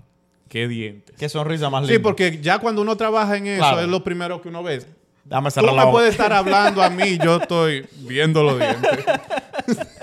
qué 0.47 0.67
dientes. 0.67 1.15
qué 1.17 1.29
sonrisa 1.29 1.71
más 1.71 1.81
linda. 1.81 1.95
Sí, 1.95 1.99
porque 1.99 2.39
ya 2.43 2.59
cuando 2.59 2.83
uno 2.83 2.95
trabaja 2.95 3.35
en 3.35 3.47
eso 3.47 3.57
Claro. 3.57 3.79
es 3.79 3.87
lo 3.87 4.03
primero 4.03 4.39
que 4.39 4.49
uno 4.49 4.61
ve. 4.61 4.83
Dame 5.25 5.49
Tú 5.49 5.61
me 5.63 5.85
puedes 5.87 6.11
estar 6.11 6.31
hablando 6.31 6.83
a 6.83 6.91
mí, 6.91 7.17
yo 7.17 7.37
estoy 7.37 7.87
viendo 8.01 8.43
los 8.43 8.59
dientes. 8.59 9.03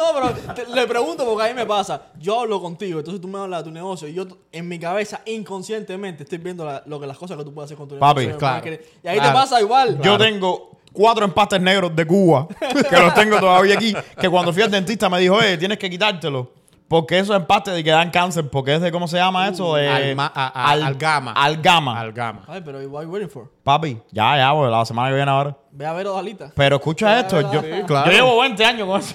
No, 0.00 0.20
pero 0.34 0.54
te- 0.54 0.66
le 0.74 0.86
pregunto 0.86 1.24
porque 1.26 1.44
a 1.44 1.48
mí 1.48 1.54
me 1.54 1.66
pasa. 1.66 2.02
Yo 2.18 2.40
hablo 2.40 2.60
contigo, 2.60 2.98
entonces 3.00 3.20
tú 3.20 3.28
me 3.28 3.38
hablas 3.38 3.60
de 3.60 3.64
tu 3.64 3.74
negocio 3.74 4.08
y 4.08 4.14
yo 4.14 4.24
en 4.50 4.66
mi 4.68 4.78
cabeza 4.78 5.20
inconscientemente 5.26 6.22
estoy 6.22 6.38
viendo 6.38 6.64
la- 6.64 6.82
lo 6.86 6.98
que 6.98 7.06
las 7.06 7.18
cosas 7.18 7.36
que 7.36 7.44
tú 7.44 7.52
puedes 7.52 7.68
hacer 7.68 7.76
con 7.76 7.88
tu 7.88 7.98
Papi, 7.98 8.20
negocio. 8.26 8.38
claro. 8.38 8.70
Y 9.02 9.08
ahí 9.08 9.20
te 9.20 9.30
pasa 9.30 9.60
igual. 9.60 10.00
Yo 10.02 10.16
tengo 10.16 10.70
cuatro 10.92 11.24
empastes 11.24 11.60
negros 11.60 11.94
de 11.94 12.06
Cuba, 12.06 12.48
que 12.48 12.96
los 12.96 13.14
tengo 13.14 13.38
todavía 13.38 13.74
aquí, 13.74 13.94
que 14.20 14.28
cuando 14.28 14.52
fui 14.52 14.62
al 14.62 14.70
dentista 14.70 15.08
me 15.08 15.18
dijo, 15.20 15.40
eh, 15.42 15.56
tienes 15.58 15.78
que 15.78 15.90
quitártelo. 15.90 16.52
Porque 16.88 17.20
esos 17.20 17.36
empastes 17.36 17.72
de 17.74 17.84
que 17.84 17.90
dan 17.90 18.10
cáncer, 18.10 18.48
porque 18.50 18.74
es 18.74 18.80
de, 18.80 18.90
¿cómo 18.90 19.06
se 19.06 19.16
llama 19.16 19.46
eso? 19.46 19.76
De, 19.76 19.88
alma- 19.88 20.32
a- 20.34 20.48
a- 20.48 20.70
algama. 20.72 21.30
Algama. 21.36 22.00
Algama. 22.00 22.44
Ay, 22.48 22.62
pero 22.64 22.78
what 22.88 23.02
are 23.02 23.06
you 23.06 23.12
waiting 23.12 23.30
for? 23.30 23.48
Papi, 23.62 23.96
ya, 24.10 24.36
ya, 24.36 24.52
pues, 24.52 24.68
la 24.72 24.84
semana 24.84 25.08
que 25.10 25.14
viene 25.14 25.30
ahora. 25.30 25.56
Ve 25.70 25.86
a 25.86 25.92
ver 25.92 26.08
Odalita. 26.08 26.50
Pero 26.56 26.76
escucha 26.76 27.20
esto, 27.20 27.40
yo, 27.52 27.60
Sí, 27.62 27.68
claro. 27.86 28.10
yo 28.10 28.16
llevo 28.16 28.40
20 28.40 28.64
años 28.64 28.88
con 28.88 28.98
eso. 29.00 29.14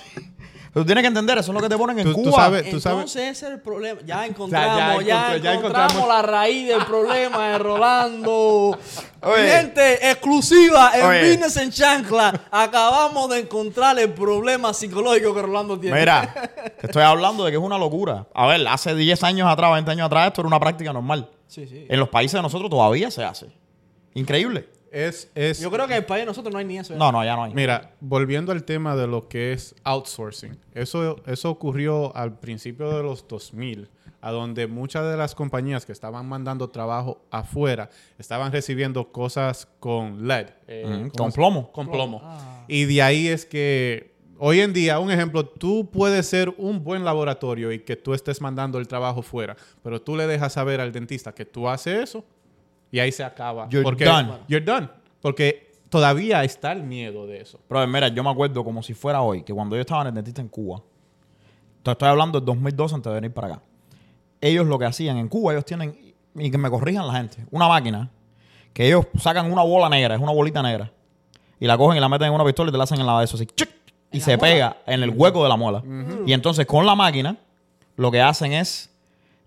Pero 0.75 0.83
tú 0.83 0.87
tienes 0.87 1.03
que 1.03 1.07
entender, 1.07 1.37
eso 1.37 1.51
es 1.51 1.55
lo 1.55 1.61
que 1.61 1.69
te 1.69 1.77
ponen 1.77 1.97
en 1.99 2.03
Tú- 2.07 2.13
tú 2.21 2.23
Cuba. 2.31 2.37
sabes- 2.43 2.69
tú 2.69 2.81
sabes- 2.81 2.97
Entonces 2.97 3.21
ese 3.37 3.45
es 3.45 3.51
el 3.53 3.61
problema. 3.61 4.01
Ya 4.05 4.25
encontramos, 4.25 5.05
ya 5.05 5.07
ya, 5.07 5.27
encontré- 5.29 5.41
ya 5.41 5.53
encontramos, 5.53 5.93
encontramos- 5.93 6.07
la 6.09 6.21
raíz 6.21 6.67
del 6.67 6.85
problema 6.85 7.47
de 7.47 7.57
Rolando. 7.59 8.77
Oye. 9.21 9.47
Gente, 9.51 10.11
exclusiva 10.11 10.91
en 10.95 11.05
Oye. 11.05 11.29
Business 11.29 11.55
en 11.55 11.71
Chancla. 11.71 12.41
Acabamos 12.51 13.29
de 13.29 13.39
encontrar 13.39 13.97
el 13.99 14.11
problema 14.11 14.73
psicológico 14.73 15.33
que 15.33 15.41
Rolando 15.43 15.79
tiene. 15.79 15.97
Mira, 15.97 16.33
te 16.81 16.87
estoy 16.87 17.03
hablando 17.03 17.45
de 17.45 17.51
que 17.51 17.57
es 17.57 17.63
una 17.63 17.77
locura. 17.77 18.27
A 18.33 18.45
ver, 18.45 18.67
hace 18.67 18.93
10 18.93 19.23
años 19.23 19.47
atrás, 19.49 19.71
20 19.71 19.91
años 19.91 20.07
atrás, 20.07 20.27
esto 20.27 20.41
era 20.41 20.47
una 20.49 20.59
práctica 20.59 20.91
normal. 20.91 21.29
Sí, 21.47 21.65
sí. 21.67 21.85
En 21.87 21.99
los 22.01 22.09
países 22.09 22.33
de 22.33 22.41
nosotros 22.41 22.69
todavía 22.69 23.09
se 23.11 23.23
hace. 23.23 23.45
Increíble. 24.13 24.67
Es, 24.95 25.29
es, 25.35 25.59
Yo 25.59 25.69
creo 25.69 25.87
que 25.87 25.93
en 25.93 25.99
el 25.99 26.05
país 26.05 26.21
de 26.21 26.27
nosotros 26.27 26.53
no 26.53 26.57
hay 26.57 26.63
ni 26.63 26.77
eso. 26.77 26.95
No, 26.95 27.11
no, 27.11 27.21
ya 27.25 27.35
no 27.35 27.43
hay. 27.43 27.53
Mira, 27.53 27.91
volviendo 27.99 28.53
al 28.53 28.63
tema 28.63 28.95
de 28.95 29.07
lo 29.07 29.27
que 29.27 29.51
es 29.51 29.75
outsourcing, 29.83 30.57
eso, 30.73 31.17
eso 31.25 31.49
ocurrió 31.49 32.15
al 32.15 32.39
principio 32.39 32.89
de 32.95 33.03
los 33.03 33.27
2000, 33.27 33.89
a 34.21 34.31
donde 34.31 34.67
muchas 34.67 35.03
de 35.11 35.17
las 35.17 35.35
compañías 35.35 35.85
que 35.85 35.91
estaban 35.91 36.25
mandando 36.29 36.69
trabajo 36.69 37.21
afuera 37.29 37.89
estaban 38.17 38.53
recibiendo 38.53 39.11
cosas 39.11 39.67
con 39.81 40.29
LED. 40.29 40.47
eh, 40.67 40.83
¿cómo 40.85 41.11
con 41.11 41.31
plomo. 41.33 41.71
Con 41.73 41.91
plomo. 41.91 42.21
Ah. 42.23 42.63
Y 42.69 42.85
de 42.85 43.01
ahí 43.01 43.27
es 43.27 43.45
que 43.45 44.15
hoy 44.37 44.61
en 44.61 44.71
día, 44.71 44.99
un 44.99 45.11
ejemplo, 45.11 45.45
tú 45.45 45.89
puedes 45.91 46.25
ser 46.25 46.55
un 46.57 46.85
buen 46.85 47.03
laboratorio 47.03 47.73
y 47.73 47.79
que 47.79 47.97
tú 47.97 48.13
estés 48.13 48.39
mandando 48.39 48.77
el 48.77 48.87
trabajo 48.87 49.21
fuera, 49.21 49.57
pero 49.83 50.01
tú 50.01 50.15
le 50.15 50.25
dejas 50.25 50.53
saber 50.53 50.79
al 50.79 50.93
dentista 50.93 51.35
que 51.35 51.43
tú 51.43 51.67
haces 51.67 52.01
eso 52.01 52.23
y 52.91 52.99
ahí 52.99 53.11
se 53.11 53.23
acaba. 53.23 53.67
You're 53.69 53.83
porque 53.83 54.05
done. 54.05 54.33
You're 54.47 54.65
done. 54.65 54.89
Porque 55.21 55.73
todavía 55.89 56.43
está 56.43 56.71
el 56.71 56.83
miedo 56.83 57.27
de 57.27 57.41
eso. 57.41 57.59
Pero 57.67 57.85
mira, 57.87 58.07
yo 58.09 58.23
me 58.23 58.29
acuerdo 58.29 58.63
como 58.63 58.83
si 58.83 58.93
fuera 58.93 59.21
hoy, 59.21 59.43
que 59.43 59.53
cuando 59.53 59.75
yo 59.75 59.81
estaba 59.81 60.01
en 60.01 60.07
el 60.07 60.13
dentista 60.13 60.41
en 60.41 60.49
Cuba, 60.49 60.81
te 61.83 61.91
estoy 61.91 62.09
hablando 62.09 62.39
del 62.39 62.45
2012 62.45 62.95
antes 62.95 63.09
de 63.09 63.15
venir 63.15 63.33
para 63.33 63.47
acá. 63.47 63.61
Ellos 64.41 64.65
lo 64.67 64.77
que 64.77 64.85
hacían 64.85 65.17
en 65.17 65.27
Cuba, 65.27 65.53
ellos 65.53 65.65
tienen, 65.65 65.97
y 66.35 66.51
que 66.51 66.57
me 66.57 66.69
corrijan 66.69 67.07
la 67.07 67.13
gente, 67.13 67.45
una 67.51 67.67
máquina 67.67 68.09
que 68.73 68.87
ellos 68.87 69.07
sacan 69.17 69.49
una 69.49 69.63
bola 69.63 69.87
negra, 69.87 70.15
es 70.15 70.21
una 70.21 70.33
bolita 70.33 70.61
negra, 70.61 70.91
y 71.59 71.65
la 71.65 71.77
cogen 71.77 71.97
y 71.97 72.01
la 72.01 72.09
meten 72.09 72.27
en 72.27 72.33
una 72.33 72.43
pistola 72.43 72.69
y 72.69 72.71
te 72.71 72.77
la 72.77 72.83
hacen 72.83 72.99
en 72.99 73.05
la 73.05 73.19
de 73.19 73.25
eso 73.25 73.37
así, 73.37 73.45
¡chic! 73.45 73.69
y 74.11 74.19
se 74.21 74.37
pega 74.37 74.77
en 74.85 75.03
el 75.03 75.09
hueco 75.09 75.43
de 75.43 75.49
la 75.49 75.57
muela. 75.57 75.83
Y 76.25 76.33
entonces 76.33 76.65
con 76.65 76.85
la 76.85 76.95
máquina, 76.95 77.37
lo 77.97 78.11
que 78.11 78.21
hacen 78.21 78.53
es 78.53 78.89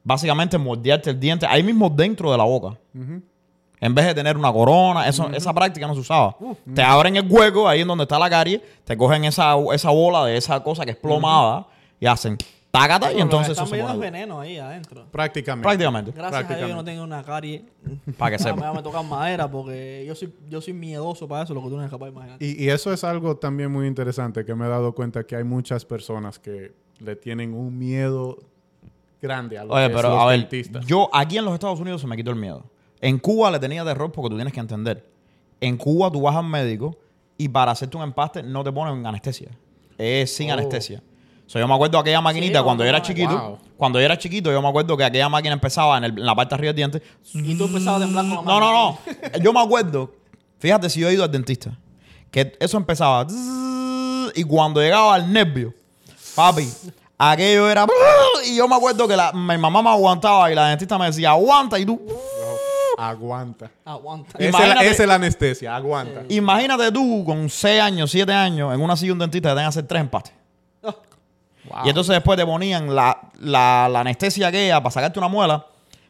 básicamente 0.08 0.56
moldearte 0.56 1.10
el 1.10 1.20
diente 1.20 1.44
ahí 1.46 1.62
mismo 1.62 1.90
dentro 1.90 2.32
de 2.32 2.38
la 2.38 2.44
boca. 2.44 2.78
En 3.80 3.94
vez 3.94 4.06
de 4.06 4.14
tener 4.14 4.38
una 4.38 4.50
corona, 4.50 5.06
eso, 5.06 5.28
esa 5.30 5.52
práctica 5.52 5.86
no 5.86 5.94
se 5.94 6.00
usaba. 6.00 6.34
Te 6.74 6.82
abren 6.82 7.14
el 7.16 7.30
hueco 7.30 7.68
ahí 7.68 7.82
en 7.82 7.88
donde 7.88 8.04
está 8.04 8.18
la 8.18 8.30
carie, 8.30 8.62
te 8.84 8.96
cogen 8.96 9.24
esa, 9.24 9.54
esa 9.74 9.90
bola 9.90 10.24
de 10.24 10.38
esa 10.38 10.62
cosa 10.64 10.86
que 10.86 10.92
es 10.92 10.96
plomada 10.96 11.66
y 12.00 12.06
hacen 12.06 12.38
tácata 12.70 13.12
y 13.12 13.20
entonces 13.20 13.50
están 13.52 13.66
eso 13.66 13.74
se 13.74 13.82
pone 13.82 13.98
veneno 13.98 14.40
ahí 14.40 14.56
adentro. 14.56 15.04
Prácticamente. 15.10 15.62
prácticamente. 15.62 16.12
Gracias 16.12 16.42
a 16.42 16.56
Dios 16.56 16.60
yo 16.60 16.74
no 16.74 16.82
Prácticamente. 16.84 16.90
tengo 16.90 17.04
una 17.04 17.22
carie. 17.22 17.64
Para 18.16 18.30
que 18.36 18.38
sepa. 18.42 18.70
me, 18.70 18.78
me 18.78 18.82
toca 18.82 19.02
madera 19.02 19.50
porque 19.50 20.04
yo 20.06 20.14
soy, 20.14 20.32
yo 20.48 20.62
soy 20.62 20.72
miedoso 20.72 21.28
para 21.28 21.44
eso, 21.44 21.52
lo 21.52 21.62
que 21.62 21.68
tú 21.68 21.74
no 21.74 21.82
eres 21.82 21.90
capaz 21.90 22.06
de 22.06 22.12
imaginar. 22.12 22.36
Y, 22.42 22.64
y 22.64 22.70
eso 22.70 22.94
es 22.94 23.04
algo 23.04 23.36
también 23.36 23.70
muy 23.70 23.86
interesante 23.86 24.44
que 24.46 24.54
me 24.54 24.64
he 24.64 24.68
dado 24.68 24.94
cuenta 24.94 25.24
que 25.24 25.36
hay 25.36 25.44
muchas 25.44 25.84
personas 25.84 26.38
que 26.38 26.72
le 26.98 27.14
tienen 27.14 27.52
un 27.52 27.78
miedo 27.78 28.38
grande 29.20 29.58
a 29.58 29.64
los, 29.64 29.76
Oye, 29.76 29.90
pero 29.90 30.20
a 30.20 30.26
ver, 30.26 30.40
dentistas. 30.40 30.86
yo 30.86 31.08
aquí 31.12 31.38
en 31.38 31.44
los 31.44 31.54
Estados 31.54 31.80
Unidos 31.80 32.00
se 32.00 32.06
me 32.06 32.16
quitó 32.16 32.30
el 32.30 32.36
miedo. 32.36 32.64
En 33.00 33.18
Cuba 33.18 33.50
le 33.50 33.58
tenía 33.58 33.84
terror 33.84 34.10
porque 34.12 34.30
tú 34.30 34.36
tienes 34.36 34.52
que 34.52 34.60
entender. 34.60 35.08
En 35.60 35.76
Cuba 35.76 36.10
tú 36.10 36.20
vas 36.22 36.36
al 36.36 36.44
médico 36.44 36.96
y 37.36 37.48
para 37.48 37.72
hacerte 37.72 37.96
un 37.96 38.02
empaste 38.02 38.42
no 38.42 38.62
te 38.64 38.72
ponen 38.72 39.06
anestesia. 39.06 39.48
Es 39.96 40.34
sin 40.34 40.50
Oh. 40.50 40.54
anestesia. 40.54 41.02
O 41.46 41.50
sea, 41.50 41.60
yo 41.62 41.68
me 41.68 41.74
acuerdo 41.74 41.92
de 41.96 42.00
aquella 42.02 42.20
maquinita 42.20 42.58
no, 42.58 42.64
cuando 42.66 42.84
yo 42.84 42.90
era 42.90 42.98
no, 42.98 43.04
chiquito. 43.04 43.30
wow. 43.40 43.58
Cuando 43.76 43.98
yo 43.98 44.04
era 44.04 44.18
chiquito, 44.18 44.52
yo 44.52 44.60
me 44.60 44.68
acuerdo 44.68 44.96
que 44.96 45.04
aquella 45.04 45.28
máquina 45.30 45.54
empezaba 45.54 45.96
en, 45.96 46.04
el- 46.04 46.18
en 46.18 46.26
la 46.26 46.34
parte 46.34 46.50
de 46.50 46.54
arriba 46.56 46.72
del 46.72 46.76
diente. 46.76 47.02
Y 47.32 47.56
tú 47.56 47.64
empezabas 47.64 48.02
a 48.02 48.04
temblar 48.04 48.24
con 48.26 48.34
la 48.34 48.42
No, 48.42 48.60
mano. 48.60 48.60
no, 48.60 48.98
no. 49.32 49.38
Yo 49.42 49.52
me 49.52 49.60
acuerdo, 49.60 50.12
fíjate 50.58 50.90
si 50.90 51.00
yo 51.00 51.08
he 51.08 51.14
ido 51.14 51.24
al 51.24 51.30
dentista, 51.30 51.78
que 52.30 52.54
eso 52.60 52.76
empezaba 52.76 53.26
y 54.34 54.44
cuando 54.44 54.80
llegaba 54.82 55.14
al 55.14 55.32
nervio, 55.32 55.72
papi, 56.34 56.68
aquello 57.18 57.68
era 57.70 57.86
y 58.46 58.56
yo 58.56 58.68
me 58.68 58.76
acuerdo 58.76 59.06
que 59.08 59.16
la, 59.16 59.32
mi 59.32 59.58
mamá 59.58 59.82
me 59.82 59.90
aguantaba 59.90 60.50
y 60.50 60.54
la 60.54 60.68
dentista 60.68 60.96
me 60.98 61.06
decía, 61.06 61.30
aguanta 61.30 61.78
y 61.78 61.84
tú 61.84 62.00
Aguanta. 62.96 63.70
Aguanta. 63.84 64.38
Esa 64.38 64.44
es, 64.48 64.52
la, 64.52 64.58
Imagínate- 64.58 64.90
esa 64.90 65.02
es 65.04 65.08
la 65.08 65.14
anestesia, 65.14 65.76
aguanta. 65.76 66.22
imagínate 66.28 66.90
tú 66.90 67.22
con 67.24 67.48
6 67.48 67.80
años, 67.80 68.10
7 68.10 68.32
años 68.32 68.74
en 68.74 68.80
una 68.80 68.96
silla 68.96 69.08
de 69.10 69.12
un 69.12 69.18
dentista 69.20 69.50
que 69.50 69.54
tenga 69.54 69.62
que 69.64 69.68
hacer 69.68 69.86
tres 69.86 70.00
empastes. 70.00 70.32
Oh, 70.82 70.94
Wow. 71.70 71.84
Y 71.84 71.88
entonces 71.90 72.14
después 72.14 72.36
te 72.38 72.46
ponían 72.46 72.94
la, 72.94 73.20
la, 73.40 73.88
la 73.92 74.00
anestesia 74.00 74.48
aquella 74.48 74.80
para 74.82 74.90
sacarte 74.90 75.18
una 75.18 75.28
muela, 75.28 75.64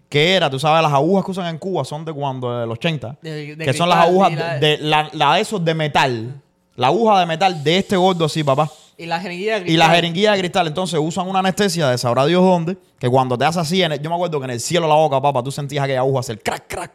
que 0.09 0.35
era, 0.37 0.49
tú 0.49 0.59
sabes, 0.59 0.83
las 0.83 0.93
agujas 0.93 1.25
que 1.25 1.31
usan 1.33 1.47
en 1.49 1.59
Cuba 1.59 1.85
son 1.85 2.05
de 2.05 2.13
cuando, 2.13 2.61
de 2.61 2.67
los 2.67 2.75
80, 2.79 3.17
De- 3.21 3.57
de 3.57 3.65
que 3.65 3.73
son 3.75 3.89
las 3.89 3.99
agujas 3.99 4.31
de, 4.61 4.61
de- 4.61 4.79
la, 4.79 5.11
la 5.13 5.35
de 5.35 5.41
esos 5.41 5.63
de 5.65 5.75
metal. 5.75 6.41
La 6.77 6.87
aguja 6.87 7.19
de 7.21 7.27
metal 7.27 7.63
de 7.65 7.77
este 7.79 7.97
gordo 7.97 8.25
así, 8.27 8.45
papá. 8.45 8.71
Y 8.99 9.07
la 9.07 9.21
jeringuilla 9.21 9.55
de 9.55 9.59
Y 9.61 9.77
la 9.77 9.85
cristal. 9.87 9.95
jeringuilla 9.95 10.33
de 10.33 10.39
cristal, 10.41 10.67
entonces 10.67 11.01
usan 11.03 11.29
una 11.29 11.39
anestesia 11.39 11.89
de 11.89 11.97
sabrá 11.97 12.27
Dios 12.27 12.43
dónde, 12.43 12.77
que 12.99 13.09
cuando 13.09 13.39
te 13.39 13.45
hace 13.45 13.61
así, 13.61 13.81
en 13.83 13.93
el- 13.93 14.03
yo 14.03 14.11
me 14.11 14.17
acuerdo 14.17 14.41
que 14.41 14.45
en 14.47 14.51
el 14.51 14.61
cielo 14.61 14.87
de 14.87 14.91
la 14.91 14.97
boca, 14.97 15.21
papá, 15.23 15.43
tú 15.43 15.51
sentías 15.53 15.85
aquella 15.85 16.01
aguja 16.01 16.21
hacer 16.21 16.43
crack, 16.43 16.67
crack. 16.67 16.93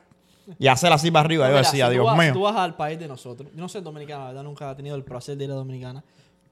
Y 0.59 0.67
hacer 0.67 0.91
así 0.91 1.09
para 1.09 1.23
arriba. 1.25 1.49
Yo 1.49 1.55
decía, 1.55 1.87
si 1.87 1.93
Dios 1.93 2.05
vas- 2.05 2.17
mío. 2.17 2.33
Tú 2.33 2.41
vas 2.41 2.55
al 2.57 2.75
país 2.75 2.99
de 2.99 3.07
nosotros, 3.07 3.49
yo 3.55 3.61
no 3.61 3.69
sé 3.69 3.79
Dominicana, 3.79 4.19
la 4.25 4.27
verdad, 4.27 4.43
nunca 4.43 4.69
he 4.69 4.75
tenido 4.75 4.95
el 4.97 5.03
placer 5.03 5.37
de 5.37 5.45
ir 5.45 5.51
a 5.51 5.53
Dominicana, 5.55 6.03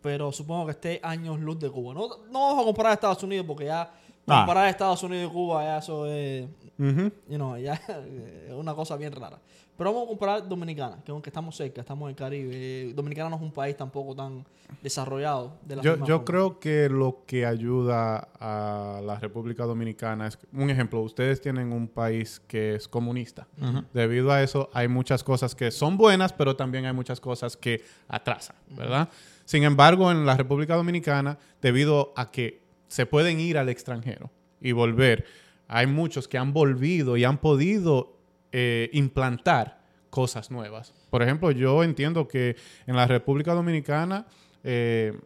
pero 0.02 0.32
supongo 0.32 0.66
que 0.68 0.72
esté 0.72 1.00
años 1.04 1.38
luz 1.42 1.60
de 1.60 1.70
Cuba. 1.70 1.94
No, 1.94 2.08
no 2.32 2.40
vamos 2.48 2.62
a 2.62 2.66
comparar 2.66 2.92
a 2.92 2.94
Estados 2.94 3.22
Unidos 3.24 3.46
porque 3.46 3.66
ya 3.66 3.82
Ah. 4.28 4.40
comparar 4.40 4.66
a 4.66 4.70
Estados 4.70 5.04
Unidos 5.04 5.30
y 5.30 5.34
Cuba, 5.34 5.64
ya 5.66 5.78
eso 5.80 6.06
es. 6.08 6.46
Ujú. 6.80 7.12
You 7.28 7.36
know, 7.36 7.58
ya 7.58 7.74
es 8.48 8.54
una 8.54 8.74
cosa 8.74 8.96
bien 8.96 9.12
rara. 9.12 9.38
Pero 9.78 9.92
vamos 9.94 10.06
a 10.06 10.10
comparar 10.10 10.48
Dominicana, 10.48 11.00
que 11.04 11.12
aunque 11.12 11.30
estamos 11.30 11.56
cerca, 11.56 11.82
estamos 11.82 12.06
en 12.06 12.10
el 12.12 12.16
Caribe. 12.16 12.94
Dominicana 12.94 13.30
no 13.30 13.38
es 13.38 13.42
un 13.42 13.52
país 13.52 13.76
tampoco 13.76 14.16
tan 14.16 14.46
desarrollado. 14.84 15.58
De 15.66 15.76
la 15.76 15.82
Yo, 15.82 15.96
yo 15.96 16.06
forma. 16.06 16.26
creo 16.26 16.60
que 16.60 16.88
lo 16.88 17.24
que 17.26 17.46
ayuda 17.46 18.28
a 18.40 19.02
la 19.04 19.20
República 19.20 19.66
Dominicana 19.66 20.28
es, 20.28 20.38
un 20.54 20.70
ejemplo, 20.70 21.02
ustedes 21.02 21.42
tienen 21.42 21.74
un 21.74 21.88
país 21.88 22.40
que 22.48 22.76
es 22.76 22.88
comunista. 22.88 23.48
Debido 23.94 24.32
a 24.32 24.44
eso 24.44 24.70
hay 24.74 24.88
muchas 24.88 25.24
cosas 25.24 25.56
que 25.56 25.72
son 25.72 25.98
buenas, 25.98 26.32
pero 26.32 26.56
también 26.56 26.86
hay 26.86 26.94
muchas 26.94 27.20
cosas 27.20 27.58
que 27.58 27.82
atrasan, 28.08 28.56
¿verdad? 28.70 29.10
Sin 29.46 29.64
embargo, 29.64 30.12
en 30.12 30.26
la 30.26 30.38
República 30.38 30.76
Dominicana, 30.76 31.40
debido 31.62 32.14
a 32.16 32.30
que 32.30 32.62
se 32.88 33.06
pueden 33.06 33.40
ir 33.40 33.58
al 33.58 33.70
extranjero 33.70 34.30
y 34.62 34.74
volver, 34.74 35.26
hay 35.68 35.88
muchos 35.88 36.28
que 36.28 36.38
han 36.38 36.54
volvido 36.54 37.18
y 37.18 37.24
han 37.24 37.40
podido 37.40 38.21
eh, 38.52 38.90
implantar 38.94 39.82
cosas 40.10 40.52
nuevas. 40.52 40.94
Por 41.10 41.24
ejemplo, 41.24 41.52
yo 41.52 41.84
entiendo 41.84 42.28
que 42.28 42.56
en 42.86 42.96
la 42.96 43.08
República 43.08 43.54
Dominicana 43.54 44.28
eh, 44.64 45.18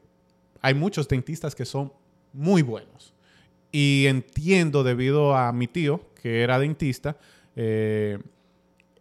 hay 0.61 0.73
muchos 0.73 1.07
dentistas 1.07 1.55
que 1.55 1.65
son 1.65 1.91
muy 2.31 2.61
buenos. 2.61 3.13
Y 3.71 4.05
entiendo 4.07 4.83
debido 4.83 5.35
a 5.35 5.51
mi 5.51 5.67
tío, 5.67 6.01
que 6.21 6.43
era 6.43 6.59
dentista, 6.59 7.17
eh, 7.55 8.19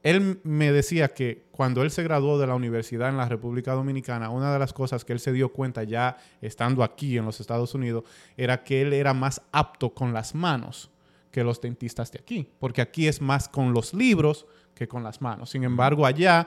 él 0.03 0.41
me 0.43 0.73
decía 0.73 1.09
que 1.09 1.45
cuando 1.51 1.83
él 1.83 1.91
se 1.91 2.03
graduó 2.03 2.39
de 2.39 2.47
la 2.47 2.55
universidad 2.55 3.09
en 3.09 3.17
la 3.17 3.29
República 3.29 3.73
Dominicana, 3.73 4.31
una 4.31 4.53
de 4.53 4.59
las 4.59 4.73
cosas 4.73 5.05
que 5.05 5.13
él 5.13 5.21
se 5.21 5.33
dio 5.33 5.53
cuenta 5.53 5.85
ya 5.85 6.17
estando 6.41 6.83
aquí 6.83 7.17
en 7.17 7.25
los 7.25 7.41
Estados 7.41 7.75
Unidos 7.75 8.05
era 8.37 8.65
que 8.65 8.83
él 8.83 8.93
era 8.93 9.15
más 9.15 9.41
apto 9.53 9.95
con 9.95 10.13
las 10.13 10.35
manos 10.35 10.91
que 11.35 11.43
los 11.43 11.61
dentistas 11.61 12.13
de 12.13 12.21
aquí, 12.21 12.49
porque 12.61 12.81
aquí 12.81 13.09
es 13.09 13.21
más 13.21 13.49
con 13.49 13.75
los 13.75 13.93
libros 13.93 14.47
que 14.73 14.87
con 14.87 15.03
las 15.03 15.21
manos. 15.21 15.51
Sin 15.51 15.65
embargo, 15.65 16.07
allá 16.07 16.47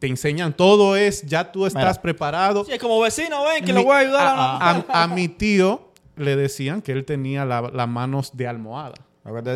te 0.00 0.08
enseñan 0.08 0.52
todo 0.54 0.96
es, 0.96 1.22
ya 1.22 1.52
tú 1.52 1.66
estás 1.66 1.80
Mira. 1.82 1.94
Sí, 1.94 2.00
preparado. 2.02 2.66
es 2.68 2.80
como 2.80 2.98
vecino, 3.00 3.44
ven, 3.44 3.64
que 3.64 3.72
Mi- 3.72 3.78
lo 3.78 3.84
voy 3.84 3.94
a 3.94 3.98
ayudar 4.00 4.26
a, 4.26 4.56
a, 4.56 4.70
a- 4.88 5.02
a 5.04 5.06
mi 5.06 5.28
tío 5.28 5.92
le 6.16 6.34
decían 6.34 6.82
que 6.82 6.90
él 6.90 7.04
tenía 7.04 7.44
la- 7.44 7.70
las 7.72 7.88
manos 7.88 8.36
de 8.36 8.48
almohada. 8.48 8.96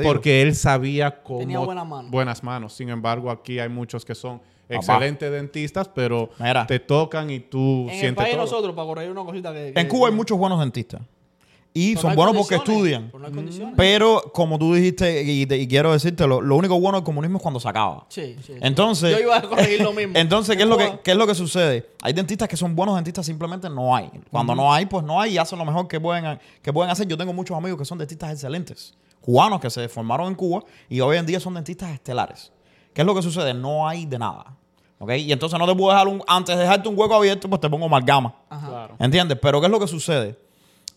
Porque 0.04 0.42
él 0.42 0.54
sabía 0.54 1.22
cómo... 1.24 1.40
Tenía 1.40 1.58
buena 1.58 1.82
mano. 1.84 2.08
Buenas 2.10 2.42
manos. 2.44 2.72
Sin 2.74 2.88
embargo, 2.88 3.30
aquí 3.32 3.58
hay 3.58 3.68
muchos 3.68 4.04
que 4.04 4.14
son 4.14 4.38
Papá. 4.38 4.74
excelentes 4.76 5.30
dentistas, 5.32 5.88
pero 5.88 6.30
Mira. 6.38 6.66
te 6.68 6.78
tocan 6.78 7.30
y 7.30 7.40
tú 7.40 7.84
En 7.88 7.94
el 7.94 7.98
sientes 8.00 8.16
país 8.16 8.28
de 8.28 8.36
todo. 8.36 8.44
nosotros, 8.44 8.74
para 8.76 8.86
corregir 8.86 9.10
una 9.10 9.24
cosita 9.24 9.52
que... 9.52 9.72
que- 9.72 9.80
En 9.80 9.88
Cuba 9.88 10.08
hay 10.08 10.14
muchos 10.14 10.38
buenos 10.38 10.60
dentistas. 10.60 11.00
Y 11.74 11.96
son 11.96 12.14
buenos 12.14 12.36
porque 12.36 12.56
estudian. 12.56 13.10
pero 13.76 14.22
como 14.34 14.58
tú 14.58 14.74
dijiste, 14.74 15.22
y, 15.22 15.46
te- 15.46 15.56
y 15.56 15.66
quiero 15.66 15.92
decirte, 15.92 16.26
lo, 16.26 16.40
lo 16.40 16.56
único 16.56 16.78
bueno 16.78 16.98
del 16.98 17.04
comunismo 17.04 17.38
es 17.38 17.42
cuando 17.42 17.60
se 17.60 17.68
acaba. 17.68 18.04
Sí, 18.08 18.36
sí. 18.40 18.52
sí. 18.52 18.52
Entonces, 18.60 19.12
Yo 19.16 19.22
iba 19.22 19.36
a 19.38 19.42
corregir 19.42 19.80
lo 19.80 19.92
mismo. 19.94 20.12
Entonces, 20.16 20.56
¿qué 20.56 20.64
es, 20.64 20.68
lo 20.68 20.76
que, 20.76 21.00
¿qué 21.02 21.12
es 21.12 21.16
lo 21.16 21.26
que 21.26 21.34
sucede? 21.34 21.88
Hay 22.02 22.12
dentistas 22.12 22.48
que 22.48 22.56
son 22.56 22.76
buenos 22.76 22.94
dentistas, 22.96 23.24
simplemente 23.24 23.70
no 23.70 23.96
hay. 23.96 24.10
Cuando 24.30 24.54
no 24.54 24.72
hay, 24.72 24.84
pues 24.86 25.04
no 25.04 25.20
hay 25.20 25.32
y 25.34 25.38
hacen 25.38 25.58
lo 25.58 25.64
mejor 25.64 25.88
que 25.88 25.98
pueden, 25.98 26.38
que 26.60 26.72
pueden 26.72 26.90
hacer. 26.90 27.08
Yo 27.08 27.16
tengo 27.16 27.32
muchos 27.32 27.56
amigos 27.56 27.78
que 27.78 27.84
son 27.86 27.96
dentistas 27.98 28.32
excelentes, 28.32 28.94
cubanos 29.22 29.60
que 29.60 29.70
se 29.70 29.88
formaron 29.88 30.28
en 30.28 30.34
Cuba 30.34 30.62
y 30.90 31.00
hoy 31.00 31.16
en 31.16 31.24
día 31.26 31.40
son 31.40 31.54
dentistas 31.54 31.90
estelares. 31.90 32.52
¿Qué 32.92 33.00
es 33.00 33.06
lo 33.06 33.14
que 33.14 33.22
sucede? 33.22 33.54
No 33.54 33.88
hay 33.88 34.04
de 34.04 34.18
nada. 34.18 34.56
¿Ok? 34.98 35.12
Y 35.16 35.32
entonces 35.32 35.58
no 35.58 35.66
te 35.66 35.74
puedo 35.74 35.90
dejar 35.90 36.06
un, 36.06 36.22
antes 36.28 36.54
de 36.54 36.62
dejarte 36.62 36.88
un 36.88 36.98
hueco 36.98 37.14
abierto, 37.14 37.48
pues 37.48 37.60
te 37.60 37.68
pongo 37.70 37.86
amalgama. 37.86 38.34
Ajá. 38.50 38.68
Claro. 38.68 38.94
¿Entiendes? 38.98 39.38
Pero 39.40 39.58
¿qué 39.60 39.66
es 39.66 39.72
lo 39.72 39.80
que 39.80 39.88
sucede? 39.88 40.38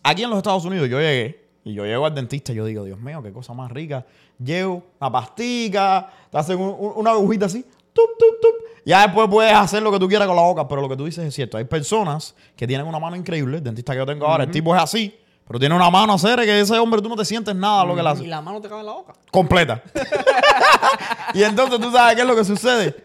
Aquí 0.08 0.22
en 0.22 0.30
los 0.30 0.36
Estados 0.36 0.64
Unidos 0.64 0.88
yo 0.88 1.00
llegué 1.00 1.44
y 1.64 1.74
yo 1.74 1.84
llego 1.84 2.06
al 2.06 2.14
dentista 2.14 2.52
y 2.52 2.54
yo 2.54 2.64
digo, 2.64 2.84
Dios 2.84 3.00
mío, 3.00 3.20
qué 3.22 3.32
cosa 3.32 3.52
más 3.54 3.70
rica. 3.72 4.06
Llego, 4.38 4.84
una 5.00 5.10
pastica, 5.10 6.08
te 6.30 6.38
hacen 6.38 6.58
un- 6.60 6.76
un- 6.78 6.92
una 6.96 7.10
agujita 7.10 7.46
así, 7.46 7.62
tup, 7.92 8.10
tup, 8.18 8.40
tup. 8.40 8.54
Ya 8.84 9.02
después 9.02 9.28
puedes 9.28 9.52
hacer 9.52 9.82
lo 9.82 9.90
que 9.90 9.98
tú 9.98 10.06
quieras 10.06 10.28
con 10.28 10.36
la 10.36 10.42
boca, 10.42 10.68
pero 10.68 10.80
lo 10.80 10.88
que 10.88 10.96
tú 10.96 11.06
dices 11.06 11.24
es 11.24 11.34
cierto. 11.34 11.56
Hay 11.56 11.64
personas 11.64 12.36
que 12.54 12.66
tienen 12.68 12.86
una 12.86 13.00
mano 13.00 13.16
increíble. 13.16 13.56
El 13.58 13.64
dentista 13.64 13.92
que 13.94 13.98
yo 13.98 14.06
tengo 14.06 14.26
ahora, 14.26 14.44
el 14.44 14.50
tipo 14.52 14.76
es 14.76 14.80
así, 14.82 15.12
pero 15.46 15.60
tiene 15.60 15.74
una 15.74 15.88
mano 15.90 16.14
hacer 16.14 16.40
que 16.40 16.60
ese 16.60 16.76
hombre 16.78 17.00
tú 17.00 17.08
no 17.08 17.16
te 17.16 17.24
sientes 17.24 17.54
nada 17.54 17.84
lo 17.84 17.94
que 17.94 18.02
le 18.02 18.08
Y 18.08 18.12
hace. 18.12 18.26
la 18.26 18.40
mano 18.40 18.60
te 18.60 18.68
cabe 18.68 18.80
en 18.80 18.86
la 18.86 18.92
boca. 18.92 19.12
Completa. 19.30 19.80
y 21.34 21.42
entonces 21.42 21.78
tú 21.80 21.90
sabes 21.92 22.14
qué 22.16 22.22
es 22.22 22.26
lo 22.26 22.34
que 22.34 22.44
sucede. 22.44 22.96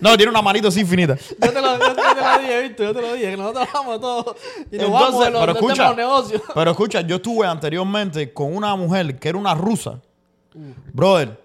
No, 0.00 0.16
tiene 0.16 0.30
una 0.30 0.42
manito 0.42 0.68
así 0.68 0.80
infinita. 0.80 1.16
Yo 1.16 1.52
te 1.52 1.60
lo, 1.60 1.78
yo 1.78 1.94
te, 1.94 2.02
yo 2.02 2.14
te 2.14 2.20
lo 2.22 2.38
dije, 2.40 2.62
¿viste? 2.62 2.82
Yo 2.84 2.94
te 2.94 3.00
lo 3.00 3.12
dije, 3.14 3.30
que 3.30 3.36
nosotros 3.36 3.68
hablamos 3.68 3.94
de 3.94 4.00
todo. 4.00 4.36
Y 4.70 4.76
nos 4.76 4.84
Entonces, 4.86 4.90
vamos 4.90 5.24
de 5.24 5.30
los, 5.30 5.40
pero 5.40 5.52
escucha, 5.52 5.88
los 5.88 5.96
negocios. 5.96 6.42
pero 6.54 6.70
escucha, 6.70 7.00
yo 7.00 7.16
estuve 7.16 7.46
anteriormente 7.46 8.32
con 8.32 8.54
una 8.54 8.76
mujer 8.76 9.18
que 9.18 9.28
era 9.28 9.38
una 9.38 9.54
rusa. 9.54 9.98
Brother, 10.92 11.40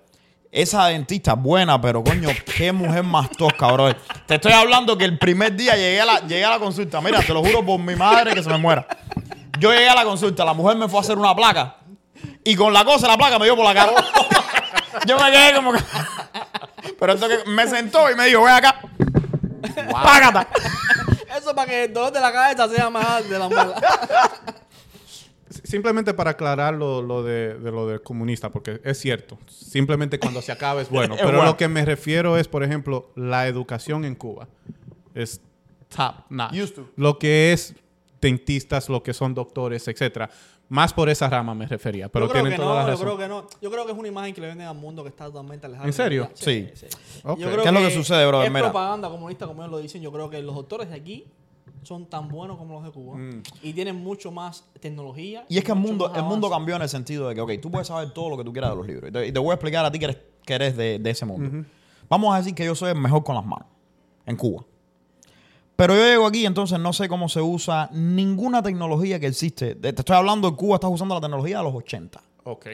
esa 0.52 0.86
dentista 0.88 1.34
buena, 1.34 1.82
pero 1.82 2.04
coño, 2.04 2.30
qué 2.58 2.72
mujer 2.72 3.04
más 3.04 3.30
tosca, 3.32 3.72
brother. 3.72 3.98
Te 4.28 4.36
estoy 4.36 4.52
hablando 4.52 4.96
que 4.98 5.06
el 5.06 5.18
primer 5.18 5.56
día 5.56 5.76
llegué 5.76 6.00
a 6.02 6.06
la, 6.06 6.20
llegué 6.22 6.46
a 6.46 6.52
la 6.52 6.60
consulta. 6.60 7.02
Mira, 7.02 7.22
te 7.22 7.34
lo 7.34 7.44
juro 7.44 7.66
por 7.66 7.80
mi 7.80 7.96
madre 7.96 8.34
que 8.36 8.44
se 8.44 8.50
me 8.50 8.58
muera. 8.58 8.86
Yo 9.60 9.72
llegué 9.72 9.90
a 9.90 9.96
la 9.96 10.04
consulta, 10.04 10.44
la 10.44 10.54
mujer 10.54 10.78
me 10.78 10.88
fue 10.88 11.00
a 11.00 11.02
hacer 11.02 11.18
una 11.18 11.36
placa. 11.36 11.78
Y 12.44 12.56
con 12.56 12.74
la 12.74 12.84
cosa, 12.84 13.08
la 13.08 13.18
placa 13.18 13.40
me 13.40 13.46
dio 13.46 13.56
por 13.56 13.66
la 13.66 13.74
cara. 13.74 13.94
Yo 15.08 15.18
me 15.18 15.32
quedé 15.32 15.54
como 15.56 15.74
que. 15.74 15.80
Pero 17.00 17.14
entonces 17.14 17.48
me 17.48 17.68
sentó 17.68 18.10
y 18.12 18.16
me 18.16 18.26
dijo, 18.26 18.44
ven 18.44 18.54
acá. 18.54 18.82
Págata. 19.92 20.48
Eso 21.38 21.56
para 21.56 21.70
que 21.70 21.84
el 21.86 21.94
dolor 21.94 22.12
de 22.12 22.20
la 22.20 22.32
cabeza 22.32 22.68
sea 22.70 22.90
más 22.90 23.28
de 23.28 23.40
la 23.40 23.48
muela. 23.48 23.76
Simplemente 25.64 26.14
para 26.14 26.32
aclarar 26.32 26.74
lo, 26.74 27.02
lo 27.02 27.24
de, 27.24 27.56
de 27.56 27.72
lo 27.72 27.88
del 27.88 28.02
comunista, 28.02 28.52
porque 28.52 28.82
es 28.84 29.00
cierto. 29.00 29.40
Simplemente 29.48 30.20
cuando 30.20 30.42
se 30.42 30.52
acaba 30.52 30.82
es 30.82 30.90
bueno. 30.90 31.16
Pero 31.18 31.30
bueno. 31.32 31.46
lo 31.46 31.58
que 31.58 31.68
me 31.68 31.86
refiero 31.86 32.38
es, 32.38 32.48
por 32.48 32.64
ejemplo, 32.64 33.12
la 33.16 33.48
educación 33.48 34.06
en 34.06 34.16
Cuba. 34.16 34.48
Es 35.16 35.42
top 35.90 36.16
notch. 36.30 36.54
Used 36.54 36.76
to. 36.76 36.90
Lo 36.96 37.18
que 37.18 37.54
es 37.54 37.76
dentistas, 38.24 38.90
lo 38.90 39.04
que 39.04 39.14
son 39.14 39.36
doctores, 39.36 39.88
etcétera. 39.88 40.30
Más 40.70 40.92
por 40.94 41.10
esa 41.10 41.30
rama 41.30 41.54
me 41.54 41.68
refería. 41.68 42.10
Pero 42.10 42.26
yo 42.26 42.32
creo 42.32 42.44
tienen 42.44 42.58
que 42.58 42.64
toda 42.64 42.82
no, 42.82 42.88
la 42.88 42.94
yo 42.96 43.00
creo 43.00 43.18
que 43.18 43.28
no. 43.28 43.48
Yo 43.62 43.70
creo 43.70 43.86
que 43.86 43.92
es 43.92 43.98
una 43.98 44.08
imagen 44.08 44.34
que 44.34 44.42
le 44.42 44.48
venden 44.48 44.66
al 44.66 44.76
mundo 44.76 45.04
que 45.04 45.10
está 45.10 45.26
totalmente 45.26 45.68
alejada. 45.68 45.88
¿En 45.88 45.94
serio? 45.94 46.30
Sí. 46.34 46.70
Yo 47.24 47.36
creo 47.36 47.62
¿Qué 47.62 47.68
es 47.68 47.74
lo 47.74 47.80
que 47.80 47.92
sucede, 47.92 48.26
brother? 48.26 48.48
Es 48.48 48.54
Mira. 48.54 48.66
propaganda 48.72 49.10
comunista, 49.10 49.46
como 49.46 49.62
ellos 49.62 49.72
lo 49.72 49.78
dicen. 49.78 50.02
Yo 50.02 50.12
creo 50.12 50.30
que 50.30 50.42
los 50.42 50.56
doctores 50.56 50.90
de 50.90 50.96
aquí 50.96 51.28
son 51.84 52.06
tan 52.06 52.30
buenos 52.30 52.58
como 52.58 52.74
los 52.74 52.84
de 52.84 52.92
Cuba. 52.92 53.18
Mm. 53.18 53.44
Y 53.62 53.74
tienen 53.74 53.98
mucho 53.98 54.32
más 54.32 54.66
tecnología. 54.80 55.46
Y 55.50 55.58
es 55.58 55.64
que 55.64 55.74
el 55.74 55.78
mundo, 55.78 56.12
el 56.16 56.24
mundo 56.24 56.50
cambió 56.50 56.76
en 56.76 56.82
el 56.82 56.90
sentido 56.90 57.28
de 57.28 57.36
que, 57.36 57.42
ok, 57.42 57.52
tú 57.62 57.70
puedes 57.70 57.88
saber 57.88 58.12
todo 58.12 58.30
lo 58.30 58.38
que 58.38 58.44
tú 58.44 58.52
quieras 58.52 58.72
de 58.72 58.78
los 58.78 58.88
libros. 58.88 59.10
Y 59.10 59.14
te, 59.14 59.28
y 59.28 59.32
te 59.32 59.40
voy 59.40 59.52
a 59.52 59.54
explicar 59.56 59.86
a 59.86 59.92
ti 59.92 60.00
que 60.00 60.06
eres, 60.06 60.18
que 60.46 60.54
eres 60.54 60.78
de, 60.78 60.98
de 60.98 61.10
ese 61.10 61.26
mundo. 61.26 61.66
Vamos 62.10 62.34
a 62.34 62.38
decir 62.38 62.56
que 62.56 62.66
yo 62.66 62.74
soy 62.74 62.92
el 62.92 62.98
mejor 62.98 63.24
con 63.24 63.36
las 63.36 63.46
manos 63.46 63.68
en 64.26 64.38
Cuba. 64.38 64.64
Pero 65.76 65.96
yo 65.96 66.06
llego 66.06 66.28
aquí, 66.28 66.46
entonces 66.46 66.80
no 66.80 66.94
sé 66.94 67.10
cómo 67.10 67.30
se 67.30 67.42
usa 67.42 67.90
ninguna 67.92 68.62
tecnología 68.62 69.20
que 69.20 69.28
existe. 69.28 69.76
Te 69.76 69.90
estoy 69.90 70.16
hablando 70.16 70.50
de 70.50 70.56
Cuba, 70.56 70.76
estás 70.76 70.92
usando 70.92 71.16
la 71.16 71.22
tecnología 71.22 71.58
de 71.58 71.64
los 71.64 71.74
80. 71.74 72.22
Ok. 72.44 72.68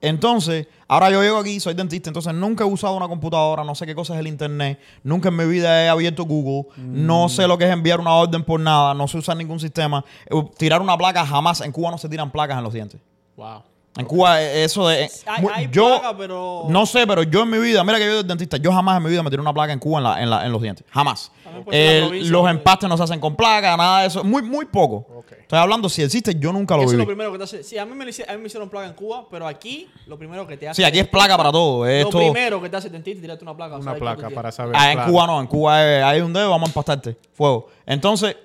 Entonces, 0.00 0.66
ahora 0.86 1.10
yo 1.10 1.22
llego 1.22 1.38
aquí, 1.38 1.58
soy 1.60 1.72
dentista, 1.72 2.10
entonces 2.10 2.34
nunca 2.34 2.62
he 2.62 2.66
usado 2.66 2.94
una 2.94 3.08
computadora, 3.08 3.64
no 3.64 3.74
sé 3.74 3.86
qué 3.86 3.94
cosa 3.94 4.12
es 4.12 4.20
el 4.20 4.26
internet, 4.26 4.78
nunca 5.02 5.30
en 5.30 5.36
mi 5.36 5.46
vida 5.46 5.82
he 5.82 5.88
abierto 5.88 6.24
Google, 6.24 6.70
no 6.76 7.30
sé 7.30 7.48
lo 7.48 7.56
que 7.56 7.64
es 7.64 7.70
enviar 7.70 8.00
una 8.00 8.12
orden 8.12 8.44
por 8.44 8.60
nada, 8.60 8.92
no 8.92 9.08
sé 9.08 9.16
usar 9.16 9.36
ningún 9.36 9.58
sistema. 9.58 10.04
Eh, 10.26 10.44
Tirar 10.58 10.82
una 10.82 10.98
placa 10.98 11.24
jamás, 11.24 11.62
en 11.62 11.72
Cuba 11.72 11.90
no 11.90 11.96
se 11.96 12.10
tiran 12.10 12.30
placas 12.30 12.58
en 12.58 12.64
los 12.64 12.74
dientes. 12.74 13.00
Wow. 13.36 13.62
En 13.96 14.06
Cuba, 14.06 14.42
eh, 14.42 14.64
eso 14.64 14.88
de. 14.88 15.08
Hay, 15.26 15.42
mu- 15.42 15.50
hay 15.54 15.68
yo. 15.70 16.00
placa, 16.00 16.16
pero. 16.16 16.64
No 16.68 16.84
sé, 16.84 17.06
pero 17.06 17.22
yo 17.22 17.42
en 17.42 17.50
mi 17.50 17.58
vida, 17.58 17.84
mira 17.84 17.98
que 17.98 18.06
yo 18.06 18.14
soy 18.20 18.24
dentista, 18.24 18.56
yo 18.56 18.72
jamás 18.72 18.96
en 18.96 19.04
mi 19.04 19.10
vida 19.10 19.22
me 19.22 19.30
tiré 19.30 19.40
una 19.40 19.54
placa 19.54 19.72
en 19.72 19.78
Cuba 19.78 19.98
en, 19.98 20.04
la- 20.04 20.22
en, 20.22 20.30
la- 20.30 20.44
en 20.46 20.50
los 20.52 20.60
dientes. 20.60 20.84
Jamás. 20.90 21.30
El- 21.70 22.04
provincia, 22.06 22.32
los 22.32 22.50
empastes 22.50 22.88
no 22.88 22.96
se 22.96 23.02
hacen 23.04 23.20
con 23.20 23.36
placa, 23.36 23.76
nada 23.76 24.00
de 24.00 24.08
eso. 24.08 24.24
Muy, 24.24 24.42
muy 24.42 24.64
poco. 24.64 25.22
Estoy 25.40 25.58
hablando, 25.58 25.88
si 25.88 26.02
existe, 26.02 26.34
yo 26.36 26.52
nunca 26.52 26.74
lo 26.74 26.82
Eso 26.82 26.90
es 26.90 26.96
viví. 26.96 27.02
lo 27.02 27.06
primero 27.06 27.30
que 27.32 27.38
te 27.38 27.44
hace. 27.44 27.62
Sí, 27.62 27.78
a 27.78 27.84
mí, 27.84 27.94
me, 27.94 28.04
lo 28.06 28.10
a 28.10 28.32
mí 28.32 28.38
me 28.40 28.46
hicieron 28.46 28.68
placa 28.68 28.86
en 28.88 28.94
Cuba, 28.94 29.26
pero 29.30 29.46
aquí 29.46 29.88
lo 30.06 30.18
primero 30.18 30.44
que 30.46 30.56
te 30.56 30.68
hace. 30.68 30.82
Sí, 30.82 30.84
aquí 30.84 30.98
es 30.98 31.06
placa 31.06 31.36
para 31.36 31.52
todo. 31.52 31.84
Lo 31.84 31.86
Esto, 31.86 32.18
primero 32.18 32.60
que 32.60 32.68
te 32.70 32.76
hace 32.76 32.86
el 32.88 32.92
dentista 32.94 33.18
es 33.18 33.22
tirarte 33.22 33.44
una 33.44 33.54
placa. 33.56 33.76
Una 33.76 33.84
¿sabes 33.84 34.00
qué 34.02 34.06
tú 34.08 34.18
placa 34.20 34.34
para 34.34 34.50
saber. 34.50 34.74
Ah, 34.76 34.90
en 34.90 34.96
claro. 34.96 35.12
Cuba 35.12 35.26
no, 35.28 35.40
en 35.40 35.46
Cuba 35.46 35.84
es- 35.84 36.02
hay 36.02 36.20
un 36.22 36.32
dedo, 36.32 36.50
vamos 36.50 36.68
a 36.68 36.70
empastarte. 36.70 37.16
Fuego. 37.34 37.68
Entonces, 37.86 38.36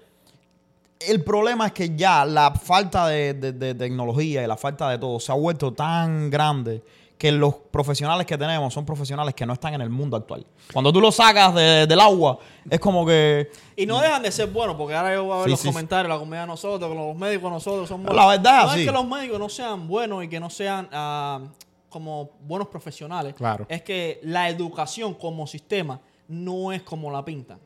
el 0.99 1.23
problema 1.23 1.67
es 1.67 1.71
que 1.73 1.95
ya 1.95 2.25
la 2.25 2.51
falta 2.51 3.07
de, 3.07 3.33
de- 3.33 3.53
de 3.53 3.73
tecnología 3.75 4.43
y 4.43 4.47
la 4.47 4.57
falta 4.57 4.89
de 4.89 4.97
todo 4.97 5.19
se 5.19 5.31
ha 5.31 5.35
vuelto 5.35 5.73
tan 5.73 6.29
grande 6.29 6.83
que 7.17 7.31
los 7.33 7.53
profesionales 7.55 8.25
que 8.25 8.37
tenemos 8.37 8.73
son 8.73 8.85
profesionales 8.85 9.33
que 9.35 9.45
no 9.45 9.51
están 9.53 9.73
en 9.73 9.81
el 9.81 9.89
mundo 9.89 10.15
actual. 10.15 10.45
Cuando 10.71 10.91
tú 10.93 11.01
lo 11.01 11.11
sacas 11.11 11.53
de- 11.53 11.85
del 11.85 11.99
agua, 11.99 12.39
es 12.69 12.79
como 12.79 13.05
que... 13.05 13.51
Y 13.75 13.85
no 13.85 13.99
dejan 13.99 14.23
de 14.23 14.31
ser 14.31 14.47
buenos, 14.47 14.77
porque 14.77 14.95
ahora 14.95 15.13
yo 15.13 15.25
voy 15.25 15.33
a 15.33 15.35
ver 15.39 15.45
Sí, 15.45 15.51
los 15.51 15.59
sí, 15.59 15.67
sí. 15.67 15.73
comentarios, 15.73 16.09
la 16.09 16.17
comunidad 16.17 16.43
de 16.43 16.47
nosotros, 16.47 16.95
los 16.95 17.15
médicos 17.17 17.51
nosotros 17.51 17.89
son 17.89 18.03
buenos. 18.03 18.15
La 18.15 18.29
verdad, 18.29 18.65
no 18.67 18.73
es 18.73 18.85
que 18.85 18.91
los 18.91 19.05
médicos 19.07 19.37
no 19.39 19.49
sean 19.49 19.85
buenos 19.87 20.23
y 20.23 20.29
que 20.29 20.39
no 20.39 20.49
sean 20.49 20.87
ah, 20.93 21.41
como 21.89 22.29
buenos 22.41 22.69
profesionales. 22.69 23.33
Claro. 23.35 23.65
Es 23.67 23.81
que 23.81 24.21
la 24.23 24.47
educación 24.47 25.13
como 25.13 25.45
sistema 25.45 25.99
no 26.29 26.71
es 26.71 26.83
como 26.83 27.11
la 27.11 27.23
pintan. 27.25 27.59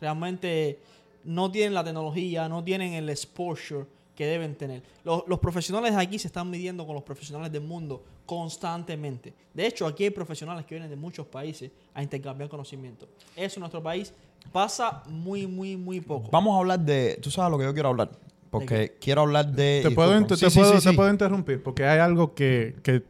Realmente 0.00 0.80
no 1.24 1.50
tienen 1.50 1.74
la 1.74 1.84
tecnología, 1.84 2.48
no 2.48 2.62
tienen 2.64 2.92
el 2.94 3.08
exposure 3.08 3.86
que 4.14 4.26
deben 4.26 4.54
tener. 4.54 4.82
Los, 5.04 5.22
los 5.26 5.38
profesionales 5.38 5.94
de 5.94 6.00
aquí 6.02 6.18
se 6.18 6.26
están 6.28 6.50
midiendo 6.50 6.84
con 6.86 6.94
los 6.94 7.04
profesionales 7.04 7.50
del 7.52 7.62
mundo 7.62 8.02
constantemente. 8.26 9.32
De 9.54 9.66
hecho, 9.66 9.86
aquí 9.86 10.04
hay 10.04 10.10
profesionales 10.10 10.66
que 10.66 10.74
vienen 10.74 10.90
de 10.90 10.96
muchos 10.96 11.26
países 11.26 11.70
a 11.94 12.02
intercambiar 12.02 12.48
conocimiento. 12.50 13.08
Eso 13.34 13.56
en 13.58 13.60
nuestro 13.60 13.82
país 13.82 14.12
pasa 14.52 15.02
muy, 15.08 15.46
muy, 15.46 15.76
muy 15.76 16.00
poco. 16.00 16.28
Vamos 16.30 16.54
a 16.54 16.58
hablar 16.60 16.80
de. 16.80 17.18
Tú 17.22 17.30
sabes 17.30 17.50
lo 17.50 17.58
que 17.58 17.64
yo 17.64 17.72
quiero 17.72 17.88
hablar. 17.88 18.10
Porque 18.50 18.96
quiero 19.00 19.22
hablar 19.22 19.46
de. 19.52 19.80
Te 19.84 19.90
puedo, 19.92 20.26
te 20.26 20.36
Sí, 20.36 20.46
puedo- 20.58 20.78
sí, 20.78 20.84
te 20.84 20.90
sí. 20.90 20.96
puedo 20.96 21.08
interrumpir 21.10 21.62
porque 21.62 21.84
hay 21.84 21.98
algo 22.00 22.34
que, 22.34 22.76
que 22.82 23.02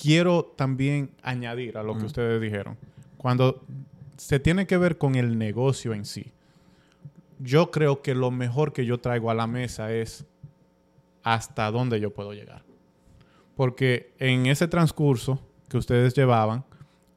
quiero 0.00 0.44
también 0.56 1.10
añadir 1.22 1.78
a 1.78 1.82
lo 1.82 1.96
que 1.96 2.04
ustedes 2.04 2.40
dijeron. 2.40 2.76
Cuando 3.16 3.62
se 4.16 4.38
tiene 4.40 4.66
que 4.66 4.76
ver 4.76 4.98
con 4.98 5.14
el 5.14 5.38
negocio 5.38 5.94
en 5.94 6.04
sí, 6.04 6.32
yo 7.38 7.70
creo 7.70 8.02
que 8.02 8.14
lo 8.14 8.30
mejor 8.30 8.72
que 8.72 8.84
yo 8.86 8.98
traigo 8.98 9.30
a 9.30 9.34
la 9.34 9.46
mesa 9.46 9.92
es 9.92 10.24
hasta 11.22 11.70
dónde 11.70 12.00
yo 12.00 12.12
puedo 12.12 12.32
llegar. 12.32 12.62
Porque 13.56 14.12
en 14.18 14.46
ese 14.46 14.68
transcurso 14.68 15.40
que 15.68 15.76
ustedes 15.78 16.14
llevaban 16.14 16.64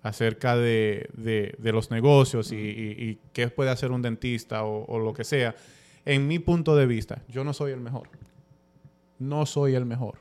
acerca 0.03 0.55
de, 0.55 1.09
de- 1.13 1.71
los 1.71 1.91
negocios 1.91 2.51
y 2.51 3.19
qué 3.33 3.47
puede 3.49 3.69
hacer 3.69 3.91
un 3.91 4.01
dentista 4.01 4.63
o, 4.63 4.85
o 4.85 4.99
lo 4.99 5.13
que 5.13 5.23
sea, 5.23 5.55
en 6.05 6.27
mi 6.27 6.39
punto 6.39 6.75
de 6.75 6.87
vista, 6.87 7.21
yo 7.27 7.43
no 7.43 7.53
soy 7.53 7.71
el 7.71 7.79
mejor. 7.79 8.09
No 9.19 9.45
soy 9.45 9.75
el 9.75 9.85
mejor. 9.85 10.17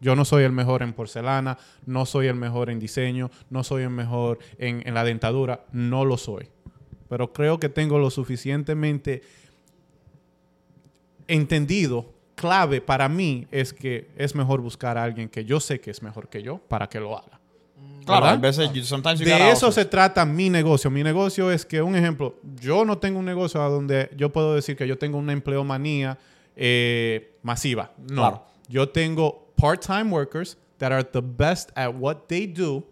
Yo 0.00 0.16
no 0.16 0.24
soy 0.24 0.44
el 0.44 0.52
mejor 0.52 0.82
en 0.82 0.92
porcelana, 0.94 1.58
no 1.86 2.06
soy 2.06 2.26
el 2.26 2.34
mejor 2.34 2.70
en 2.70 2.80
diseño, 2.80 3.30
no 3.50 3.62
soy 3.62 3.82
el 3.84 3.90
mejor 3.90 4.38
en, 4.58 4.82
en 4.86 4.94
la 4.94 5.04
dentadura, 5.04 5.64
no 5.72 6.04
lo 6.04 6.16
soy. 6.16 6.48
Pero 7.10 7.30
creo 7.32 7.58
que 7.60 7.68
tengo 7.68 7.98
lo 7.98 8.08
suficientemente 8.08 9.20
entendido, 11.28 12.12
clave 12.34 12.80
para 12.80 13.08
mí 13.08 13.46
es 13.50 13.72
que 13.72 14.08
es 14.16 14.34
mejor 14.34 14.60
buscar 14.60 14.96
a 14.96 15.04
alguien 15.04 15.28
que 15.28 15.44
yo 15.44 15.60
sé 15.60 15.80
que 15.80 15.90
es 15.90 16.02
mejor 16.02 16.28
que 16.28 16.42
yo 16.42 16.58
para 16.58 16.88
que 16.88 16.98
lo 17.00 17.16
haga. 17.18 17.38
Claro, 18.06 18.26
a 18.26 18.36
veces. 18.36 18.72
you- 18.72 18.82
sometimes 18.82 19.20
you 19.20 19.26
De 19.26 19.50
eso 19.50 19.70
se 19.70 19.84
trata 19.84 20.24
mi 20.24 20.48
negocio. 20.50 20.90
Mi 20.90 21.02
negocio 21.02 21.50
es 21.50 21.64
que, 21.66 21.82
un 21.82 21.94
ejemplo, 21.94 22.34
yo 22.60 22.84
no 22.84 22.96
tengo 22.98 23.18
un 23.18 23.24
negocio 23.26 23.62
a 23.62 23.68
donde 23.68 24.10
yo 24.16 24.30
puedo 24.32 24.54
decir 24.54 24.76
que 24.76 24.86
yo 24.88 24.96
tengo 24.98 25.18
una 25.18 25.32
empleomanía 25.32 26.18
eh, 26.56 27.32
masiva. 27.42 27.92
No. 27.98 28.14
Claro. 28.22 28.44
Yo 28.68 28.88
tengo 28.88 29.48
part-time 29.56 30.10
workers 30.10 30.56
that 30.78 30.92
are 30.92 31.04
the 31.04 31.20
best 31.20 31.70
at 31.76 31.92
what 31.94 32.16
they 32.28 32.46
do. 32.46 32.84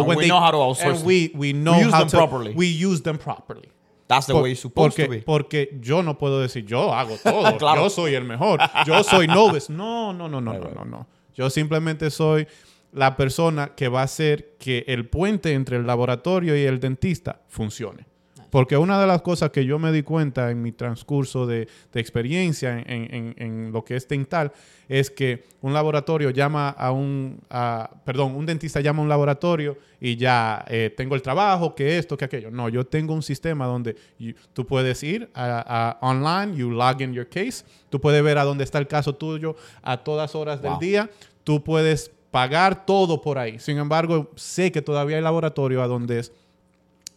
And 0.00 0.16
we 0.16 0.26
know 0.28 0.40
how 0.40 0.50
to 0.50 0.56
outsource 0.58 0.96
and 0.96 1.04
we, 1.04 1.30
we 1.34 1.52
know 1.52 1.72
We 1.76 1.84
use 1.84 1.92
how 1.92 1.98
them 2.00 2.08
to- 2.08 2.16
properly. 2.16 2.52
We 2.54 2.66
use 2.66 3.02
them 3.02 3.18
properly. 3.18 3.68
That's 4.08 4.26
the 4.26 4.34
Por- 4.34 4.42
way 4.42 4.52
it's 4.52 4.60
supposed 4.60 4.96
porque, 4.96 5.04
to 5.04 5.10
be. 5.10 5.18
porque 5.22 5.78
yo 5.80 6.02
no 6.02 6.18
puedo 6.18 6.40
decir, 6.40 6.66
yo 6.66 6.92
hago 6.92 7.16
todo, 7.22 7.56
Claro. 7.58 7.82
yo 7.84 7.88
soy 7.90 8.14
el 8.14 8.24
mejor, 8.24 8.58
yo 8.86 9.02
soy 9.02 9.26
novice. 9.26 9.72
No, 9.72 10.12
no, 10.12 10.28
no, 10.28 10.40
no, 10.40 10.52
no, 10.52 10.70
no, 10.74 10.84
no. 10.84 11.06
Yo 11.34 11.48
simplemente 11.48 12.10
soy 12.10 12.46
la 12.92 13.16
persona 13.16 13.68
que 13.74 13.88
va 13.88 14.00
a 14.00 14.04
hacer 14.04 14.56
que 14.58 14.84
el 14.86 15.08
puente 15.08 15.54
entre 15.54 15.78
el 15.78 15.86
laboratorio 15.86 16.54
y 16.56 16.64
el 16.64 16.78
dentista 16.78 17.40
funcione. 17.48 18.04
Porque 18.52 18.76
una 18.76 19.00
de 19.00 19.06
las 19.06 19.22
cosas 19.22 19.48
que 19.48 19.64
yo 19.64 19.78
me 19.78 19.90
di 19.92 20.02
cuenta 20.02 20.50
en 20.50 20.60
mi 20.60 20.72
transcurso 20.72 21.46
de, 21.46 21.66
de 21.90 22.00
experiencia 22.00 22.78
en, 22.80 23.14
en- 23.14 23.34
en 23.38 23.72
lo 23.72 23.82
que 23.82 23.96
es 23.96 24.06
dental 24.06 24.52
es 24.90 25.10
que 25.10 25.44
un 25.62 25.72
laboratorio 25.72 26.28
llama 26.28 26.68
a 26.68 26.92
un, 26.92 27.40
a- 27.48 27.90
perdón, 28.04 28.34
un 28.34 28.44
dentista 28.44 28.82
llama 28.82 28.98
a 28.98 29.02
un 29.04 29.08
laboratorio 29.08 29.78
y 29.98 30.16
ya 30.16 30.66
eh, 30.68 30.92
tengo 30.94 31.14
el 31.14 31.22
trabajo, 31.22 31.74
que 31.74 31.96
esto, 31.96 32.18
que 32.18 32.26
aquello. 32.26 32.50
No, 32.50 32.68
yo 32.68 32.84
tengo 32.86 33.14
un 33.14 33.22
sistema 33.22 33.64
donde 33.64 33.96
you- 34.18 34.34
tú 34.52 34.66
puedes 34.66 35.02
ir 35.02 35.30
a, 35.32 35.96
a 36.00 36.06
online, 36.06 36.54
you 36.54 36.70
log 36.70 37.00
in 37.00 37.14
your 37.14 37.26
case, 37.30 37.64
tú 37.88 38.02
puedes 38.02 38.22
ver 38.22 38.36
a 38.36 38.44
dónde 38.44 38.64
está 38.64 38.76
el 38.78 38.86
caso 38.86 39.14
tuyo 39.14 39.56
a 39.82 39.96
todas 40.04 40.34
horas 40.34 40.60
Wow. 40.60 40.72
del 40.72 40.78
día, 40.78 41.10
tú 41.42 41.64
puedes 41.64 42.10
pagar 42.30 42.84
todo 42.84 43.22
por 43.22 43.38
ahí. 43.38 43.58
Sin 43.58 43.78
embargo, 43.78 44.30
sé 44.36 44.70
que 44.70 44.82
todavía 44.82 45.16
hay 45.16 45.22
laboratorios 45.22 45.82
a 45.82 45.86
donde 45.86 46.18
es- 46.18 46.32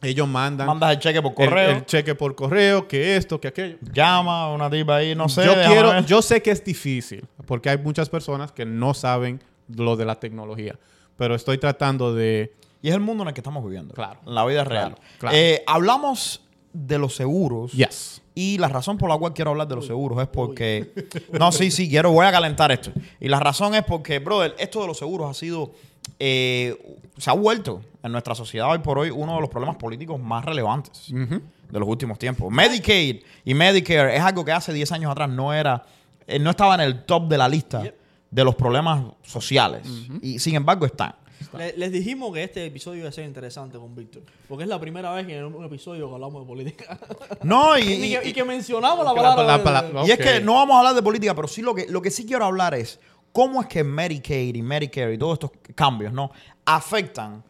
ellos 0.05 0.27
mandan 0.27 0.67
Mandas 0.67 0.91
el 0.91 0.99
cheque 0.99 1.21
por 1.21 1.33
correo. 1.33 1.69
El, 1.71 1.85
cheque 1.85 2.15
por 2.15 2.35
correo, 2.35 2.87
que 2.87 3.15
esto, 3.15 3.39
que 3.39 3.49
aquello. 3.49 3.77
Llama 3.93 4.43
a 4.43 4.53
una 4.53 4.69
tipa 4.69 4.97
ahí, 4.97 5.15
no 5.15 5.29
sé. 5.29 5.45
yo 5.45 5.53
quiero, 5.53 5.89
ver. 5.89 6.05
yo 6.05 6.21
sé 6.21 6.41
que 6.41 6.51
es 6.51 6.63
difícil, 6.63 7.25
porque 7.45 7.69
hay 7.69 7.77
muchas 7.77 8.09
personas 8.09 8.51
que 8.51 8.65
no 8.65 8.93
saben 8.93 9.41
lo 9.75 9.95
de 9.95 10.05
la 10.05 10.19
tecnología, 10.19 10.77
pero 11.17 11.35
estoy 11.35 11.57
tratando 11.57 12.13
de 12.13 12.53
Y 12.81 12.89
es 12.89 12.95
el 12.95 13.01
mundo 13.01 13.23
en 13.23 13.29
el 13.29 13.33
que 13.33 13.41
estamos 13.41 13.63
viviendo. 13.63 13.93
Claro. 13.93 14.19
En 14.25 14.35
la 14.35 14.45
vida 14.45 14.63
real. 14.63 14.95
claro. 15.17 15.35
Eh, 15.35 15.63
hablamos 15.67 16.41
de 16.73 16.97
los 16.97 17.15
seguros. 17.15 17.71
yes. 17.71 18.21
Y 18.37 18.57
la 18.57 18.67
razón 18.67 18.97
por 18.97 19.09
la 19.09 19.17
cual 19.17 19.33
quiero 19.33 19.51
hablar 19.51 19.67
de 19.69 19.75
los 19.75 19.87
seguros 19.87 20.21
es 20.21 20.27
porque. 20.27 20.93
No, 21.39 21.51
sí, 21.51 21.71
sí, 21.71 21.89
quiero, 21.89 22.11
voy 22.11 22.25
a 22.25 22.31
calentar 22.31 22.71
esto. 22.71 22.91
Y 23.19 23.29
la 23.29 23.39
razón 23.39 23.73
es 23.75 23.83
porque, 23.83 24.19
brother, 24.19 24.55
esto 24.57 24.81
de 24.81 24.87
los 24.87 24.97
seguros 24.97 25.29
ha 25.29 25.33
sido. 25.33 25.71
Eh, 26.19 26.77
se 27.17 27.29
ha 27.29 27.33
vuelto 27.33 27.81
en 28.03 28.11
nuestra 28.11 28.35
sociedad 28.35 28.69
hoy 28.71 28.79
por 28.79 28.97
hoy 28.99 29.09
uno 29.09 29.35
de 29.35 29.41
los 29.41 29.49
problemas 29.49 29.77
políticos 29.77 30.19
más 30.19 30.45
relevantes 30.45 31.07
de 31.11 31.79
los 31.79 31.87
últimos 31.89 32.19
tiempos. 32.19 32.51
Medicaid 32.51 33.21
y 33.43 33.53
Medicare 33.53 34.15
es 34.15 34.21
algo 34.21 34.45
que 34.45 34.51
hace 34.51 34.71
10 34.73 34.91
años 34.91 35.11
atrás 35.11 35.29
no 35.29 35.53
era. 35.53 35.83
eh, 36.27 36.39
no 36.39 36.49
estaba 36.51 36.75
en 36.75 36.81
el 36.81 37.03
top 37.05 37.27
de 37.27 37.37
la 37.37 37.47
lista 37.49 37.83
Yep. 37.83 37.95
de 38.31 38.43
los 38.43 38.55
problemas 38.55 39.03
sociales. 39.23 39.81
Y 40.21 40.39
sin 40.39 40.55
embargo 40.55 40.85
están. 40.85 41.15
Le- 41.57 41.75
les 41.77 41.91
dijimos 41.91 42.33
que 42.33 42.43
este 42.43 42.65
episodio 42.65 43.01
iba 43.01 43.09
a 43.09 43.11
ser 43.11 43.25
interesante 43.25 43.77
con 43.77 43.93
Víctor, 43.95 44.23
porque 44.47 44.63
es 44.63 44.69
la 44.69 44.79
primera 44.79 45.11
vez 45.13 45.27
que 45.27 45.37
en 45.37 45.43
un 45.45 45.63
episodio 45.65 46.07
que 46.07 46.13
hablamos 46.15 46.41
de 46.41 46.47
política 46.47 46.97
No, 47.43 47.77
y, 47.77 47.81
y, 47.83 47.93
y- 48.05 48.17
que, 48.19 48.29
y 48.29 48.33
que 48.33 48.43
mencionamos 48.43 49.05
la 49.05 49.13
palabra. 49.13 49.91
la 49.93 50.07
Y 50.07 50.11
es 50.11 50.17
que 50.17 50.39
no 50.41 50.55
vamos 50.55 50.75
a 50.75 50.79
hablar 50.79 50.95
de 50.95 51.01
política, 51.03 51.35
pero 51.35 51.47
sí 51.47 51.61
lo 51.61 51.75
que, 51.75 51.87
lo 51.87 52.01
que 52.01 52.09
sí 52.11 52.25
quiero 52.25 52.45
hablar 52.45 52.73
es 52.73 52.99
cómo 53.35 53.59
es 53.59 53.67
que 53.67 53.83
Medicaid 53.83 54.55
y 54.55 54.61
Medicare 54.61 55.13
y 55.13 55.17
todos 55.17 55.33
estos 55.33 55.51
cambios, 55.75 56.13
¿no? 56.13 56.31
Afectan 56.63 57.43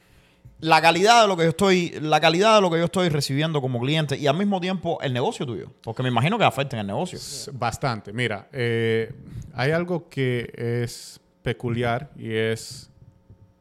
la 0.59 0.81
calidad 0.81 1.21
de 1.21 1.27
lo 1.27 1.37
que 1.37 1.43
yo 1.43 1.49
estoy, 1.49 1.91
la 2.01 2.19
calidad 2.19 2.55
de 2.55 2.61
lo 2.61 2.71
que 2.71 2.79
yo 2.79 2.85
estoy 2.85 3.09
recibiendo 3.09 3.61
como 3.61 3.79
cliente 3.79 4.17
y 4.17 4.25
al 4.25 4.35
mismo 4.35 4.59
tiempo 4.59 4.97
el 5.01 5.13
negocio 5.13 5.45
tuyo. 5.45 5.71
Porque 5.83 6.01
me 6.01 6.09
imagino 6.09 6.39
que 6.39 6.43
afecten 6.43 6.79
el 6.79 6.87
negocio. 6.87 7.19
Bastante. 7.53 8.13
Mira, 8.13 8.49
eh, 8.51 9.13
hay 9.53 9.71
algo 9.73 10.09
que 10.09 10.51
es 10.55 11.19
peculiar 11.43 12.09
y 12.17 12.33
es, 12.33 12.89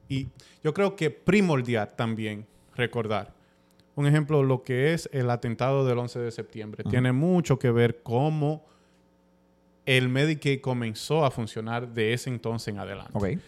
y 0.09 0.29
yo 0.62 0.72
creo 0.72 0.97
que 0.97 1.11
primordial 1.11 1.91
también 1.95 2.47
recordar. 2.75 3.35
Un 3.97 4.07
ejemplo, 4.07 4.43
lo 4.43 4.62
que 4.62 4.95
es 4.95 5.11
el 5.12 5.29
atentado 5.29 5.85
del 5.85 5.99
11 5.99 6.20
de 6.20 6.31
septiembre. 6.31 6.85
Tiene 6.85 7.12
mucho 7.12 7.59
que 7.59 7.70
ver 7.70 8.03
cómo 8.03 8.64
el 9.87 10.09
Medicaid 10.09 10.61
comenzó 10.61 11.24
a 11.24 11.30
funcionar 11.30 11.89
de 11.89 12.12
ese 12.12 12.30
entonces 12.30 12.68
en 12.68 12.78
adelante. 12.78 13.39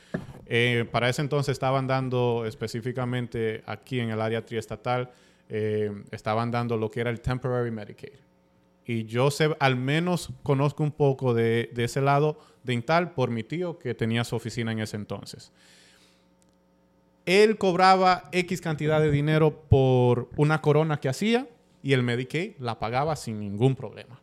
Eh, 0.46 0.86
para 0.90 1.08
ese 1.08 1.22
entonces 1.22 1.52
estaban 1.52 1.86
dando 1.86 2.44
específicamente 2.46 3.62
aquí 3.66 4.00
en 4.00 4.10
el 4.10 4.20
área 4.20 4.44
triestatal, 4.44 5.10
eh, 5.48 5.90
estaban 6.10 6.50
dando 6.50 6.76
lo 6.76 6.90
que 6.90 7.00
era 7.00 7.10
el 7.10 7.20
Temporary 7.20 7.70
Medicaid. 7.70 8.18
Y 8.84 9.04
yo 9.04 9.30
sé, 9.30 9.56
al 9.58 9.76
menos 9.76 10.30
conozco 10.42 10.82
un 10.82 10.92
poco 10.92 11.34
de, 11.34 11.70
de 11.74 11.84
ese 11.84 12.00
lado 12.00 12.38
dental 12.62 13.12
por 13.12 13.30
mi 13.30 13.42
tío 13.42 13.78
que 13.78 13.94
tenía 13.94 14.22
su 14.22 14.36
oficina 14.36 14.72
en 14.72 14.80
ese 14.80 14.96
entonces. 14.96 15.52
Él 17.24 17.58
cobraba 17.58 18.28
X 18.30 18.60
cantidad 18.60 19.00
de 19.00 19.10
dinero 19.10 19.62
por 19.68 20.30
una 20.36 20.60
corona 20.60 21.00
que 21.00 21.08
hacía 21.08 21.48
y 21.82 21.92
el 21.92 22.04
Medicaid 22.04 22.52
la 22.60 22.78
pagaba 22.78 23.16
sin 23.16 23.40
ningún 23.40 23.74
problema. 23.74 24.20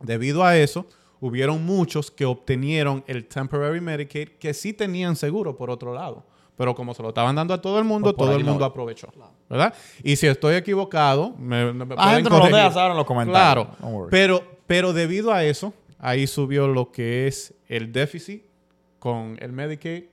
Debido 0.00 0.44
a 0.44 0.56
eso, 0.58 0.86
hubieron 1.20 1.64
muchos 1.64 2.10
que 2.10 2.24
obtenieron 2.24 3.04
el 3.06 3.26
Temporary 3.26 3.80
Medicaid 3.80 4.30
que 4.38 4.54
sí 4.54 4.72
tenían 4.72 5.16
seguro 5.16 5.56
por 5.56 5.70
otro 5.70 5.94
lado. 5.94 6.24
Pero 6.56 6.74
como 6.74 6.92
se 6.92 7.02
lo 7.02 7.08
estaban 7.08 7.34
dando 7.36 7.54
a 7.54 7.62
todo 7.62 7.78
el 7.78 7.84
mundo, 7.86 8.14
Pues 8.14 8.28
todo 8.28 8.36
el 8.36 8.44
mundo 8.44 8.64
aprovechó. 8.66 9.08
¿Verdad? 9.48 9.72
Y 10.02 10.16
si 10.16 10.26
estoy 10.26 10.56
equivocado, 10.56 11.30
me, 11.38 11.72
me 11.72 11.84
Ah, 11.96 12.10
pueden 12.20 12.24
corregir. 12.26 12.56
en 12.90 12.96
los 12.96 13.06
comentarios. 13.06 13.68
Claro. 13.78 14.08
Pero, 14.10 14.42
pero 14.66 14.92
debido 14.92 15.32
a 15.32 15.42
eso, 15.44 15.72
ahí 15.98 16.26
subió 16.26 16.68
lo 16.68 16.92
que 16.92 17.26
es 17.26 17.54
el 17.68 17.92
déficit 17.92 18.42
con 18.98 19.38
el 19.40 19.52
Medicaid. 19.52 20.04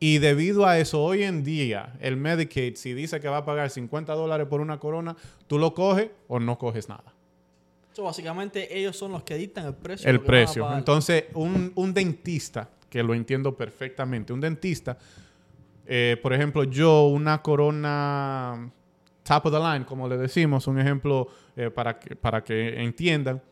Y 0.00 0.18
debido 0.18 0.64
a 0.64 0.78
eso, 0.78 1.02
hoy 1.02 1.24
en 1.24 1.42
día, 1.44 1.92
el 2.00 2.16
Medicaid, 2.16 2.76
si 2.76 2.94
dice 2.94 3.20
que 3.20 3.28
va 3.28 3.38
a 3.38 3.44
pagar 3.44 3.68
50 3.68 4.14
dólares 4.14 4.46
por 4.48 4.60
una 4.62 4.78
corona, 4.78 5.16
tú 5.48 5.58
lo 5.58 5.74
coges 5.74 6.08
o 6.28 6.40
no 6.40 6.56
coges 6.56 6.88
nada. 6.88 7.12
So, 7.98 8.04
básicamente 8.04 8.78
ellos 8.78 8.96
son 8.96 9.10
los 9.10 9.24
que 9.24 9.34
dictan 9.34 9.66
el 9.66 9.74
precio. 9.74 10.08
El 10.08 10.20
precio. 10.20 10.72
Entonces, 10.72 11.24
un, 11.34 11.72
un 11.74 11.92
dentista, 11.92 12.70
que 12.88 13.02
lo 13.02 13.12
entiendo 13.12 13.56
perfectamente, 13.56 14.32
un 14.32 14.40
dentista, 14.40 14.96
eh, 15.84 16.16
por 16.22 16.32
ejemplo, 16.32 16.62
yo 16.62 17.08
una 17.08 17.42
corona 17.42 18.70
top 19.24 19.46
of 19.46 19.52
the 19.52 19.58
line, 19.58 19.84
como 19.84 20.06
le 20.06 20.16
decimos, 20.16 20.68
un 20.68 20.78
ejemplo 20.78 21.26
eh, 21.56 21.72
para, 21.72 21.98
que, 21.98 22.14
para 22.14 22.44
que 22.44 22.80
entiendan, 22.80 23.42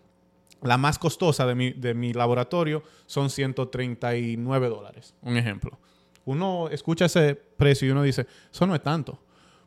la 0.62 0.78
más 0.78 0.97
costosa 0.97 1.44
de 1.44 1.57
mi, 1.57 1.72
de 1.72 1.94
mi 1.94 2.12
laboratorio 2.12 2.84
son 3.07 3.30
139 3.30 4.68
dólares, 4.68 5.16
un 5.22 5.36
ejemplo. 5.36 5.76
Uno 6.24 6.68
escucha 6.70 7.07
ese 7.07 7.34
precio 7.34 7.88
y 7.88 7.90
uno 7.90 8.05
dice, 8.05 8.28
eso 8.53 8.64
no 8.64 8.76
es 8.76 8.82
tanto. 8.84 9.18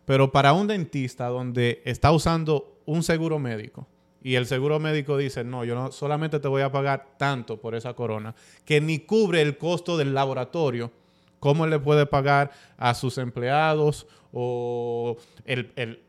Pero 0.06 0.32
para 0.32 0.54
un 0.54 0.68
dentista 0.68 1.28
donde 1.28 1.82
está 1.84 2.14
usando 2.14 2.80
un 2.86 3.04
seguro 3.04 3.40
médico 3.40 3.86
y 4.22 4.36
el 4.36 4.46
seguro 4.46 4.80
médico 4.80 5.18
dice, 5.18 5.44
no, 5.44 5.64
yo 5.64 5.76
no 5.76 5.92
solamente 5.92 6.40
te 6.40 6.48
voy 6.48 6.62
a 6.62 6.72
pagar 6.72 7.16
tanto 7.18 7.58
por 7.58 7.76
esa 7.76 7.94
corona, 7.94 8.36
que 8.66 8.82
ni 8.82 9.00
cubre 9.00 9.42
el 9.42 9.58
costo 9.58 9.98
del 9.98 10.14
laboratorio, 10.14 10.92
¿cómo 11.40 11.66
él 11.66 11.72
le 11.72 11.80
puede 11.80 12.06
pagar 12.06 12.52
a 12.78 12.94
sus 12.94 13.18
empleados 13.18 14.08
o 14.32 15.18
el... 15.46 15.72
el 15.76 16.00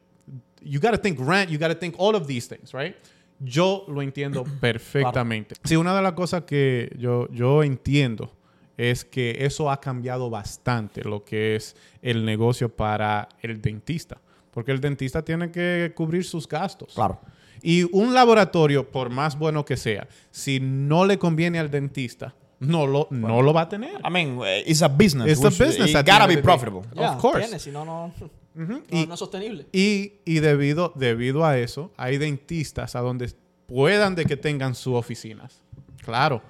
you 0.62 0.80
got 0.80 0.92
to 0.92 0.98
think 0.98 1.18
rent, 1.18 1.50
you 1.50 1.58
got 1.58 1.68
to 1.68 1.78
think 1.78 1.94
all 1.98 2.14
of 2.14 2.26
these 2.26 2.46
things, 2.46 2.72
right? 2.72 2.94
Yo 3.38 3.84
lo 3.88 4.02
entiendo 4.02 4.44
perfectamente. 4.60 5.54
Sí, 5.64 5.76
una 5.76 5.94
de 5.94 6.02
las 6.02 6.12
cosas 6.12 6.44
que 6.44 6.94
yo, 6.98 7.28
yo 7.30 7.62
entiendo 7.62 8.32
es 8.76 9.04
que 9.04 9.36
eso 9.40 9.70
ha 9.70 9.80
cambiado 9.80 10.30
bastante 10.30 11.04
lo 11.04 11.24
que 11.24 11.56
es 11.56 11.76
el 12.02 12.24
negocio 12.24 12.68
para 12.68 13.28
el 13.42 13.60
dentista. 13.60 14.20
Porque 14.50 14.72
el 14.72 14.80
dentista 14.80 15.22
tiene 15.22 15.50
que 15.50 15.92
cubrir 15.94 16.24
sus 16.24 16.48
gastos. 16.48 16.94
Claro. 16.94 17.20
Y 17.62 17.84
un 17.96 18.14
laboratorio, 18.14 18.88
por 18.90 19.10
más 19.10 19.38
bueno 19.38 19.64
que 19.64 19.76
sea, 19.76 20.08
si 20.30 20.60
no 20.60 21.04
le 21.04 21.18
conviene 21.18 21.58
al 21.58 21.70
dentista, 21.70 22.34
no 22.58 22.86
lo, 22.86 23.06
no 23.10 23.42
lo 23.42 23.52
va 23.52 23.62
a 23.62 23.68
tener. 23.68 24.00
I 24.06 24.10
mean, 24.10 24.38
eh, 24.44 24.62
it's 24.66 24.82
a 24.82 24.88
business. 24.88 25.28
It's 25.30 25.40
a 25.44 25.48
which 25.48 25.58
business 25.58 25.90
It 25.90 25.96
gotta 26.06 26.26
be 26.26 26.38
profitable. 26.38 26.82
Ya, 26.94 27.12
Of 27.12 27.20
course. 27.20 27.40
tiene, 27.40 27.58
si 27.58 27.70
no, 27.70 27.84
no, 27.84 28.12
no, 28.54 28.80
Y- 28.90 29.06
no 29.06 29.14
es 29.14 29.18
sostenible. 29.18 29.66
Y, 29.72 30.12
y 30.24 30.40
debido, 30.40 30.92
debido 30.94 31.44
a 31.44 31.58
eso, 31.58 31.90
hay 31.96 32.18
dentistas 32.18 32.94
a 32.96 33.00
donde 33.00 33.32
puedan 33.66 34.14
de 34.14 34.24
que 34.26 34.36
tengan 34.36 34.74
sus 34.74 34.94
oficinas. 34.94 35.62
Claro. 36.04 36.42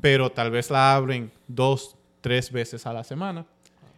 Pero 0.00 0.30
tal 0.30 0.50
vez 0.50 0.70
la 0.70 0.94
abren 0.94 1.32
dos, 1.48 1.96
tres 2.20 2.52
veces 2.52 2.86
a 2.86 2.92
la 2.92 3.02
semana. 3.04 3.46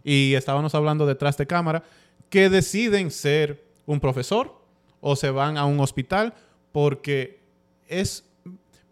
Y 0.03 0.35
estábamos 0.35 0.75
hablando 0.75 1.05
detrás 1.05 1.37
de 1.37 1.47
cámara 1.47 1.83
que 2.31 2.49
deciden 2.49 3.11
ser 3.11 3.63
un 3.85 4.01
profesor 4.01 4.55
o 5.01 5.15
se 5.17 5.31
van 5.31 5.59
a 5.59 5.67
un 5.67 5.81
hospital 5.81 6.33
porque 6.73 7.41
es, 7.89 8.25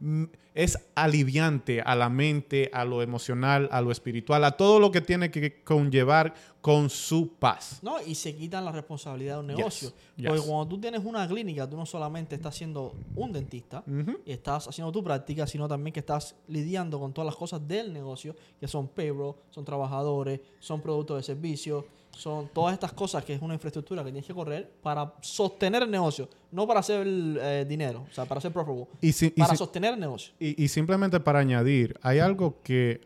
mm, 0.01 0.25
es 0.55 0.79
aliviante 0.95 1.81
a 1.83 1.95
la 1.95 2.09
mente, 2.09 2.71
a 2.73 2.85
lo 2.85 3.01
emocional, 3.01 3.69
a 3.71 3.81
lo 3.81 3.93
espiritual, 3.93 4.43
a 4.45 4.53
todo 4.53 4.81
lo 4.81 4.91
que 4.91 5.01
tiene 5.01 5.31
que 5.31 5.63
conllevar 5.63 6.35
con 6.61 6.91
su 6.91 7.35
paz. 7.35 7.79
No, 7.83 8.03
y 8.03 8.15
se 8.17 8.35
quitan 8.35 8.65
la 8.65 8.73
responsabilidad 8.73 9.35
de 9.35 9.41
un 9.41 9.47
negocio. 9.47 9.93
yes. 10.17 10.27
Porque 10.27 10.43
cuando 10.43 10.67
tú 10.67 10.81
tienes 10.81 11.05
una 11.05 11.27
clínica, 11.29 11.71
tú 11.71 11.77
no 11.77 11.87
solamente 11.87 12.35
estás 12.35 12.57
siendo 12.57 12.93
un 13.15 13.33
dentista 13.33 13.85
y 14.25 14.33
estás 14.33 14.67
haciendo 14.67 14.91
tu 14.91 15.03
práctica, 15.03 15.47
sino 15.47 15.69
también 15.69 15.93
que 15.93 16.01
estás 16.01 16.35
lidiando 16.49 16.99
con 16.99 17.13
todas 17.13 17.27
las 17.27 17.37
cosas 17.37 17.67
del 17.67 17.93
negocio, 17.93 18.35
que 18.59 18.67
son 18.67 18.89
payroll, 18.89 19.37
son 19.51 19.65
trabajadores, 19.65 20.41
son 20.59 20.81
productos 20.81 21.19
de 21.19 21.23
servicio, 21.23 21.87
son 22.19 22.49
todas 22.49 22.73
estas 22.75 22.93
cosas 22.93 23.25
que 23.25 23.33
es 23.35 23.41
una 23.41 23.55
infraestructura 23.55 24.03
que 24.03 24.11
tienes 24.11 24.27
que 24.27 24.35
correr 24.35 24.69
para 24.83 25.15
sostener 25.21 25.85
el 25.85 25.91
negocio, 25.91 26.29
no 26.51 26.67
para 26.67 26.81
hacer 26.81 27.07
eh, 27.07 27.65
dinero, 27.69 28.07
o 28.11 28.13
sea, 28.13 28.25
para 28.27 28.41
ser 28.41 28.51
profitable, 28.53 28.87
Y 29.01 29.13
si- 29.13 29.27
y 29.27 29.31
para 29.41 29.53
si- 29.53 29.57
sostener 29.59 29.95
el 29.95 30.01
negocio. 30.01 30.35
Y, 30.41 30.61
y 30.63 30.67
simplemente 30.69 31.21
para 31.21 31.39
añadir, 31.39 31.97
hay 32.03 32.19
algo 32.19 32.61
que 32.63 33.03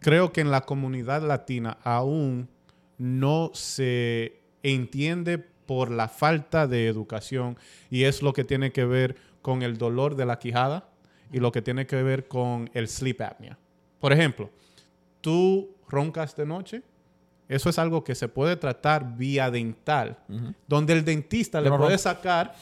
creo 0.00 0.32
que 0.32 0.40
en 0.40 0.50
la 0.50 0.62
comunidad 0.62 1.22
latina 1.22 1.78
aún 1.84 2.48
no 2.98 3.50
se 3.54 4.40
entiende 4.64 5.38
por 5.38 5.92
la 5.92 6.08
falta 6.08 6.66
de 6.66 6.88
educación 6.88 7.56
y 7.88 8.02
es 8.02 8.20
lo 8.20 8.32
que 8.32 8.42
tiene 8.42 8.72
que 8.72 8.84
ver 8.84 9.14
con 9.42 9.62
el 9.62 9.78
dolor 9.78 10.16
de 10.16 10.26
la 10.26 10.40
quijada 10.40 10.88
y 11.32 11.38
lo 11.38 11.52
que 11.52 11.62
tiene 11.62 11.86
que 11.86 12.02
ver 12.02 12.26
con 12.26 12.68
el 12.74 12.88
sleep 12.88 13.20
apnea. 13.22 13.56
Por 14.00 14.12
ejemplo, 14.12 14.50
tú 15.20 15.76
roncas 15.88 16.34
de 16.34 16.46
noche, 16.46 16.82
eso 17.50 17.68
es 17.68 17.78
algo 17.78 18.02
que 18.04 18.14
se 18.14 18.28
puede 18.28 18.56
tratar 18.56 19.16
vía 19.16 19.50
dental, 19.50 20.16
donde 20.66 20.92
el 20.94 21.04
dentista 21.04 21.60
le 21.60 21.70
puede 21.70 21.98
sacar 21.98 22.54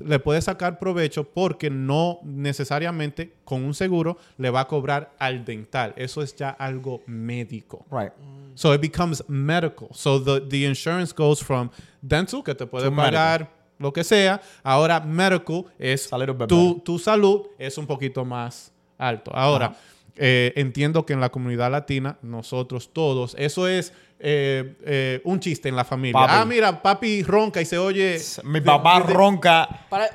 le 0.00 0.18
puede 0.18 0.40
sacar 0.40 0.78
provecho 0.78 1.22
porque 1.22 1.68
no 1.70 2.18
necesariamente 2.24 3.34
con 3.44 3.62
un 3.62 3.74
seguro 3.74 4.16
le 4.38 4.50
va 4.50 4.60
a 4.60 4.66
cobrar 4.66 5.12
al 5.18 5.44
dental. 5.44 5.92
Eso 5.96 6.22
es 6.22 6.34
ya 6.34 6.50
algo 6.50 7.02
médico. 7.06 7.84
Right. 7.90 8.10
So 8.54 8.74
it 8.74 8.80
becomes 8.80 9.22
medical. 9.28 9.88
So 9.92 10.18
the, 10.18 10.40
the 10.40 10.64
insurance 10.66 11.14
goes 11.14 11.40
from 11.40 11.70
dental, 12.00 12.42
que 12.42 12.54
te 12.54 12.66
puede 12.66 12.86
To 12.86 12.90
medical. 12.90 13.12
pagar 13.12 13.50
lo 13.78 13.92
que 13.92 14.02
sea, 14.02 14.40
ahora 14.62 14.98
medical 15.00 15.66
es 15.78 16.08
tu, 16.48 16.80
tu 16.80 16.98
salud 16.98 17.48
es 17.58 17.76
un 17.78 17.86
poquito 17.86 18.24
más 18.24 18.72
alto. 18.98 19.30
Ahora, 19.34 19.76
eh, 20.16 20.52
entiendo 20.56 21.04
que 21.06 21.12
en 21.12 21.20
la 21.20 21.30
comunidad 21.30 21.70
latina, 21.70 22.18
nosotros 22.22 22.92
todos, 22.92 23.34
eso 23.38 23.66
es 23.68 23.92
eh, 24.20 24.76
eh, 24.84 25.20
un 25.24 25.40
chiste 25.40 25.68
en 25.68 25.76
la 25.76 25.84
familia. 25.84 26.20
Papi. 26.20 26.32
Ah, 26.36 26.44
mira, 26.44 26.82
papi 26.82 27.22
ronca 27.22 27.60
y 27.60 27.64
se 27.64 27.78
oye... 27.78 28.20
Mi 28.44 28.60
papá 28.60 29.00
de- 29.00 29.06
de- 29.08 29.12
ronca 29.14 29.68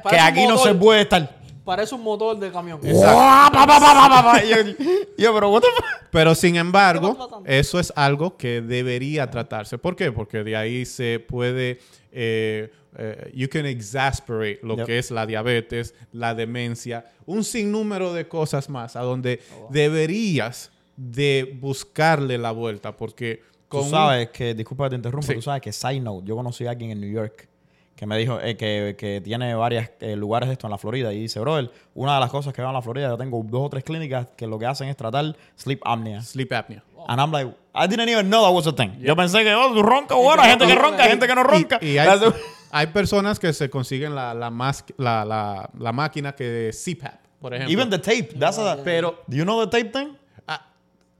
que 0.10 0.20
aquí 0.20 0.48
no 0.48 0.58
se 0.58 0.74
puede 0.76 1.02
estar. 1.02 1.38
Parece 1.66 1.96
un 1.96 2.02
motor 2.04 2.40
de 2.40 2.50
camión. 2.50 2.80
Yo, 5.18 5.34
pero 6.12 6.34
sin 6.36 6.54
¿Qué 6.54 6.60
embargo, 6.60 7.44
eso 7.46 7.80
es 7.80 7.92
algo 7.96 8.38
que 8.38 8.62
debería 8.62 9.30
tratarse. 9.30 9.78
¿Por 9.78 9.96
qué? 9.96 10.12
Porque 10.14 10.44
de 10.44 10.56
ahí 10.56 10.86
se 10.86 11.20
puede, 11.20 11.80
eh, 12.98 13.26
eh, 13.28 13.32
you 13.36 13.48
can 13.50 13.66
exasperate 13.66 14.60
lo 14.64 14.76
Yep. 14.78 14.86
que 14.86 14.98
es 15.00 15.12
la 15.12 15.26
diabetes, 15.26 15.94
la 16.12 16.34
demencia, 16.36 17.06
un 17.26 17.44
sinnúmero 17.44 18.14
de 18.14 18.28
cosas 18.28 18.70
más 18.70 18.96
a 18.96 19.02
donde 19.02 19.40
Oh, 19.60 19.68
deberías 19.72 20.72
de 20.96 21.58
buscarle 21.62 22.38
la 22.38 22.52
vuelta. 22.52 22.96
Porque 22.98 23.42
Tú 23.70 23.78
con 23.78 23.84
un- 23.86 23.90
sabes 23.92 24.30
que, 24.30 24.54
disculpa 24.54 24.86
que 24.86 24.92
te 24.92 24.96
interrumpa, 24.98 25.28
Sí. 25.28 25.34
tú 25.36 25.42
sabes 25.42 25.62
que 25.62 25.72
side 25.72 26.00
note, 26.00 26.26
yo 26.28 26.36
conocí 26.36 26.66
a 26.66 26.72
alguien 26.72 26.92
en 26.92 27.02
New 27.02 27.12
York 27.12 27.48
que 27.96 28.06
me 28.06 28.16
dijo 28.18 28.40
eh, 28.40 28.56
que, 28.56 28.96
que 28.98 29.22
tiene 29.22 29.56
varios 29.56 29.86
lugares 30.18 30.48
de 30.50 30.54
esto 30.54 30.68
en 30.68 30.72
la 30.72 30.78
Florida 30.78 31.12
y 31.14 31.22
dice, 31.22 31.40
brother, 31.40 31.72
una 31.96 32.14
de 32.16 32.20
las 32.20 32.30
cosas 32.30 32.54
que 32.54 32.62
veo 32.62 32.70
en 32.70 32.76
la 32.76 32.82
Florida, 32.84 33.08
yo 33.10 33.18
tengo 33.18 33.42
dos 33.44 33.62
o 33.66 33.70
tres 33.70 33.84
clínicas 33.84 34.28
que 34.38 34.46
lo 34.46 34.60
que 34.60 34.68
hacen 34.68 34.88
es 34.88 34.96
tratar 34.96 35.36
sleep 35.56 35.82
apnea. 35.84 36.22
sleep 36.22 36.52
apnea. 36.54 36.84
And 37.08 37.20
I'm 37.20 37.32
like, 37.32 37.50
I 37.74 37.88
didn't 37.88 38.10
even 38.10 38.28
know 38.30 38.44
that 38.44 38.54
was 38.54 38.68
a 38.68 38.74
thing. 38.76 39.00
Yo 39.02 39.16
pensé 39.16 39.44
que, 39.44 39.54
oh, 39.56 39.74
tú 39.74 39.82
ronca, 39.82 40.14
bueno, 40.16 40.42
hay 40.44 40.50
gente 40.52 40.68
que 40.68 40.76
ronca, 40.76 41.04
hay 41.04 41.10
gente 41.10 41.28
que 41.28 41.36
no 41.36 41.44
ronca. 41.44 41.80
Y, 41.82 41.88
y 41.94 41.98
hay, 41.98 42.08
hay 42.72 42.88
personas 42.88 43.40
que 43.40 43.52
se 43.54 43.70
consiguen 43.70 44.14
la, 44.16 44.34
la, 44.34 44.50
mas- 44.50 44.84
la, 44.98 45.24
la- 45.26 45.70
la 45.78 45.92
máquina 45.92 46.34
que 46.34 46.70
es 46.70 46.84
CPAP, 46.84 47.16
por 47.42 47.54
ejemplo. 47.54 47.74
Even 47.74 47.90
the 47.90 48.00
tape, 48.00 48.34
that's 48.40 48.58
a, 48.58 48.78
Pero- 48.84 49.24
do 49.28 49.38
you 49.38 49.44
know 49.44 49.66
the 49.66 49.70
tape 49.70 49.92
thing? 49.92 50.14
Ah, 50.48 50.66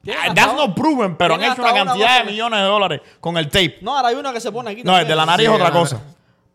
Ah, 0.06 0.32
that's 0.34 0.54
not 0.54 0.74
proven, 0.74 1.16
pero 1.16 1.34
han 1.34 1.42
hecho 1.42 1.60
una 1.60 1.72
cantidad 1.74 2.24
de 2.24 2.30
millones 2.30 2.60
de 2.60 2.66
dólares 2.66 3.00
con 3.20 3.36
el 3.36 3.48
tape. 3.48 3.78
No, 3.82 3.96
ahora 3.96 4.08
hay 4.08 4.14
una 4.14 4.32
que 4.32 4.40
se 4.40 4.50
pone 4.52 4.70
aquí. 4.70 4.82
No, 4.84 4.98
el 4.98 5.06
de 5.06 5.14
la 5.16 5.26
nariz 5.26 5.46
Sí, 5.46 5.52
es 5.52 5.60
otra 5.60 5.72
cosa. 5.72 6.00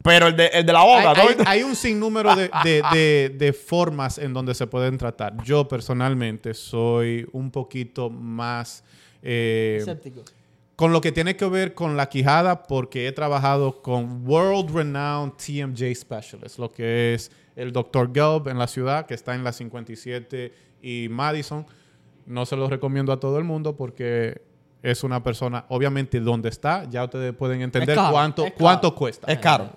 Pero 0.01 0.27
el 0.27 0.35
de, 0.35 0.47
el 0.47 0.65
de 0.65 0.73
la 0.73 0.83
boca, 0.83 1.11
hay, 1.11 1.27
hay- 1.27 1.35
hay 1.45 1.63
un 1.63 1.75
sinnúmero 1.77 2.35
de, 2.35 2.49
de- 2.63 2.81
de- 2.91 3.29
de 3.37 3.53
formas 3.53 4.17
en 4.17 4.33
donde 4.33 4.53
se 4.53 4.67
pueden 4.67 4.97
tratar. 4.97 5.41
Yo 5.43 5.65
personalmente 5.67 6.53
soy 6.53 7.25
un 7.31 7.51
poquito 7.51 8.09
más 8.09 8.83
eh, 9.21 9.77
Escéptico. 9.79 10.23
Con 10.83 10.91
lo 10.91 10.99
que 10.99 11.13
tiene 11.13 11.37
que 11.37 11.45
ver 11.45 11.73
con 11.73 11.95
la 11.95 12.09
quijada 12.09 12.63
porque 12.63 13.07
he 13.07 13.13
trabajado 13.13 13.81
con 13.81 14.27
World 14.27 14.69
Renowned 14.75 15.31
TMJ 15.35 15.95
Specialists, 15.95 16.59
lo 16.59 16.69
que 16.73 17.13
es 17.13 17.31
el 17.55 17.71
Dr. 17.71 18.11
Gelb 18.13 18.49
en 18.49 18.57
la 18.59 18.67
ciudad, 18.67 19.05
que 19.05 19.13
está 19.13 19.33
en 19.33 19.45
la 19.45 19.53
57 19.53 20.53
y 20.81 21.07
Madison. 21.09 21.65
No 22.25 22.45
se 22.45 22.57
los 22.57 22.69
recomiendo 22.69 23.13
a 23.13 23.19
todo 23.21 23.37
el 23.37 23.45
mundo 23.45 23.77
porque 23.77 24.41
es 24.81 25.05
una 25.05 25.23
persona, 25.23 25.63
obviamente, 25.69 26.19
donde 26.19 26.49
está, 26.49 26.83
ya 26.89 27.05
ustedes 27.05 27.33
pueden 27.33 27.61
entender 27.61 27.95
caro, 27.95 28.11
cuánto, 28.11 28.45
cuánto 28.57 28.93
cuesta. 28.93 29.31
es 29.31 29.39
caro. 29.39 29.69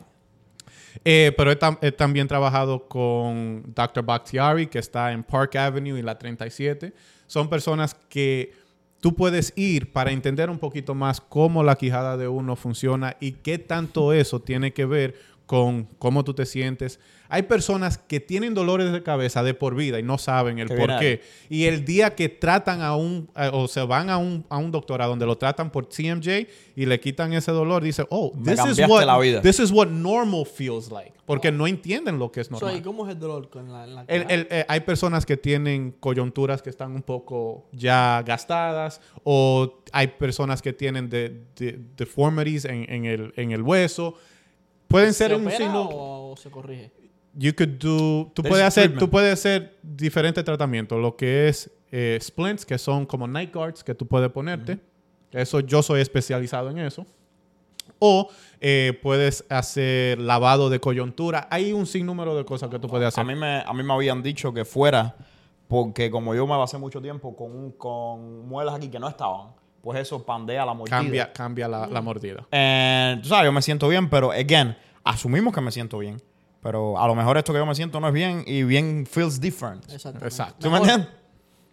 Eh, 1.05 1.33
pero 1.37 1.53
he, 1.53 1.57
tam- 1.57 1.79
he 1.83 1.93
también 1.93 2.27
trabajado 2.27 2.89
con 2.89 3.63
Dr. 3.77 4.05
Bakhtiari, 4.05 4.67
que 4.67 4.81
está 4.81 5.13
en 5.13 5.23
Park 5.23 5.55
Avenue 5.55 5.97
y 6.01 6.03
la 6.03 6.19
37. 6.19 6.93
Son 7.29 7.49
personas 7.49 7.95
que 8.09 8.66
tú 9.07 9.15
puedes 9.15 9.53
ir 9.55 9.93
para 9.93 10.11
entender 10.11 10.51
un 10.51 10.59
poquito 10.59 10.93
más 10.97 11.21
cómo 11.21 11.63
la 11.63 11.77
quijada 11.77 12.17
de 12.17 12.27
uno 12.27 12.57
funciona 12.57 13.17
y 13.21 13.35
qué 13.35 13.57
tanto 13.57 14.13
eso 14.13 14.41
tiene 14.41 14.73
que 14.73 14.85
ver 14.85 15.15
con 15.47 15.85
cómo 16.01 16.25
tú 16.25 16.35
te 16.35 16.45
sientes. 16.45 16.99
Hay 17.29 17.43
personas 17.43 17.99
que 17.99 18.21
tienen 18.21 18.55
dolores 18.55 18.93
de 18.93 19.03
cabeza 19.03 19.43
de 19.43 19.55
por 19.55 19.75
vida 19.75 19.99
y 19.99 20.03
no 20.03 20.19
saben 20.19 20.59
el 20.59 20.69
Que 20.69 20.75
por 20.77 20.99
qué. 20.99 21.21
Y 21.49 21.65
el 21.65 21.85
día 21.85 22.15
que 22.15 22.29
tratan 22.29 22.83
a 22.83 22.95
un, 22.97 23.29
a- 23.35 23.51
o 23.51 23.69
se 23.69 23.83
van 23.83 24.11
a 24.11 24.19
un, 24.19 24.45
a 24.49 24.57
un 24.59 24.71
doctor 24.71 25.03
a 25.03 25.07
donde 25.07 25.27
lo 25.27 25.37
tratan 25.37 25.71
por 25.71 25.87
TMJ 25.87 26.47
y 26.77 26.87
le 26.87 27.01
quitan 27.01 27.33
ese 27.33 27.51
dolor, 27.53 27.83
dice, 27.83 28.05
oh, 28.11 28.33
Me 28.35 28.43
this 28.53 28.53
is 28.53 28.57
cambiaste 28.59 28.93
what, 28.93 29.05
la 29.05 29.19
vida. 29.19 29.41
this 29.43 29.59
is 29.61 29.71
what 29.71 29.89
normal 29.89 30.45
feels 30.47 30.91
like. 30.91 31.13
Porque 31.27 31.51
no 31.51 31.67
entienden 31.67 32.21
lo 32.21 32.31
que 32.31 32.41
es 32.43 32.47
So, 32.47 32.53
normal. 32.55 32.77
¿Y 32.77 32.83
cómo 32.83 33.05
es 33.07 33.13
el 33.15 33.19
dolor 33.19 33.51
con 33.51 33.73
la, 33.73 33.85
la 33.87 34.03
El- 34.07 34.23
cara? 34.23 34.35
el- 34.35 34.47
eh, 34.49 34.65
hay 34.69 34.81
personas 34.81 35.27
que 35.27 35.37
tienen 35.37 35.91
coyunturas 35.99 36.63
que 36.63 36.71
están 36.71 36.93
un 36.93 37.03
poco 37.03 37.67
ya 37.73 38.23
gastadas 38.25 39.01
o 39.25 39.83
hay 39.93 40.07
personas 40.07 40.63
que 40.63 40.73
tienen 40.73 41.11
de, 41.11 41.43
de- 41.57 41.81
deformities 41.97 42.65
en, 42.67 42.89
en 42.89 43.05
el, 43.07 43.33
en 43.37 43.51
el 43.51 43.63
hueso. 43.63 44.15
Pueden 44.87 45.13
¿Se 45.13 45.25
ser 45.27 45.35
un 45.35 45.43
opera 45.43 45.57
signo. 45.57 45.83
o, 45.83 46.31
o 46.33 46.37
se 46.37 46.49
corrige? 46.49 46.93
You 47.39 47.53
could 47.55 47.79
do, 47.79 48.31
tú 48.35 48.43
There's 48.43 48.49
puedes 48.53 48.65
hacer, 48.67 48.85
treatment. 48.85 49.01
tú 49.01 49.11
puedes 49.11 49.33
hacer 49.35 49.77
diferentes 49.83 50.43
tratamientos. 50.45 51.01
Lo 51.01 51.17
que 51.17 51.49
es 51.49 51.71
eh, 51.93 52.19
splints, 52.21 52.65
que 52.65 52.79
son 52.79 53.05
como 53.07 53.27
night 53.29 53.53
guards 53.55 53.85
que 53.85 53.95
tú 53.95 54.07
puedes 54.07 54.31
ponerte. 54.31 54.79
Eso 55.33 55.61
yo 55.61 55.83
soy 55.83 56.01
especializado 56.01 56.71
en 56.71 56.79
eso. 56.79 57.05
O 57.99 58.29
eh, 58.61 58.99
puedes 59.03 59.45
hacer 59.49 60.19
lavado 60.19 60.69
de 60.71 60.81
coyuntura. 60.81 61.47
Hay 61.51 61.73
un 61.73 61.87
sinnúmero 61.87 62.35
de 62.37 62.45
cosas 62.45 62.69
que 62.71 62.79
tú 62.79 62.89
puedes 62.89 63.09
hacer. 63.09 63.21
A 63.23 63.25
mí, 63.27 63.35
me, 63.35 63.63
a 63.67 63.73
mí 63.73 63.83
me 63.83 63.93
habían 63.93 64.23
dicho 64.23 64.53
que 64.53 64.65
fuera, 64.65 65.15
porque 65.69 66.11
como 66.11 66.35
yo 66.35 66.47
me 66.47 66.57
basé 66.57 66.79
mucho 66.79 67.01
tiempo 67.01 67.35
con, 67.37 67.53
un- 67.55 67.73
con 67.73 68.47
muelas 68.49 68.75
aquí 68.75 68.89
que 68.89 68.99
no 68.99 69.09
estaban, 69.09 69.49
pues 69.83 69.99
eso 70.01 70.25
pandea 70.25 70.65
la 70.67 70.75
mordida. 70.75 70.97
Cambia, 70.99 71.33
cambia 71.33 71.69
la, 71.69 71.87
la 71.87 72.01
mordida. 72.01 72.47
Eh, 72.51 73.19
tú 73.23 73.29
sabes, 73.29 73.45
yo 73.47 73.53
me 73.53 73.63
siento 73.63 73.89
bien, 73.89 74.09
pero, 74.11 74.31
again, 74.33 74.77
asumimos 75.05 75.55
que 75.55 75.61
me 75.61 75.71
siento 75.71 75.99
bien. 75.99 76.21
Pero 76.67 76.99
a 76.99 77.07
lo 77.07 77.15
mejor 77.15 77.39
esto 77.39 77.53
que 77.53 77.61
yo 77.61 77.67
me 77.67 77.77
siento 77.77 78.01
no 78.01 78.09
es 78.09 78.13
bien 78.13 78.43
y 78.45 78.65
bien 78.65 79.07
feels 79.09 79.41
different. 79.41 79.89
Exacto. 79.93 80.25
Exacto. 80.25 80.57
¿Tú 80.59 80.69
me 80.71 80.79
entiendes? 80.79 81.09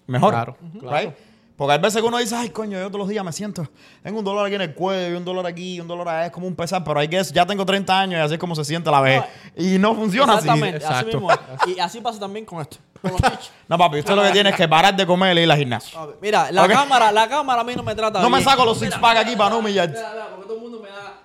Mejor. 0.06 0.32
Claro, 0.32 0.58
Right? 0.82 1.14
Porque 1.56 1.74
hay 1.74 1.80
veces 1.80 2.00
que 2.02 2.08
uno 2.08 2.18
dice, 2.18 2.36
ay, 2.36 2.50
coño, 2.50 2.78
yo 2.80 2.88
todos 2.88 3.00
los 3.00 3.08
días 3.10 3.24
me 3.24 3.32
siento, 3.32 3.66
tengo 4.04 4.20
un 4.20 4.26
dolor 4.26 4.46
aquí 4.46 4.56
en 4.56 4.62
el 4.62 4.74
cuello, 4.74 5.14
y 5.14 5.18
un 5.18 5.24
dolor 5.24 5.46
aquí, 5.46 5.76
y 5.76 5.80
un 5.80 5.88
dolor 5.88 6.08
allá, 6.10 6.26
es 6.26 6.32
como 6.32 6.46
un 6.48 6.56
pesar, 6.56 6.84
pero 6.84 7.02
I 7.02 7.08
guess 7.08 7.32
ya 7.32 7.46
tengo 7.46 7.64
30 7.66 8.00
años 8.00 8.20
y 8.20 8.22
así 8.22 8.34
es 8.34 8.40
como 8.40 8.56
se 8.56 8.66
siente 8.66 8.90
la 8.92 9.02
vez. 9.02 9.24
y 9.56 9.78
no 9.80 9.94
funciona 9.96 10.34
así. 10.34 10.48
Exactamente, 10.48 10.78
así 10.86 10.86
Exacto. 10.88 11.18
mismo 11.18 11.32
es. 11.32 11.40
Y 11.76 11.80
así 11.80 12.02
pasa 12.02 12.20
también 12.20 12.46
con 12.46 12.60
esto. 12.62 12.78
Con 13.02 13.12
los 13.12 13.22
chichos. 13.22 13.52
No, 13.68 13.78
papi, 13.78 14.00
usted 14.00 14.16
lo 14.16 14.24
que 14.24 14.32
tiene 14.32 14.50
es 14.50 14.56
que 14.56 14.68
parar 14.68 14.96
de 14.96 15.06
comer 15.06 15.38
y 15.38 15.42
ir 15.42 15.52
al 15.52 15.58
gimnasio. 15.58 16.08
Ver, 16.08 16.18
Mira, 16.22 16.52
la 16.52 16.64
Ok. 16.64 16.70
cámara, 16.72 17.12
la 17.12 17.28
cámara 17.30 17.62
a 17.62 17.64
mí 17.64 17.74
no 17.76 17.84
me 17.84 17.96
trata 17.96 18.20
No 18.22 18.30
me 18.30 18.38
bien. 18.40 18.50
saco 18.50 18.66
los 18.66 18.78
six 18.80 18.96
pack 18.98 19.18
aquí 19.20 19.36
para 19.36 19.52
no 19.52 19.60
humillarte. 19.60 19.96
Mira, 19.98 20.10
mira, 20.12 20.28
porque 20.32 20.44
todo 20.46 20.56
el 20.56 20.62
mundo 20.62 20.80
me 20.82 20.90
da. 20.90 21.20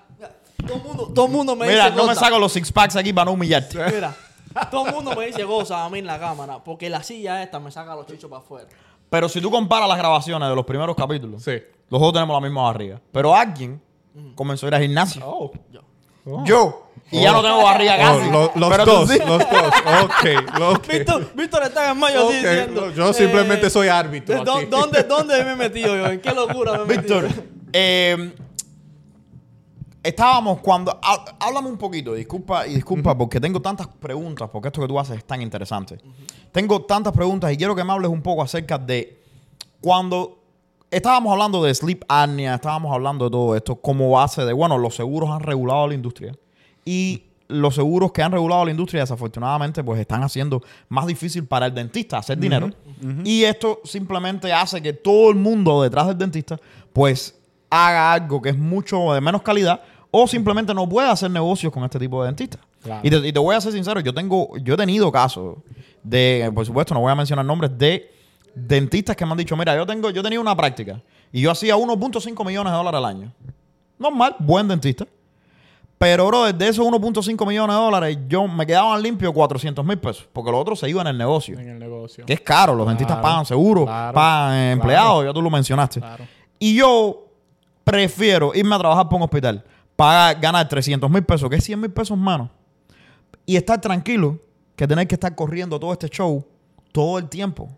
Todo 0.65 0.77
el 0.77 0.83
mundo, 0.83 1.11
todo 1.13 1.27
mundo 1.27 1.55
me 1.55 1.67
Mira, 1.67 1.85
dice 1.85 1.95
no 1.97 2.03
me 2.03 2.09
goza. 2.13 2.25
saco 2.25 2.39
los 2.39 2.51
six 2.51 2.71
packs 2.71 2.95
aquí 2.95 3.11
para 3.13 3.25
no 3.25 3.31
humillarte. 3.31 3.77
Mira, 3.93 4.15
todo 4.69 4.87
el 4.87 4.93
mundo 4.93 5.15
me 5.15 5.25
dice 5.27 5.43
goza 5.43 5.83
a 5.85 5.89
mí 5.89 5.99
en 5.99 6.05
la 6.07 6.19
cámara. 6.19 6.63
Porque 6.63 6.89
la 6.89 7.01
silla 7.03 7.41
esta 7.43 7.59
me 7.59 7.71
saca 7.71 7.95
los 7.95 8.05
chichos 8.07 8.29
para 8.29 8.41
afuera. 8.41 8.67
Pero 9.09 9.27
si 9.29 9.41
tú 9.41 9.49
comparas 9.49 9.87
las 9.89 9.97
grabaciones 9.97 10.47
de 10.49 10.55
los 10.55 10.65
primeros 10.65 10.95
capítulos, 10.95 11.43
Sí. 11.43 11.53
los 11.89 11.99
dos 12.01 12.13
tenemos 12.13 12.35
la 12.35 12.41
misma 12.47 12.63
barriga. 12.63 13.01
Pero 13.11 13.35
alguien 13.35 13.81
comenzó 14.35 14.65
a 14.65 14.69
ir 14.69 14.75
al 14.75 14.81
gimnasio. 14.81 15.21
Oh. 15.25 15.51
Yo. 15.71 15.81
Yo. 16.45 16.85
Y 17.11 17.21
ya 17.21 17.31
no 17.31 17.41
tengo 17.41 17.63
barriga 17.63 17.95
Oh, 17.95 18.17
casi. 18.19 18.29
lo- 18.31 18.51
los 18.53 18.69
Pero 18.69 18.85
tú 18.85 18.91
dos, 18.91 19.09
sí. 19.09 19.17
los 19.17 19.39
dos. 19.39 19.47
Ok, 20.03 20.61
ok. 20.75 20.87
Víctor, 20.87 21.31
Víctor 21.33 21.63
está 21.63 21.89
en 21.89 21.97
mayo 21.97 22.27
Ok, 22.27 22.33
diciendo. 22.33 22.91
Yo 22.93 23.13
simplemente 23.13 23.65
eh, 23.65 23.69
soy 23.71 23.87
árbitro. 23.87 24.35
¿de 24.35 24.41
dó- 24.43 24.57
aquí. 24.57 24.65
¿Dónde, 24.67 25.03
¿Dónde 25.03 25.43
me 25.43 25.53
he 25.53 25.55
metido 25.55 25.95
yo? 25.95 26.05
¿En 26.07 26.21
qué 26.21 26.31
locura 26.31 26.73
me 26.73 26.83
he 26.93 26.97
metido? 26.97 27.21
Víctor, 27.21 27.43
eh, 27.73 28.33
estábamos 30.09 30.59
cuando. 30.59 30.91
há- 31.01 31.25
Háblame 31.39 31.69
un 31.69 31.77
poquito, 31.77 32.13
disculpa 32.13 32.67
y 32.67 32.75
disculpa 32.75 33.17
porque 33.17 33.39
tengo 33.39 33.61
tantas 33.61 33.87
preguntas, 33.87 34.49
porque 34.51 34.67
esto 34.67 34.81
que 34.81 34.87
tú 34.87 34.99
haces 34.99 35.17
es 35.17 35.25
tan 35.25 35.41
interesante. 35.41 35.97
Tengo 36.51 36.81
tantas 36.83 37.13
preguntas 37.13 37.51
y 37.51 37.57
quiero 37.57 37.75
que 37.75 37.83
me 37.83 37.91
hables 37.93 38.11
un 38.11 38.21
poco 38.21 38.41
acerca 38.43 38.77
de 38.77 39.19
cuando. 39.81 40.35
Estábamos 40.91 41.31
hablando 41.31 41.61
de 41.63 41.73
sleep 41.75 42.03
apnea, 42.07 42.55
estábamos 42.55 42.91
hablando 42.91 43.25
de 43.25 43.31
todo 43.31 43.55
esto 43.55 43.75
como 43.75 44.09
base 44.09 44.43
de, 44.43 44.53
bueno, 44.53 44.75
los 44.79 44.95
seguros 44.95 45.29
han 45.29 45.41
regulado 45.41 45.87
la 45.87 45.93
industria 45.93 46.33
y 46.83 47.25
los 47.47 47.75
seguros 47.75 48.11
que 48.11 48.23
han 48.23 48.31
regulado 48.31 48.65
la 48.65 48.71
industria 48.71 49.01
desafortunadamente 49.01 49.83
pues 49.83 49.99
están 49.99 50.23
haciendo 50.23 50.63
más 50.87 51.05
difícil 51.05 51.45
para 51.45 51.67
el 51.67 51.75
dentista 51.75 52.17
hacer 52.17 52.39
dinero 52.39 52.69
y 53.23 53.43
esto 53.43 53.81
simplemente 53.83 54.51
hace 54.51 54.81
que 54.81 54.93
todo 54.93 55.29
el 55.29 55.35
mundo 55.35 55.83
detrás 55.83 56.07
del 56.07 56.17
dentista 56.17 56.59
pues 56.91 57.35
haga 57.69 58.13
algo 58.13 58.41
que 58.41 58.49
es 58.49 58.57
mucho 58.57 59.13
de 59.13 59.21
menos 59.21 59.43
calidad 59.43 59.81
o 60.11 60.27
simplemente 60.27 60.73
no 60.73 60.87
pueda 60.87 61.11
hacer 61.11 61.29
negocios 61.31 61.71
con 61.71 61.83
este 61.83 61.99
tipo 61.99 62.21
de 62.21 62.27
dentistas. 62.27 62.61
Claro. 62.81 63.01
Y, 63.03 63.09
te, 63.09 63.27
y 63.27 63.33
te 63.33 63.39
voy 63.39 63.55
a 63.55 63.61
ser 63.61 63.73
sincero, 63.73 63.99
yo 63.99 64.13
tengo, 64.13 64.57
yo 64.57 64.73
he 64.73 64.77
tenido 64.77 65.11
casos 65.11 65.57
de, 66.03 66.51
por 66.53 66.65
supuesto, 66.65 66.93
no 66.93 67.01
voy 67.01 67.11
a 67.11 67.15
mencionar 67.15 67.45
nombres 67.45 67.77
de 67.77 68.11
dentistas 68.55 69.15
que 69.15 69.25
me 69.25 69.31
han 69.31 69.37
dicho, 69.37 69.55
mira, 69.55 69.75
yo 69.75 69.85
tengo, 69.85 70.09
yo 70.09 70.23
tenía 70.23 70.39
una 70.39 70.55
práctica 70.55 71.01
y 71.31 71.41
yo 71.41 71.51
hacía 71.51 71.75
1.5 71.75 72.45
millones 72.45 72.71
de 72.71 72.77
dólares 72.77 72.97
al 72.97 73.05
año. 73.05 73.33
Normal, 73.97 74.35
buen 74.39 74.67
dentista. 74.67 75.05
Pero, 75.97 76.27
bro, 76.27 76.53
de 76.53 76.67
esos 76.67 76.87
1.5 76.87 77.45
millones 77.45 77.75
de 77.75 77.81
dólares, 77.81 78.17
yo 78.29 78.47
me 78.47 78.65
quedaban 78.65 79.01
limpios 79.03 79.33
400 79.33 79.85
mil 79.85 79.97
pesos. 79.97 80.29
Porque 80.31 80.49
los 80.49 80.61
otros 80.61 80.79
se 80.79 80.89
iban 80.89 81.05
en 81.07 81.11
el 81.11 81.17
negocio. 81.17 81.59
En 81.59 81.67
el 81.67 81.77
negocio. 81.77 82.25
Que 82.25 82.33
es 82.33 82.41
caro. 82.41 82.73
Los 82.73 82.87
dentistas 82.87 83.17
pagan 83.17 83.45
seguro, 83.45 83.83
claro, 83.83 84.13
pagan 84.13 84.57
empleados, 84.71 85.25
ya 85.25 85.33
tú 85.33 85.41
lo 85.41 85.49
mencionaste. 85.49 85.99
Claro. 85.99 86.25
Y 86.57 86.75
yo 86.75 87.25
prefiero 87.83 88.51
irme 88.55 88.75
a 88.75 88.79
trabajar 88.79 89.09
por 89.09 89.17
un 89.17 89.23
hospital, 89.23 89.63
pagar, 89.99 90.39
ganar 90.39 90.69
300 90.69 91.11
mil 91.11 91.23
pesos, 91.23 91.49
que 91.49 91.57
es 91.57 91.63
100 91.65 91.77
mil 91.77 91.91
pesos 91.91 92.17
menos, 92.17 92.49
y 93.45 93.57
estar 93.57 93.81
tranquilo 93.81 94.39
que 94.77 94.87
tener 94.87 95.05
que 95.05 95.15
estar 95.15 95.35
corriendo 95.35 95.77
todo 95.77 95.91
este 95.91 96.07
show 96.07 96.45
todo 96.93 97.19
el 97.19 97.27
tiempo. 97.27 97.69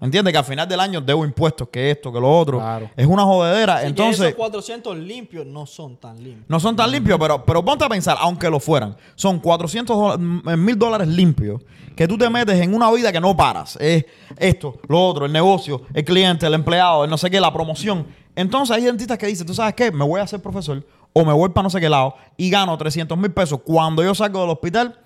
¿Entiendes? 0.00 0.32
Que 0.32 0.38
al 0.38 0.44
final 0.44 0.66
del 0.66 0.80
año 0.80 1.00
debo 1.00 1.24
impuestos, 1.26 1.68
que 1.68 1.90
esto, 1.90 2.10
que 2.10 2.20
lo 2.20 2.38
otro. 2.38 2.58
Claro. 2.58 2.88
Es 2.96 3.06
una 3.06 3.24
jodedera. 3.24 3.80
Que 3.80 3.86
Entonces, 3.88 4.28
esos 4.28 4.34
400 4.36 4.96
limpios 4.96 5.44
no 5.44 5.66
son 5.66 5.96
tan 5.96 6.16
limpios. 6.22 6.48
no 6.48 6.60
son 6.60 6.76
tan 6.76 6.90
limpios, 6.90 7.18
pero, 7.18 7.44
pero 7.44 7.62
ponte 7.64 7.84
a 7.84 7.88
pensar, 7.88 8.16
aunque 8.20 8.48
lo 8.48 8.60
fueran, 8.60 8.96
son 9.14 9.40
400 9.40 10.18
mil 10.18 10.78
dólares 10.78 11.08
limpios 11.08 11.60
que 11.96 12.06
tú 12.06 12.16
te 12.16 12.30
metes 12.30 12.60
en 12.60 12.74
una 12.74 12.90
vida 12.92 13.12
que 13.12 13.20
no 13.20 13.36
paras. 13.36 13.76
Es 13.80 14.06
esto, 14.38 14.80
lo 14.88 15.04
otro, 15.04 15.26
el 15.26 15.32
negocio, 15.32 15.82
el 15.92 16.04
cliente, 16.04 16.46
el 16.46 16.54
empleado, 16.54 17.04
el 17.04 17.10
no 17.10 17.18
sé 17.18 17.28
qué, 17.28 17.40
la 17.40 17.52
promoción. 17.52 18.06
Entonces 18.36 18.76
hay 18.76 18.84
dentistas 18.84 19.18
que 19.18 19.26
dicen, 19.26 19.46
¿tú 19.46 19.52
sabes 19.52 19.74
qué? 19.74 19.90
Me 19.90 20.04
voy 20.04 20.20
a 20.20 20.22
hacer 20.22 20.40
profesor 20.40 20.86
o 21.20 21.24
me 21.24 21.32
voy 21.32 21.48
para 21.50 21.64
no 21.64 21.70
sé 21.70 21.80
qué 21.80 21.88
lado 21.88 22.14
y 22.36 22.50
gano 22.50 22.76
300 22.76 23.16
mil 23.18 23.32
pesos. 23.32 23.60
Cuando 23.64 24.02
yo 24.02 24.14
salgo 24.14 24.40
del 24.40 24.50
hospital, 24.50 24.98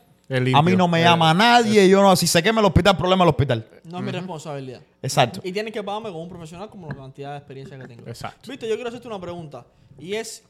a 0.54 0.62
mí 0.62 0.76
no 0.76 0.88
me 0.88 1.00
Eh, 1.00 1.04
llama 1.04 1.32
nadie. 1.34 1.88
Yo 1.88 2.02
no, 2.02 2.14
si 2.16 2.26
se 2.26 2.42
quema 2.42 2.60
el 2.60 2.66
hospital, 2.66 2.96
problema 2.96 3.24
del 3.24 3.30
hospital. 3.30 3.66
No 3.84 3.98
es 3.98 4.04
mi 4.04 4.10
responsabilidad. 4.10 4.80
Exacto. 5.02 5.40
Y 5.44 5.52
tienen 5.52 5.72
que 5.72 5.82
pagarme 5.82 6.10
con 6.10 6.20
un 6.22 6.28
profesional 6.28 6.68
como 6.70 6.88
la 6.88 6.94
cantidad 6.94 7.32
de 7.32 7.38
experiencia 7.38 7.78
que 7.78 7.86
tengo. 7.86 8.06
Exacto. 8.06 8.50
Viste, 8.50 8.68
yo 8.68 8.74
quiero 8.74 8.88
hacerte 8.88 9.08
una 9.08 9.20
pregunta. 9.20 9.66
Y 9.98 10.14
es, 10.14 10.42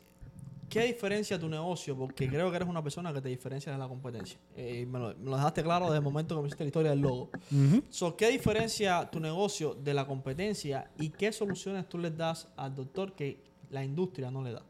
¿qué 0.68 0.84
diferencia 0.84 1.38
tu 1.38 1.48
negocio? 1.48 1.96
Porque 1.96 2.28
creo 2.28 2.48
que 2.50 2.56
eres 2.56 2.68
una 2.68 2.82
persona 2.82 3.12
que 3.12 3.20
te 3.20 3.28
diferencia 3.28 3.72
de 3.72 3.78
la 3.78 3.88
competencia. 3.88 4.38
Eh, 4.56 4.80
y 4.82 4.86
me, 4.86 4.98
lo, 5.00 5.08
me 5.16 5.30
lo 5.30 5.36
dejaste 5.36 5.62
claro 5.64 5.86
desde 5.86 5.96
el 5.98 6.02
momento 6.04 6.36
que 6.36 6.42
me 6.42 6.46
hiciste 6.48 6.64
la 6.64 6.68
historia 6.68 6.90
del 6.90 7.00
logo. 7.00 7.30
so, 7.90 8.14
¿Qué 8.16 8.28
diferencia 8.28 9.08
tu 9.10 9.18
negocio 9.20 9.74
de 9.74 9.94
la 9.94 10.06
competencia 10.06 10.90
y 10.98 11.08
qué 11.10 11.32
soluciones 11.32 11.88
tú 11.88 11.98
les 11.98 12.16
das 12.16 12.46
al 12.56 12.74
doctor 12.74 13.14
que 13.14 13.42
la 13.70 13.82
industria 13.82 14.30
no 14.30 14.42
le 14.42 14.52
da? 14.52 14.62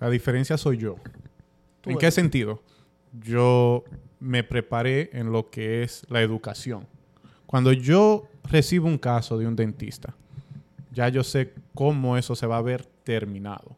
La 0.00 0.08
diferencia 0.08 0.56
soy 0.56 0.78
yo. 0.78 0.96
¿En 1.84 1.98
qué 1.98 2.10
sentido? 2.10 2.62
Yo 3.22 3.84
me 4.18 4.42
preparé 4.42 5.10
en 5.12 5.30
lo 5.30 5.50
que 5.50 5.82
es 5.82 6.04
la 6.08 6.22
educación. 6.22 6.86
Cuando 7.46 7.72
yo 7.72 8.28
recibo 8.44 8.86
un 8.86 8.98
caso 8.98 9.38
de 9.38 9.46
un 9.46 9.56
dentista, 9.56 10.14
ya 10.92 11.08
yo 11.08 11.22
sé 11.22 11.52
cómo 11.74 12.16
eso 12.16 12.34
se 12.34 12.46
va 12.46 12.56
a 12.56 12.62
ver 12.62 12.86
terminado. 13.04 13.76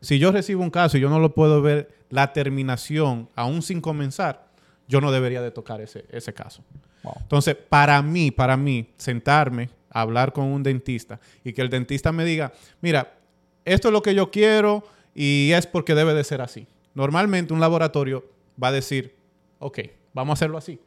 Si 0.00 0.18
yo 0.18 0.32
recibo 0.32 0.62
un 0.62 0.70
caso 0.70 0.98
y 0.98 1.00
yo 1.00 1.08
no 1.08 1.20
lo 1.20 1.34
puedo 1.34 1.62
ver 1.62 1.94
la 2.10 2.32
terminación 2.32 3.28
aún 3.36 3.62
sin 3.62 3.80
comenzar, 3.80 4.48
yo 4.88 5.00
no 5.00 5.12
debería 5.12 5.40
de 5.42 5.50
tocar 5.50 5.80
ese, 5.80 6.04
ese 6.10 6.32
caso. 6.32 6.64
Wow. 7.02 7.14
Entonces, 7.20 7.54
para 7.54 8.02
mí, 8.02 8.30
para 8.30 8.56
mí, 8.56 8.88
sentarme, 8.96 9.70
hablar 9.90 10.32
con 10.32 10.46
un 10.46 10.62
dentista 10.62 11.20
y 11.44 11.52
que 11.52 11.62
el 11.62 11.70
dentista 11.70 12.10
me 12.12 12.24
diga, 12.24 12.52
mira, 12.80 13.14
esto 13.64 13.88
es 13.88 13.92
lo 13.92 14.02
que 14.02 14.14
yo 14.14 14.30
quiero 14.30 14.82
y 15.14 15.52
es 15.52 15.66
porque 15.66 15.94
debe 15.94 16.14
de 16.14 16.24
ser 16.24 16.40
así. 16.40 16.66
Normalmente 16.94 17.52
un 17.52 17.60
laboratorio 17.60 18.24
va 18.62 18.68
a 18.68 18.72
decir, 18.72 19.14
ok, 19.58 19.78
vamos 20.12 20.30
a 20.30 20.34
hacerlo 20.34 20.58
así. 20.58 20.80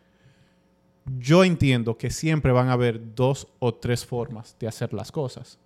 Yo 1.19 1.43
entiendo 1.43 1.97
que 1.97 2.09
siempre 2.09 2.51
van 2.51 2.69
a 2.69 2.73
haber 2.73 3.15
dos 3.15 3.47
o 3.59 3.73
tres 3.73 4.05
formas 4.05 4.55
de 4.59 4.67
hacer 4.67 4.93
las 4.93 5.11
cosas. 5.11 5.59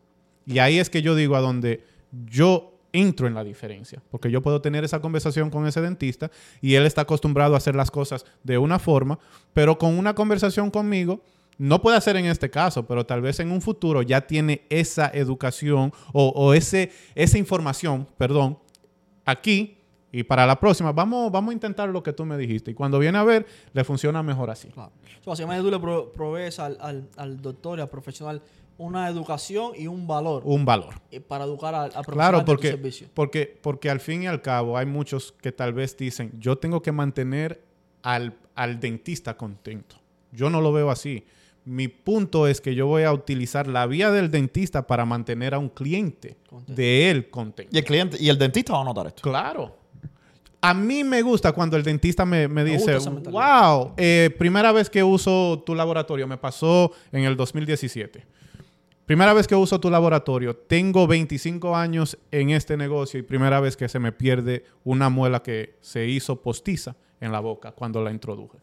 Y 0.45 0.60
ahí 0.60 0.80
es 0.80 0.89
que 0.89 1.01
yo 1.01 1.16
digo 1.16 1.36
a 1.36 1.41
donde 1.41 1.84
yo 2.12 2.74
entro 2.91 3.28
en 3.28 3.36
la 3.36 3.43
diferencia, 3.43 4.01
porque 4.10 4.32
yo 4.32 4.41
puedo 4.41 4.62
tener 4.62 4.84
esa 4.84 4.99
conversación 4.99 5.49
con 5.49 5.68
ese 5.68 5.82
dentista 5.82 6.32
y 6.60 6.74
él 6.74 6.86
está 6.86 7.01
acostumbrado 7.01 7.53
a 7.53 7.57
hacer 7.57 7.76
las 7.76 7.91
cosas 7.91 8.26
de 8.43 8.57
una 8.57 8.80
forma, 8.80 9.20
pero 9.53 9.78
con 9.78 9.97
una 9.97 10.16
conversación 10.16 10.72
conmigo, 10.72 11.22
no 11.60 11.82
puede 11.82 11.97
hacer 11.97 12.16
en 12.16 12.26
este 12.26 12.49
caso, 12.49 12.88
pero 12.88 13.05
tal 13.05 13.22
vez 13.22 13.39
en 13.39 13.51
un 13.51 13.62
futuro 13.62 14.01
ya 14.01 14.22
tiene 14.26 14.64
esa 14.70 15.10
educación 15.14 15.93
o, 16.14 16.30
o 16.30 16.53
ese, 16.55 16.91
esa 17.14 17.38
información, 17.38 18.07
perdón, 18.18 18.57
aquí 19.26 19.78
y 20.12 20.24
para 20.24 20.47
la 20.47 20.60
próxima 20.60 20.91
vamos, 20.91 21.32
vamos 21.32 21.51
a 21.51 21.53
intentar 21.53 21.88
lo 21.89 22.01
que 22.01 22.14
tú 22.14 22.26
me 22.26 22.36
dijiste 22.38 22.72
y 22.72 22.74
cuando 22.74 22.97
viene 22.97 23.18
a 23.20 23.24
ver, 23.24 23.45
le 23.74 23.84
funciona 23.84 24.24
mejor 24.24 24.49
así. 24.49 24.70
Claro. 24.70 24.91
So, 25.24 25.30
básicamente 25.30 25.64
tú 25.64 25.70
le 25.70 25.80
pro- 25.80 26.12
provees 26.12 26.57
al, 26.60 26.78
al, 26.82 27.07
al 27.18 27.41
doctor 27.41 27.78
y 27.78 27.82
al 27.82 27.89
profesional 27.89 28.41
una 28.78 29.10
educación 29.10 29.74
y 29.78 29.88
un 29.88 30.07
valor 30.07 30.41
Un 30.45 30.64
valor. 30.64 30.95
para 31.28 31.43
educar 31.43 31.76
al, 31.76 31.84
al 31.84 31.89
profesional 32.05 32.16
Claro, 32.16 32.38
de 32.39 32.43
tu 32.45 32.51
porque, 32.53 32.68
servicio. 32.70 33.07
porque, 33.14 33.60
porque 33.62 33.89
al 33.89 33.99
fin 33.99 34.24
y 34.24 34.28
al 34.28 34.41
cabo 34.41 34.78
hay 34.78 34.86
muchos 34.86 35.34
que 35.34 35.51
tal 35.51 35.74
vez 35.74 35.95
dicen, 35.97 36.32
yo 36.39 36.57
tengo 36.57 36.82
que 36.82 36.93
mantener 36.93 37.62
al, 38.01 38.38
al 38.55 38.80
dentista 38.80 39.36
contento. 39.36 39.97
Yo 40.32 40.49
no 40.49 40.62
lo 40.62 40.72
veo 40.72 40.89
así. 40.89 41.26
Mi 41.66 41.88
punto 41.88 42.47
es 42.47 42.62
que 42.62 42.74
yo 42.74 42.88
voy 42.88 43.03
a 43.03 43.14
utilizar 43.14 43.68
la 43.68 43.86
vía 43.86 44.12
del 44.12 44.32
dentista 44.32 44.88
para 44.88 45.05
mantener 45.05 45.53
a 45.53 45.60
un 45.60 45.70
cliente 45.70 46.38
Contento. 46.47 46.74
de 46.74 47.12
él 47.12 47.30
contento. 47.30 47.76
Y 47.76 47.80
el 47.80 47.86
cliente, 47.86 48.18
y 48.20 48.30
el 48.30 48.38
dentista 48.38 48.74
va 48.74 48.82
a 48.82 48.86
notar 48.86 49.07
esto. 49.07 49.22
Claro. 49.22 49.80
A 50.62 50.74
mí 50.74 51.03
me 51.03 51.22
gusta 51.22 51.53
cuando 51.53 51.78
el 51.78 51.84
dentista 51.84 52.26
me, 52.26 52.47
dice, 52.66 52.97
wow, 53.32 53.93
eh, 53.95 54.30
primera 54.38 54.74
vez 54.74 54.89
que 54.89 55.01
uso 55.01 55.64
tu 55.66 55.74
laboratorio, 55.74 56.28
me 56.28 56.38
pasó 56.38 56.91
en 57.14 57.24
el 57.24 57.38
2017. 57.38 58.26
primera 59.05 59.34
vez 59.34 59.47
que 59.47 59.55
uso 59.55 59.80
tu 59.80 59.89
laboratorio, 59.89 60.55
tengo 60.55 61.07
25 61.07 61.76
años 61.78 62.18
en 62.32 62.49
este 62.49 62.76
negocio 62.76 63.20
y 63.20 63.24
primera 63.24 63.62
vez 63.62 63.78
que 63.78 63.88
se 63.88 63.99
me 63.99 64.12
pierde 64.12 64.66
una 64.84 65.10
muela 65.10 65.41
que 65.41 65.78
se 65.80 66.07
hizo 66.07 66.41
postiza 66.41 66.95
en 67.22 67.32
la 67.32 67.39
boca 67.39 67.72
cuando 67.72 68.03
la 68.03 68.12
introduje. 68.12 68.57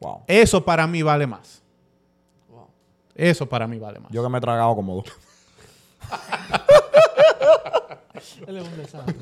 Wow. 0.00 0.22
Eso 0.26 0.64
para 0.64 0.86
mí 0.86 1.02
vale 1.02 1.26
más. 1.26 1.62
Wow. 2.50 2.68
Eso 3.14 3.48
para 3.48 3.66
mí 3.66 3.78
vale 3.78 4.00
más. 4.00 4.10
Yo 4.12 4.22
que 4.22 4.28
me 4.28 4.38
he 4.38 4.40
tragado 4.40 4.74
como 4.74 4.96
dos. 4.96 5.04
Él 8.46 8.56
es 8.58 8.68
un 8.68 8.76
desastre. 8.76 9.14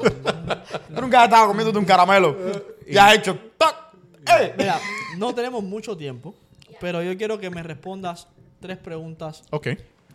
Tú 0.94 1.00
nunca 1.00 1.20
has 1.20 1.24
estado 1.28 1.48
comiéndote 1.48 1.78
un 1.78 1.84
caramelo 1.84 2.36
y 2.86 2.96
has 2.96 3.14
hecho 3.16 3.36
¡tac! 3.58 3.74
¡Eh! 4.40 4.54
Mira, 4.56 4.78
no 5.16 5.34
tenemos 5.34 5.62
mucho 5.62 5.96
tiempo, 5.96 6.34
pero 6.80 7.02
yo 7.02 7.16
quiero 7.16 7.38
que 7.38 7.50
me 7.50 7.62
respondas 7.62 8.26
tres 8.60 8.78
preguntas 8.78 9.42
Ok. 9.50 9.68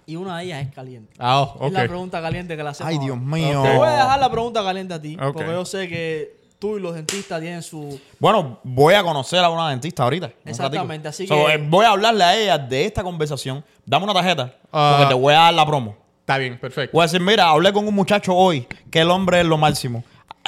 y 0.05 0.15
una 0.15 0.39
de 0.39 0.45
ellas 0.45 0.67
es 0.67 0.73
caliente. 0.73 1.13
Ah, 1.19 1.41
oh, 1.41 1.67
Es 1.67 1.73
la 1.73 1.81
ok. 1.83 1.87
pregunta 1.87 2.21
caliente 2.21 2.57
que 2.57 2.63
la 2.63 2.71
hacemos. 2.71 2.91
Ay. 2.91 2.99
Dios 2.99 3.17
mío. 3.19 3.61
Te 3.63 3.77
voy 3.77 3.87
a 3.87 3.91
dejar 3.91 4.19
la 4.19 4.31
pregunta 4.31 4.63
caliente 4.63 4.93
a 4.93 5.01
ti, 5.01 5.15
Ok. 5.15 5.33
porque 5.33 5.51
yo 5.51 5.65
sé 5.65 5.87
que 5.87 6.38
tú 6.59 6.77
y 6.77 6.81
los 6.81 6.93
dentistas 6.93 7.39
tienen 7.39 7.63
su... 7.63 7.99
Bueno, 8.19 8.59
voy 8.63 8.93
a 8.93 9.01
conocer 9.01 9.39
a 9.43 9.49
una 9.49 9.69
dentista 9.69 10.03
ahorita. 10.03 10.29
Exactamente, 10.45 11.07
así 11.07 11.25
So, 11.25 11.45
que- 11.45 11.53
eh, 11.53 11.57
voy 11.57 11.85
a 11.85 11.91
hablarle 11.91 12.23
a 12.23 12.37
ella 12.37 12.57
de 12.57 12.85
esta 12.85 13.01
conversación. 13.01 13.63
Dame 13.85 14.03
una 14.03 14.13
tarjeta, 14.13 14.53
Ah. 14.71 14.95
porque 14.97 15.09
te 15.09 15.13
voy 15.19 15.33
a 15.33 15.37
dar 15.39 15.53
la 15.53 15.65
promo. 15.65 15.95
Está 16.19 16.37
bien, 16.37 16.59
perfecto. 16.59 16.91
Voy 16.95 17.01
a 17.03 17.05
decir, 17.07 17.21
mira, 17.21 17.49
hablé 17.49 17.71
con 17.73 17.87
un 17.87 17.95
muchacho 17.95 18.35
hoy 18.35 18.67
que 18.91 18.99
el 18.99 19.09
hombre 19.09 19.39
es 19.39 19.45
lo 19.45 19.57
máximo. 19.57 20.03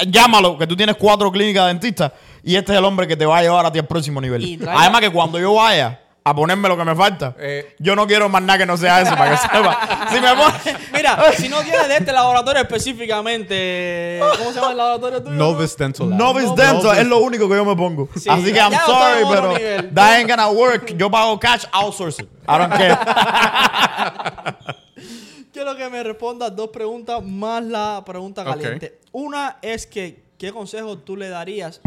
Llámalo, 0.05 0.57
que 0.57 0.67
tú 0.67 0.75
tienes 0.75 0.95
cuatro 0.97 1.31
clínicas 1.31 1.67
dentistas 1.67 2.11
y 2.43 2.55
este 2.55 2.73
es 2.73 2.77
el 2.79 2.85
hombre 2.85 3.07
que 3.07 3.15
te 3.15 3.25
va 3.25 3.37
a 3.37 3.41
llevar 3.41 3.65
a 3.65 3.71
ti 3.71 3.79
al 3.79 3.87
próximo 3.87 4.19
nivel. 4.21 4.59
Además 4.67 4.99
que 5.01 5.09
cuando 5.09 5.39
yo 5.39 5.53
vaya 5.55 6.00
a 6.23 6.35
ponerme 6.35 6.69
lo 6.69 6.77
que 6.77 6.85
me 6.85 6.95
falta, 6.95 7.35
Eh. 7.39 7.75
yo 7.79 7.95
no 7.95 8.05
quiero 8.05 8.29
más 8.29 8.43
nada 8.43 8.59
que 8.59 8.65
no 8.67 8.77
sea 8.77 9.01
eso, 9.01 9.15
para 9.15 9.31
que 9.31 9.37
sepa. 9.41 10.07
Si 10.11 10.21
me 10.21 10.35
pone... 10.35 10.53
Mira, 10.93 11.17
si 11.37 11.49
no 11.49 11.61
tienes 11.63 11.87
de 11.87 11.97
este 11.97 12.11
laboratorio 12.11 12.61
específicamente... 12.61 14.19
¿Cómo 14.37 14.51
se 14.51 14.55
llama 14.59 14.71
el 14.71 14.77
laboratorio 14.77 15.23
tuyo? 15.23 15.35
Novice 15.35 15.75
Dental 15.79 16.09
Lab. 16.11 16.19
Novice. 16.19 16.53
Dental 16.55 16.97
es 16.99 17.07
lo 17.07 17.17
único 17.19 17.49
que 17.49 17.55
yo 17.55 17.65
me 17.65 17.75
pongo. 17.75 18.07
Sí, 18.15 18.29
Así 18.29 18.53
que 18.53 18.59
I'm 18.59 18.71
sorry, 18.85 19.23
pero 19.31 19.53
nivel. 19.57 19.93
that 19.95 20.17
ain't 20.17 20.29
gonna 20.29 20.49
work. 20.49 20.95
Yo 20.95 21.09
pago 21.09 21.39
cash, 21.39 21.65
outsource 21.71 22.21
it. 22.21 22.29
I 22.47 22.57
don't 22.59 22.71
care. 22.71 22.95
Quiero 25.51 25.75
que 25.75 25.89
me 25.89 26.03
respondas 26.03 26.55
dos 26.55 26.69
preguntas 26.69 27.23
más 27.23 27.63
la 27.63 28.03
pregunta 28.05 28.43
caliente. 28.43 28.99
Una 29.11 29.57
es 29.61 29.85
que, 29.85 30.23
¿qué 30.37 30.51
consejo 30.53 30.97
tú 30.99 31.17
le 31.17 31.29
darías 31.29 31.81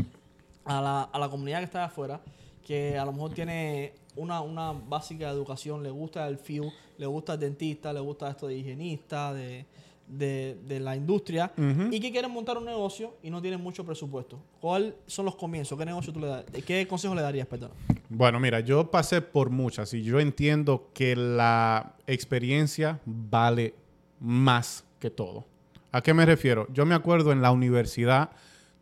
a 0.64 0.80
la, 0.80 1.02
a 1.02 1.18
la 1.18 1.28
comunidad 1.28 1.58
que 1.58 1.64
está 1.64 1.84
afuera, 1.84 2.20
que 2.66 2.98
a 2.98 3.04
lo 3.04 3.12
mejor 3.12 3.32
tiene 3.32 3.94
una, 4.16 4.40
una 4.40 4.72
básica 4.72 5.28
educación, 5.28 5.82
le 5.82 5.90
gusta 5.90 6.26
el 6.28 6.38
field, 6.38 6.70
le 6.98 7.06
gusta 7.06 7.34
el 7.34 7.40
dentista, 7.40 7.92
le 7.92 8.00
gusta 8.00 8.30
esto 8.30 8.46
de 8.46 8.56
higienista, 8.56 9.32
de, 9.32 9.66
de, 10.06 10.58
de 10.66 10.80
la 10.80 10.96
industria, 10.96 11.52
y 11.90 12.00
que 12.00 12.10
quieren 12.10 12.30
montar 12.30 12.58
un 12.58 12.64
negocio 12.64 13.14
y 13.22 13.30
no 13.30 13.40
tienen 13.40 13.60
mucho 13.60 13.84
presupuesto? 13.84 14.38
¿Cuáles 14.60 14.94
son 15.06 15.24
los 15.24 15.36
comienzos? 15.36 15.78
¿Qué 15.78 15.84
negocio 15.84 16.12
tú 16.12 16.20
le 16.20 16.26
das? 16.26 16.44
¿Qué 16.66 16.86
consejo 16.86 17.14
le 17.14 17.22
darías, 17.22 17.46
perdón? 17.46 17.70
Bueno, 18.08 18.38
mira, 18.38 18.60
yo 18.60 18.90
pasé 18.90 19.20
por 19.20 19.50
muchas 19.50 19.92
y 19.94 20.02
yo 20.02 20.20
entiendo 20.20 20.90
que 20.92 21.16
la 21.16 21.94
experiencia 22.06 23.00
vale 23.04 23.74
más 24.20 24.84
que 24.98 25.10
todo. 25.10 25.44
¿A 25.92 26.02
qué 26.02 26.12
me 26.12 26.26
refiero? 26.26 26.66
Yo 26.72 26.86
me 26.86 26.94
acuerdo 26.94 27.32
en 27.32 27.40
la 27.40 27.52
universidad, 27.52 28.30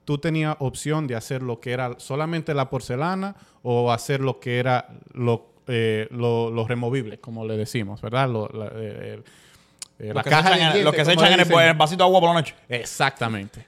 tú 0.05 0.19
tenías 0.19 0.57
opción 0.59 1.07
de 1.07 1.15
hacer 1.17 1.43
lo 1.43 1.61
que 1.61 1.73
era 1.73 1.95
solamente 1.99 2.55
la 2.55 2.69
porcelana 2.71 3.37
o 3.63 3.93
hacer 3.93 4.21
lo 4.21 4.41
que 4.41 4.59
era 4.59 4.89
lo, 5.13 5.53
eh, 5.69 6.09
lo, 6.11 6.51
lo 6.51 6.67
removible, 6.67 7.19
como 7.19 7.45
le 7.47 7.57
decimos, 7.57 8.01
¿verdad? 8.01 8.29
Lo- 8.29 8.49
la, 8.49 8.71
eh, 8.75 9.23
eh, 9.99 10.13
la 10.15 10.23
caja 10.25 10.51
de 10.51 10.57
dientes, 10.59 10.85
los 10.85 10.95
que 10.95 11.05
se 11.05 11.13
echan 11.13 11.27
en 11.27 11.33
el, 11.35 11.39
dicen. 11.47 11.61
en 11.61 11.69
el 11.69 11.75
vasito 11.77 12.03
de 12.03 12.09
agua 12.09 12.21
por 12.21 12.29
la 12.31 12.35
noche. 12.35 12.55
Exactamente. 12.69 13.65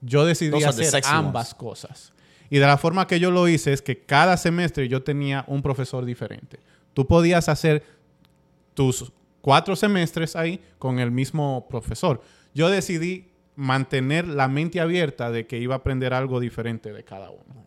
Yo 0.00 0.24
decidí 0.26 0.50
Those 0.50 0.66
hacer 0.68 1.02
ambas 1.06 1.48
ones. 1.48 1.54
cosas. 1.54 2.12
Y 2.50 2.58
de 2.58 2.66
la 2.66 2.76
forma 2.78 3.06
que 3.06 3.18
yo 3.20 3.30
lo 3.30 3.48
hice 3.48 3.72
es 3.72 3.82
que 3.82 3.98
cada 4.04 4.36
semestre 4.36 4.88
yo 4.88 5.02
tenía 5.02 5.44
un 5.48 5.60
profesor 5.62 6.04
diferente. 6.04 6.58
Tú 6.94 7.06
podías 7.06 7.48
hacer 7.48 7.82
tus 8.74 9.10
cuatro 9.40 9.76
semestres 9.76 10.36
ahí 10.36 10.60
con 10.78 10.98
el 10.98 11.10
mismo 11.10 11.66
profesor. 11.68 12.22
Yo 12.54 12.70
decidí 12.70 13.28
mantener 13.58 14.28
la 14.28 14.46
mente 14.46 14.80
abierta 14.80 15.32
de 15.32 15.48
que 15.48 15.58
iba 15.58 15.74
a 15.74 15.78
aprender 15.78 16.14
algo 16.14 16.38
diferente 16.38 16.92
de 16.92 17.02
cada 17.02 17.30
uno. 17.30 17.66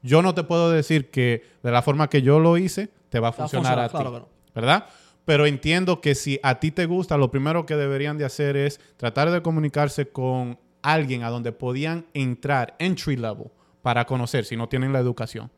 Yo 0.00 0.22
no 0.22 0.34
te 0.34 0.44
puedo 0.44 0.70
decir 0.70 1.10
que 1.10 1.42
de 1.64 1.72
la 1.72 1.82
forma 1.82 2.08
que 2.08 2.22
yo 2.22 2.38
lo 2.38 2.56
hice 2.58 2.90
te 3.08 3.18
va 3.18 3.28
a 3.28 3.30
Va 3.32 3.36
a 3.36 3.48
funcionar 3.48 3.78
a, 3.80 3.88
ti, 3.88 3.90
claro, 3.90 4.10
claro. 4.10 4.28
¿verdad? 4.54 4.86
Pero 5.24 5.46
entiendo 5.46 6.00
que 6.00 6.14
si 6.14 6.38
a 6.44 6.60
ti 6.60 6.70
te 6.70 6.86
gusta, 6.86 7.16
lo 7.16 7.32
primero 7.32 7.66
que 7.66 7.74
deberían 7.74 8.18
de 8.18 8.24
hacer 8.24 8.56
es 8.56 8.80
tratar 8.96 9.32
de 9.32 9.42
comunicarse 9.42 10.08
con 10.08 10.60
alguien 10.80 11.24
a 11.24 11.30
donde 11.30 11.50
podían 11.50 12.06
entrar 12.14 12.76
entry 12.78 13.16
level 13.16 13.50
para 13.82 14.04
conocer 14.04 14.44
si 14.44 14.56
no 14.56 14.68
tienen 14.68 14.92
la 14.92 15.00
educación. 15.00 15.50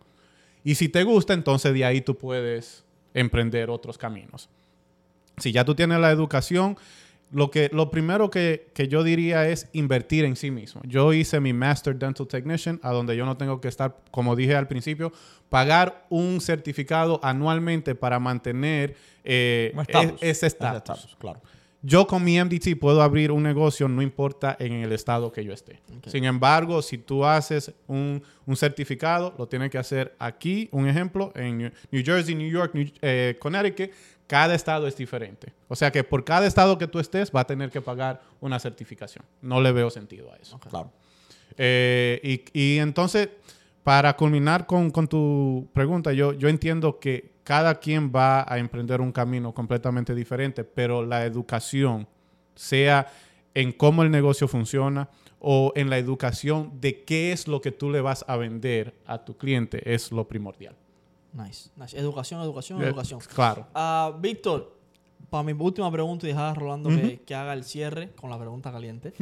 Y 0.64 0.76
si 0.76 0.88
te 0.88 1.04
gusta, 1.04 1.34
entonces 1.34 1.74
de 1.74 1.84
ahí 1.84 2.00
tú 2.00 2.16
puedes 2.16 2.86
emprender 3.12 3.68
otros 3.68 3.98
caminos. 3.98 4.48
Si 5.36 5.52
ya 5.52 5.66
tú 5.66 5.74
tienes 5.74 6.00
la 6.00 6.10
educación, 6.10 6.78
lo, 7.30 7.50
que, 7.50 7.70
lo 7.72 7.90
primero 7.90 8.30
que, 8.30 8.70
que 8.74 8.88
yo 8.88 9.02
diría 9.02 9.48
es 9.48 9.68
invertir 9.72 10.24
en 10.24 10.36
sí 10.36 10.50
mismo. 10.50 10.80
Yo 10.84 11.12
hice 11.12 11.40
mi 11.40 11.52
Master 11.52 11.96
Dental 11.96 12.26
Technician, 12.26 12.80
a 12.82 12.90
donde 12.92 13.16
yo 13.16 13.26
no 13.26 13.36
tengo 13.36 13.60
que 13.60 13.68
estar, 13.68 13.96
como 14.10 14.36
dije 14.36 14.54
al 14.54 14.68
principio, 14.68 15.12
pagar 15.48 16.06
un 16.10 16.40
certificado 16.40 17.20
anualmente 17.22 17.94
para 17.94 18.18
mantener 18.18 18.96
eh, 19.24 19.72
e- 19.88 20.14
ese 20.20 20.46
estatus, 20.46 21.16
claro. 21.18 21.40
Yo 21.86 22.06
con 22.06 22.24
mi 22.24 22.42
MDT 22.42 22.78
puedo 22.80 23.02
abrir 23.02 23.30
un 23.30 23.42
negocio, 23.42 23.88
no 23.88 24.00
importa 24.00 24.56
en 24.58 24.72
el 24.72 24.90
estado 24.92 25.30
que 25.30 25.44
yo 25.44 25.52
esté. 25.52 25.80
Sin 26.06 26.24
embargo, 26.24 26.80
si 26.80 26.96
tú 26.96 27.26
haces 27.26 27.72
un, 27.86 28.22
un 28.46 28.56
certificado, 28.56 29.34
lo 29.36 29.46
tienes 29.48 29.70
que 29.70 29.76
hacer 29.76 30.14
aquí, 30.18 30.68
un 30.72 30.88
ejemplo, 30.88 31.30
en 31.34 31.58
New- 31.58 31.72
Jersey, 32.04 32.34
New 32.34 32.50
York, 32.50 32.70
New- 32.74 32.90
eh, 33.02 33.36
Connecticut, 33.38 33.90
cada 34.26 34.54
estado 34.54 34.86
es 34.86 34.96
diferente. 34.96 35.52
O 35.68 35.76
sea 35.76 35.92
que 35.92 36.02
por 36.02 36.24
cada 36.24 36.46
estado 36.46 36.78
que 36.78 36.86
tú 36.86 36.98
estés, 37.00 37.30
va 37.30 37.40
a 37.40 37.46
tener 37.46 37.70
que 37.70 37.82
pagar 37.82 38.22
una 38.40 38.58
certificación. 38.58 39.22
No 39.42 39.60
le 39.60 39.70
veo 39.70 39.90
sentido 39.90 40.32
a 40.32 40.36
eso. 40.36 40.58
Claro. 40.60 40.90
Eh, 41.58 42.20
y, 42.54 42.58
y 42.58 42.78
entonces, 42.78 43.28
para 43.82 44.16
culminar 44.16 44.66
con, 44.66 44.90
con 44.90 45.06
tu 45.06 45.68
pregunta, 45.74 46.14
yo, 46.14 46.32
yo 46.32 46.48
entiendo 46.48 46.98
que 46.98 47.33
cada 47.44 47.78
quien 47.78 48.10
va 48.14 48.44
a 48.52 48.58
emprender 48.58 49.00
un 49.00 49.12
camino 49.12 49.52
completamente 49.54 50.14
diferente, 50.14 50.64
pero 50.64 51.04
la 51.04 51.24
educación, 51.24 52.08
sea 52.54 53.06
en 53.54 53.70
cómo 53.72 54.02
el 54.02 54.10
negocio 54.10 54.48
funciona 54.48 55.08
o 55.38 55.72
en 55.76 55.90
la 55.90 55.98
educación 55.98 56.72
de 56.80 57.04
qué 57.04 57.32
es 57.32 57.46
lo 57.46 57.60
que 57.60 57.70
tú 57.70 57.90
le 57.90 58.00
vas 58.00 58.24
a 58.26 58.36
vender 58.36 58.94
a 59.06 59.24
tu 59.24 59.36
cliente, 59.36 59.92
es 59.94 60.10
lo 60.10 60.26
primordial. 60.26 60.74
Nice, 61.34 61.68
nice. 61.76 61.98
Educación, 61.98 62.40
educación, 62.40 62.80
Eh, 62.82 62.86
educación. 62.86 63.20
Claro. 63.34 63.66
Ah, 63.74 64.12
Víctor, 64.18 64.72
para 65.28 65.42
mi 65.42 65.52
última 65.52 65.90
pregunta 65.90 66.26
y 66.26 66.30
dejar 66.30 66.52
a 66.52 66.54
Rolando 66.54 66.88
que, 66.90 67.20
que 67.26 67.34
haga 67.34 67.52
el 67.54 67.64
cierre 67.64 68.12
con 68.12 68.30
la 68.30 68.38
pregunta 68.38 68.70
caliente. 68.72 69.12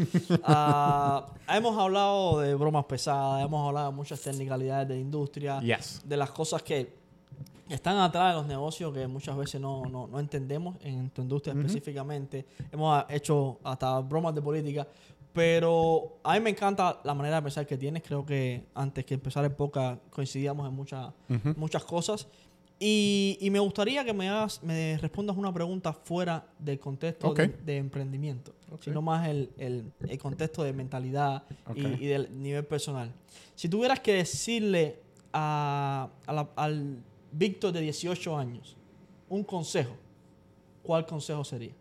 Ah, 0.45 1.27
hemos 1.49 1.77
hablado 1.79 2.41
de 2.41 2.55
bromas 2.55 2.85
pesadas, 2.85 3.45
hemos 3.45 3.67
hablado 3.67 3.91
de 3.91 3.97
muchas 3.97 4.21
technicalidades 4.21 4.89
de 4.89 4.95
la 4.95 5.01
industria, 5.01 5.61
Yes. 5.61 6.03
de 6.05 6.17
las 6.17 6.31
cosas 6.31 6.63
que 6.63 7.02
están 7.69 7.97
atrás 7.99 8.33
de 8.35 8.39
los 8.41 8.47
negocios 8.47 8.93
que 8.93 9.07
muchas 9.07 9.37
veces 9.37 9.61
no, 9.61 9.85
no, 9.87 10.07
no 10.07 10.21
entendemos 10.21 10.77
en 10.83 11.11
tu 11.11 11.23
industria 11.23 11.55
específicamente. 11.55 12.45
Hemos 12.71 12.95
ah, 12.97 13.07
hecho 13.11 13.59
hasta 13.65 13.99
bromas 14.01 14.35
de 14.35 14.43
política, 14.43 14.87
pero 15.33 16.19
a 16.23 16.35
mí 16.35 16.41
me 16.41 16.51
encanta 16.51 17.01
la 17.05 17.15
manera 17.15 17.37
de 17.37 17.43
pensar 17.43 17.67
que 17.67 17.79
tienes. 17.79 18.03
Creo 18.03 18.25
que 18.27 18.65
antes 18.75 19.05
que 19.05 19.15
empezar 19.15 19.45
el 19.45 19.53
podcast 19.53 20.01
coincidíamos 20.11 20.69
en 20.69 20.75
muchas 20.75 21.13
muchas 21.57 21.85
cosas. 21.85 22.27
Y, 22.85 23.39
y 23.41 23.49
me 23.51 23.61
gustaría 23.61 24.05
que 24.05 24.13
me, 24.13 24.29
hagas, 24.29 24.61
me 24.63 24.99
respondas 24.99 25.37
una 25.37 25.53
pregunta 25.55 25.93
fuera 25.93 26.45
del 26.59 26.81
contexto 26.81 27.29
Ok. 27.29 27.37
de, 27.39 27.49
de 27.49 27.77
emprendimiento, 27.77 28.53
sino 28.81 29.01
más 29.01 29.29
el, 29.29 29.51
el- 29.57 29.93
el 30.09 30.19
contexto 30.19 30.65
de 30.65 30.73
mentalidad 30.73 31.45
y- 31.77 31.85
Ok. 31.87 32.01
y, 32.01 32.07
del 32.07 32.43
nivel 32.43 32.65
personal. 32.67 33.13
Si 33.55 33.69
tuvieras 33.69 34.01
que 34.01 34.15
decirle 34.15 34.99
a, 35.33 36.09
a 36.27 36.33
la- 36.33 36.49
al 36.57 36.97
Víctor 37.33 37.73
de 37.73 37.81
18 37.81 38.37
años 38.37 38.77
un 39.33 39.45
consejo, 39.45 39.97
¿cuál 40.83 41.07
consejo 41.07 41.43
sería? 41.43 41.73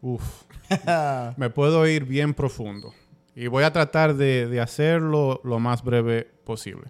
Uf. 0.00 0.44
Me 1.36 1.50
puedo 1.50 1.84
ir 1.88 2.04
bien 2.04 2.32
profundo. 2.32 2.94
Y 3.34 3.48
voy 3.48 3.64
a 3.64 3.72
tratar 3.72 4.14
de, 4.14 4.46
de 4.46 4.60
hacerlo 4.60 5.40
lo 5.42 5.58
más 5.58 5.82
breve 5.82 6.30
posible. 6.44 6.84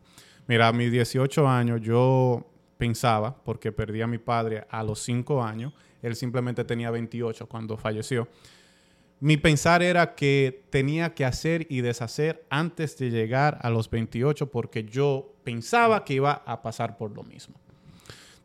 Mira, 0.47 0.69
a 0.69 0.73
mis 0.73 0.93
18 0.93 1.49
años 1.49 1.81
yo 1.81 2.47
pensaba, 2.77 3.43
porque 3.43 3.73
perdí 3.73 4.03
a 4.03 4.07
mi 4.07 4.19
padre 4.19 4.67
a 4.69 4.83
los 4.83 5.01
5 5.01 5.43
años, 5.43 5.73
él 6.03 6.15
simplemente 6.15 6.63
tenía 6.65 6.91
28 6.91 7.49
cuando 7.49 7.79
falleció. 7.79 8.29
Mi 9.19 9.39
pensar 9.39 9.83
era 9.83 10.15
que 10.15 10.67
tenía 10.69 11.15
que 11.15 11.25
hacer 11.25 11.67
y 11.71 11.81
deshacer 11.81 12.45
antes 12.51 12.99
de 12.99 13.11
llegar 13.11 13.59
a 13.63 13.71
los 13.71 13.89
28 13.89 14.51
porque 14.51 14.85
yo 14.85 15.35
pensaba 15.43 16.05
que 16.05 16.15
iba 16.15 16.33
a 16.45 16.61
pasar 16.61 16.99
por 16.99 17.17
lo 17.17 17.23
mismo. 17.23 17.59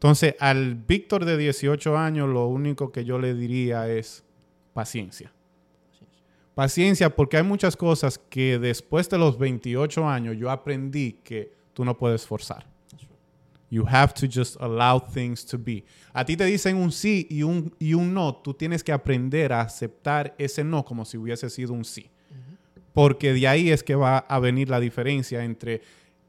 Entonces, 0.02 0.34
al 0.40 0.74
Víctor 0.74 1.26
de 1.26 1.38
18 1.38 1.96
años, 1.96 2.28
lo 2.28 2.48
único 2.48 2.92
que 2.92 3.06
yo 3.06 3.20
le 3.20 3.36
diría 3.36 3.88
es 3.88 4.24
paciencia. 4.74 5.32
Paciencia, 6.56 7.16
porque 7.16 7.38
hay 7.38 7.44
muchas 7.44 7.78
cosas 7.78 8.18
que 8.18 8.58
después 8.58 9.08
de 9.12 9.20
los 9.20 9.38
28 9.38 10.10
años 10.10 10.38
yo 10.40 10.50
aprendí 10.50 11.20
que 11.24 11.54
tú 11.76 11.86
no 11.86 11.96
puedes 11.96 12.26
forzar. 12.26 12.66
You 13.70 13.86
have 13.88 14.14
to 14.16 14.26
just 14.26 14.60
allow 14.60 15.00
things 15.00 15.46
to 15.46 15.60
be. 15.60 15.84
A 16.14 16.26
ti 16.26 16.36
te 16.36 16.46
dicen 16.46 16.78
un 16.78 16.92
sí 16.92 17.28
y 17.30 17.44
un, 17.44 17.72
y 17.78 17.94
un 17.94 18.12
no. 18.12 18.36
Tú 18.38 18.56
tienes 18.56 18.84
que 18.84 18.92
aprender 18.92 19.54
a 19.54 19.62
aceptar 19.62 20.34
ese 20.40 20.64
no 20.64 20.84
como 20.84 21.06
si 21.06 21.16
hubiese 21.16 21.48
sido 21.48 21.74
un 21.74 21.86
sí. 21.86 22.10
Porque 22.92 23.34
de 23.34 23.48
ahí 23.48 23.70
es 23.70 23.84
que 23.84 23.94
va 23.94 24.18
a 24.18 24.40
venir 24.40 24.68
la 24.68 24.80
diferencia 24.80 25.44
entre 25.44 25.84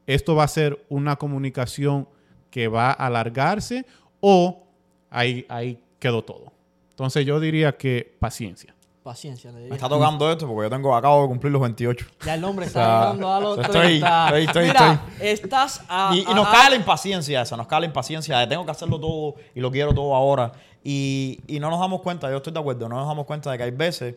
esto 0.05 0.35
va 0.35 0.43
a 0.43 0.47
ser 0.47 0.85
una 0.89 1.15
comunicación 1.15 2.07
que 2.53 2.67
va 2.67 2.91
a 2.91 3.07
alargarse 3.07 3.83
o 4.19 4.61
ahí, 5.09 5.43
ahí 5.49 5.79
quedó 5.97 6.23
todo. 6.23 6.53
Entonces 6.91 7.25
yo 7.25 7.39
diría 7.39 7.75
que 7.75 8.15
paciencia. 8.19 8.75
Paciencia, 9.01 9.49
le 9.49 9.55
Me 9.55 9.61
diría. 9.63 9.75
está 9.75 9.89
tocando 9.89 10.31
esto 10.31 10.47
porque 10.47 10.67
yo 10.67 10.69
tengo, 10.69 10.95
acabo 10.95 11.23
de 11.23 11.27
cumplir 11.29 11.51
los 11.51 11.61
28. 11.63 12.05
Ya 12.23 12.35
el 12.35 12.43
hombre 12.43 12.67
está 12.67 13.05
llegando 13.05 13.33
a 13.33 13.39
los 13.39 13.57
estoy- 13.57 13.71
30. 13.99 14.25
estoy- 14.27 14.43
estoy- 14.45 14.67
Mira, 14.67 15.01
estás 15.19 15.81
a... 15.89 16.11
Y, 16.15 16.23
nos 16.35 16.47
cae 16.47 16.69
la 16.69 16.75
impaciencia 16.75 17.41
esa, 17.41 17.57
nos 17.57 17.65
cae 17.65 17.79
la 17.79 17.85
impaciencia 17.87 18.37
de 18.37 18.45
tengo 18.45 18.63
que 18.65 18.71
hacerlo 18.71 18.99
todo 18.99 19.33
y 19.55 19.59
lo 19.59 19.71
quiero 19.71 19.95
todo 19.95 20.13
ahora. 20.15 20.51
Y, 20.83 21.39
y 21.47 21.59
no 21.59 21.71
nos 21.71 21.79
damos 21.79 22.01
cuenta, 22.01 22.29
yo 22.29 22.37
estoy 22.37 22.53
de 22.53 22.59
acuerdo, 22.59 22.87
no 22.87 22.97
nos 22.97 23.07
damos 23.07 23.25
cuenta 23.25 23.49
de 23.51 23.57
que 23.57 23.63
hay 23.63 23.71
veces 23.71 24.13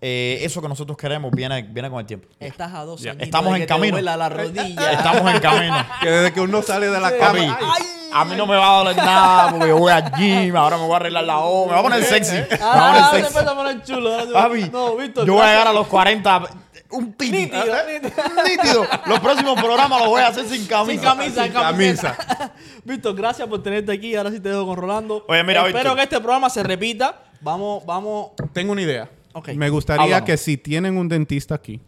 eh, 0.00 0.38
eso 0.42 0.60
que 0.62 0.68
nosotros 0.68 0.96
queremos 0.96 1.30
viene, 1.32 1.62
viene 1.62 1.90
con 1.90 2.00
el 2.00 2.06
tiempo. 2.06 2.28
Estás 2.38 2.72
a 2.74 2.84
dos 2.84 3.00
Ya. 3.00 3.10
añitos 3.10 3.26
Estamos 3.26 3.54
en 3.54 3.60
que 3.62 3.66
camino. 3.66 4.00
la 4.00 4.28
rodilla. 4.28 4.92
Estamos 4.92 5.34
en 5.34 5.40
camino. 5.40 5.86
Que 6.02 6.10
desde 6.10 6.32
que 6.32 6.40
uno 6.40 6.62
sale 6.62 6.88
de 6.88 7.00
la 7.00 7.16
cama... 7.16 7.58
Ay. 7.60 7.82
a 8.12 8.24
mí 8.24 8.36
no 8.36 8.46
me 8.46 8.56
va 8.56 8.70
a 8.70 8.78
doler 8.78 8.96
nada 8.96 9.50
porque 9.50 9.68
yo 9.68 9.76
voy 9.76 9.92
al 9.92 10.10
gym, 10.16 10.56
ahora 10.56 10.76
me 10.78 10.84
voy 10.84 10.92
a 10.94 10.96
arreglar 10.96 11.24
la 11.24 11.38
O, 11.38 11.66
me 11.66 11.72
voy 11.72 11.80
a 11.80 11.82
poner 11.82 12.04
sexy. 12.04 12.34
Me 12.36 12.42
voy 12.46 12.58
a 12.60 12.66
Ah, 12.72 12.88
poner 12.92 13.02
se 13.04 13.10
sexy. 13.10 13.26
empieza 13.26 13.50
a 13.50 13.54
poner 13.56 13.82
chulo. 13.82 14.10
ahora 14.12 14.26
se- 14.26 14.32
Papi, 14.32 14.70
no, 14.72 14.96
Víctor. 14.96 15.26
yo 15.26 15.32
voy 15.34 15.42
a 15.42 15.50
llegar 15.50 15.66
a 15.68 15.72
los 15.74 15.86
40, 15.88 16.42
un 16.90 17.12
titi. 17.12 17.32
Nítido, 17.36 17.64
nítido. 17.86 18.22
Nítido. 18.46 18.86
Los 19.06 19.20
próximos 19.20 19.60
programas 19.60 19.98
los 20.00 20.08
voy 20.08 20.22
a 20.22 20.28
hacer 20.28 20.46
sin 20.46 20.66
camisa. 20.66 21.00
Sin 21.02 21.10
camisa, 21.18 21.44
Sin 21.44 21.52
camiseta. 21.52 22.52
Víctor, 22.84 23.14
gracias 23.14 23.46
por 23.46 23.62
tenerte 23.62 23.92
aquí. 23.92 24.14
Ahora 24.16 24.30
sí 24.30 24.40
te 24.40 24.48
dejo 24.48 24.64
con 24.66 24.76
Rolando. 24.78 25.24
Oye, 25.28 25.42
mira, 25.44 25.60
Espero 25.66 25.78
Víctor. 25.80 25.96
que 25.96 26.02
este 26.04 26.18
programa 26.20 26.48
se 26.48 26.62
repita. 26.62 27.24
Vamos, 27.42 27.84
vamos. 27.84 28.28
Tengo 28.54 28.72
una 28.72 28.80
idea. 28.80 29.10
Me 29.56 29.70
gustaría 29.70 30.24
que 30.24 30.36
si 30.36 30.56
tienen 30.56 30.96
un 30.96 31.08
dentista 31.08 31.54
aquí, 31.54 31.80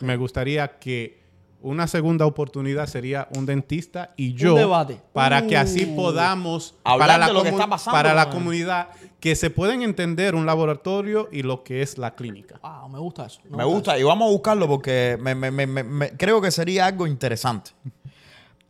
me 0.00 0.16
gustaría 0.16 0.78
que 0.78 1.22
una 1.62 1.86
segunda 1.86 2.26
oportunidad 2.26 2.86
sería 2.86 3.26
un 3.34 3.46
dentista 3.46 4.12
y 4.18 4.34
yo 4.34 4.54
debate. 4.54 5.00
para 5.14 5.46
que 5.46 5.56
así 5.56 5.84
Uh. 5.86 5.96
podamos 5.96 6.74
Hablar 6.84 7.08
para 7.08 7.18
la 7.18 7.26
de 7.28 7.32
lo 7.32 7.42
que 7.42 7.48
está 7.48 7.66
pasando 7.66 7.96
para 7.96 8.12
la 8.12 8.28
comunidad 8.28 8.88
que 9.18 9.34
se 9.34 9.48
pueden 9.48 9.80
entender 9.82 10.34
un 10.34 10.44
laboratorio 10.44 11.30
y 11.32 11.42
lo 11.42 11.64
que 11.64 11.80
es 11.80 11.96
la 11.96 12.14
clínica. 12.14 12.60
Ah, 12.62 12.86
me 12.92 12.98
gusta 12.98 13.24
eso. 13.24 13.40
Me 13.48 13.64
gusta 13.64 13.98
y 13.98 14.02
vamos 14.02 14.28
a 14.28 14.30
buscarlo 14.32 14.68
porque 14.68 15.16
me, 15.18 15.34
me- 15.34 15.50
me- 15.50 15.66
me- 15.66 15.82
me- 15.82 16.10
creo 16.10 16.42
que 16.42 16.50
sería 16.50 16.84
algo 16.84 17.06
interesante. 17.06 17.70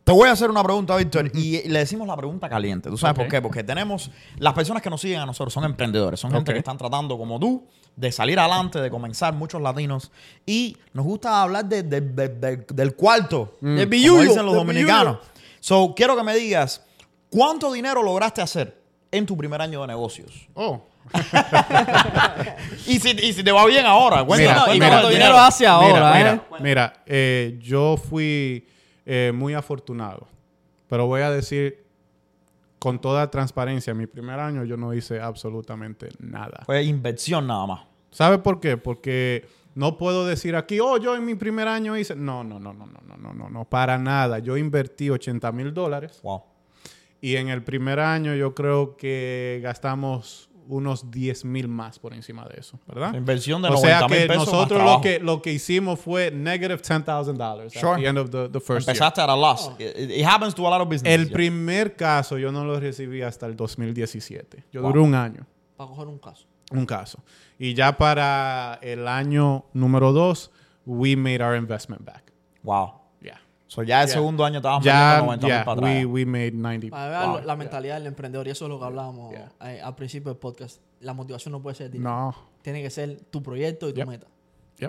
Te 0.05 0.11
voy 0.13 0.29
a 0.29 0.33
hacer 0.33 0.49
una 0.51 0.63
pregunta, 0.63 0.95
Víctor, 0.95 1.31
y 1.33 1.67
le 1.67 1.79
decimos 1.79 2.07
la 2.07 2.15
pregunta 2.15 2.47
caliente. 2.47 2.89
¿Tú 2.89 2.97
sabes 2.97 3.15
por 3.17 3.27
qué? 3.27 3.41
Porque 3.41 3.63
tenemos, 3.63 4.11
las 4.37 4.53
personas 4.53 4.81
que 4.83 4.89
nos 4.89 5.01
siguen 5.01 5.19
a 5.19 5.25
nosotros 5.25 5.51
son 5.51 5.63
emprendedores, 5.65 6.19
son 6.19 6.31
gente 6.31 6.53
que 6.53 6.59
están 6.59 6.77
tratando 6.77 7.17
como 7.17 7.39
tú 7.39 7.65
de 7.95 8.11
salir 8.11 8.39
adelante, 8.39 8.79
de 8.79 8.89
comenzar, 8.89 9.33
muchos 9.33 9.61
latinos, 9.61 10.11
y 10.45 10.75
nos 10.93 11.05
gusta 11.05 11.41
hablar 11.41 11.65
de- 11.65 11.83
de- 11.83 12.01
de- 12.01 12.27
de- 12.29 12.57
del 12.73 12.95
cuarto, 12.95 13.55
Del 13.61 13.87
como 13.89 14.21
dicen 14.21 14.45
los 14.45 14.55
dominicanos. 14.55 15.17
So, 15.59 15.93
quiero 15.95 16.15
que 16.15 16.23
me 16.23 16.35
digas, 16.35 16.83
¿cuánto 17.29 17.71
dinero 17.71 18.03
lograste 18.03 18.41
hacer 18.41 18.77
en 19.11 19.25
tu 19.25 19.35
primer 19.37 19.61
año 19.61 19.81
de 19.81 19.87
negocios? 19.87 20.47
Oh, 20.53 20.81
Y 22.87 22.99
si, 22.99 23.09
y 23.11 23.33
si 23.33 23.43
te 23.43 23.51
va 23.51 23.65
bien 23.65 23.85
ahora, 23.85 24.23
cuéntame, 24.23 24.59
no, 24.67 24.73
y 24.75 24.79
cuánto 24.79 25.09
dinero 25.09 25.37
hace 25.37 25.65
ahora, 25.67 25.87
mira, 26.13 26.19
¿eh? 26.19 26.23
mira, 26.23 26.43
mira, 26.59 26.93
eh, 27.05 27.59
yo 27.61 27.95
fui 27.97 28.67
eh, 29.05 29.31
muy 29.33 29.53
afortunado, 29.53 30.27
pero 30.87 31.05
voy 31.07 31.21
a 31.21 31.29
decir 31.31 31.84
con 32.85 32.99
toda 33.01 33.31
transparencia, 33.31 33.95
mi 33.95 34.05
primer 34.05 34.39
año 34.39 34.63
yo 34.63 34.77
no 34.77 34.93
hice 34.93 35.19
absolutamente 35.19 36.09
nada. 36.19 36.61
Fue 36.67 36.83
inversión 36.83 37.47
nada 37.47 37.65
más. 37.65 37.81
¿Sabe 38.11 38.37
por 38.37 38.59
qué? 38.59 38.77
Porque 38.77 39.47
no 39.73 39.97
puedo 39.97 40.23
decir 40.27 40.55
aquí, 40.55 40.79
oh, 40.79 40.97
yo 40.97 41.15
en 41.15 41.25
mi 41.25 41.33
primer 41.33 41.67
año 41.67 41.97
hice. 41.97 42.15
No, 42.15 42.43
no, 42.43 42.59
no, 42.59 42.75
no, 42.75 42.85
no, 42.85 43.01
no, 43.07 43.17
no, 43.17 43.33
no, 43.33 43.49
no, 43.49 43.65
para 43.65 43.97
nada. 43.97 44.37
Yo 44.37 44.55
invertí 44.55 45.09
80 45.09 45.51
mil 45.51 45.73
dólares 45.73 46.19
Wow. 46.21 46.43
y 47.21 47.37
en 47.37 47.49
el 47.49 47.63
primer 47.63 47.99
año 47.99 48.35
yo 48.35 48.53
creo 48.53 48.95
que 48.97 49.61
gastamos 49.63 50.44
unos 50.67 51.11
10 51.11 51.45
mil 51.45 51.67
más 51.67 51.99
por 51.99 52.13
encima 52.13 52.45
de 52.45 52.59
eso, 52.59 52.79
¿verdad? 52.87 53.11
La 53.11 53.17
inversión 53.17 53.61
de 53.61 53.67
o 53.69 53.71
90 53.73 53.87
sea 53.99 54.07
que 54.07 54.27
pesos 54.27 54.45
nosotros 54.51 54.83
lo 54.83 55.01
que, 55.01 55.19
lo 55.19 55.41
que 55.41 55.51
hicimos 55.53 55.99
fue 55.99 56.31
negative 56.31 56.81
$10,000 56.81 57.69
Sure. 57.71 57.91
at 57.93 57.97
the 57.97 58.05
end 58.07 58.17
of 58.17 58.29
the, 58.31 58.49
the 58.49 58.59
first 58.59 58.87
year. 58.87 58.95
Empezaste 58.95 59.21
at 59.21 59.29
a 59.29 59.35
loss. 59.35 59.71
It, 59.79 59.95
it 60.11 60.25
happens 60.25 60.53
to 60.55 60.65
a 60.67 60.69
lot 60.69 60.81
of 60.81 60.89
businesses. 60.89 61.19
El 61.19 61.31
primer 61.31 61.95
caso 61.95 62.37
yo 62.37 62.51
no 62.51 62.63
lo 62.65 62.79
recibí 62.79 63.21
hasta 63.21 63.45
el 63.45 63.55
2017. 63.55 64.63
Yo 64.71 64.81
Wow. 64.81 64.91
duré 64.91 64.99
un 65.03 65.15
año. 65.15 65.45
Para 65.77 65.89
coger 65.89 66.07
un 66.07 66.17
caso. 66.19 66.45
Un 66.71 66.85
caso. 66.85 67.23
Y 67.59 67.73
ya 67.73 67.95
para 67.97 68.79
el 68.81 69.07
año 69.07 69.65
número 69.73 70.11
dos, 70.13 70.51
we 70.85 71.15
made 71.15 71.41
our 71.43 71.55
investment 71.55 72.03
back. 72.03 72.31
Wow. 72.63 72.93
So 73.67 73.81
ya 73.83 74.01
el 74.03 74.07
Yeah. 74.07 74.13
segundo 74.13 74.45
año 74.45 74.57
estábamos 74.57 74.83
Ya, 74.83 74.93
metiendo 74.93 75.25
90 75.25 75.45
mil 75.47 75.53
yeah, 75.55 75.65
para 75.65 75.77
atrás. 75.79 75.95
we, 75.95 76.05
we 76.05 76.25
made 76.25 76.51
90. 76.51 76.89
Para 76.95 77.19
ver 77.19 77.29
Wow. 77.41 77.47
la 77.47 77.55
mentalidad 77.55 77.95
del 77.95 78.07
emprendedor. 78.07 78.47
Y 78.47 78.51
eso 78.51 78.65
es 78.65 78.69
lo 78.69 78.79
que 78.79 78.85
hablábamos 78.85 79.31
Yeah. 79.31 79.51
eh, 79.61 79.81
al 79.81 79.95
principio 79.95 80.29
del 80.31 80.37
podcast. 80.39 80.81
La 80.99 81.13
motivación 81.13 81.51
no 81.51 81.61
puede 81.61 81.75
ser 81.75 81.89
dinero. 81.91 82.09
No. 82.09 82.35
Tiene 82.61 82.81
que 82.83 82.89
ser 82.89 83.21
tu 83.31 83.41
proyecto 83.41 83.89
y 83.89 83.93
tu 83.93 83.97
Yep. 83.99 84.07
meta. 84.07 84.27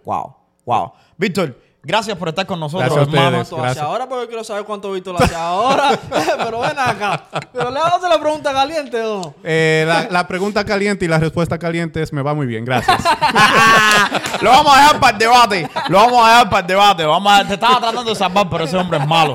Wow. 0.04 0.34
Wow. 0.64 0.92
Víctor, 1.16 1.58
gracias 1.86 2.16
por 2.18 2.28
estar 2.28 2.44
con 2.46 2.58
nosotros, 2.58 2.88
Gracias 2.90 3.06
ustedes. 3.06 3.24
hermano. 3.24 3.44
¿Cuánto 3.44 3.56
gracias. 3.62 3.84
ahora? 3.84 4.08
Porque 4.08 4.26
quiero 4.26 4.44
saber 4.44 4.64
cuánto 4.64 4.92
Víctor 4.92 5.16
hace 5.22 5.34
ahora. 5.34 5.98
Pero 6.44 6.60
ven 6.60 6.78
acá. 6.78 7.24
Pero 7.52 7.70
le 7.70 7.78
hago 7.80 8.08
la 8.08 8.20
pregunta 8.20 8.52
caliente 8.52 9.00
no. 9.02 9.34
Eh, 9.44 9.84
la, 9.86 10.08
la 10.10 10.26
pregunta 10.28 10.64
caliente 10.64 11.04
y 11.04 11.08
la 11.08 11.18
respuesta 11.18 11.58
caliente 11.58 12.02
es 12.02 12.12
me 12.12 12.22
va 12.22 12.34
muy 12.34 12.46
bien, 12.46 12.64
gracias. 12.64 13.02
Lo 14.42 14.50
vamos 14.50 14.74
a 14.74 14.80
dejar 14.80 15.00
para 15.00 15.12
el 15.12 15.18
debate. 15.18 15.70
Lo 15.88 15.98
vamos 15.98 16.24
a 16.24 16.28
dejar 16.28 16.50
para 16.50 16.60
el 16.60 16.66
debate. 16.66 17.04
Vamos 17.04 17.32
a- 17.32 17.46
te 17.46 17.54
estaba 17.54 17.78
tratando 17.78 18.04
de 18.04 18.14
salvar, 18.16 18.48
pero 18.50 18.64
ese 18.64 18.76
hombre 18.76 18.98
es 18.98 19.06
malo. 19.06 19.34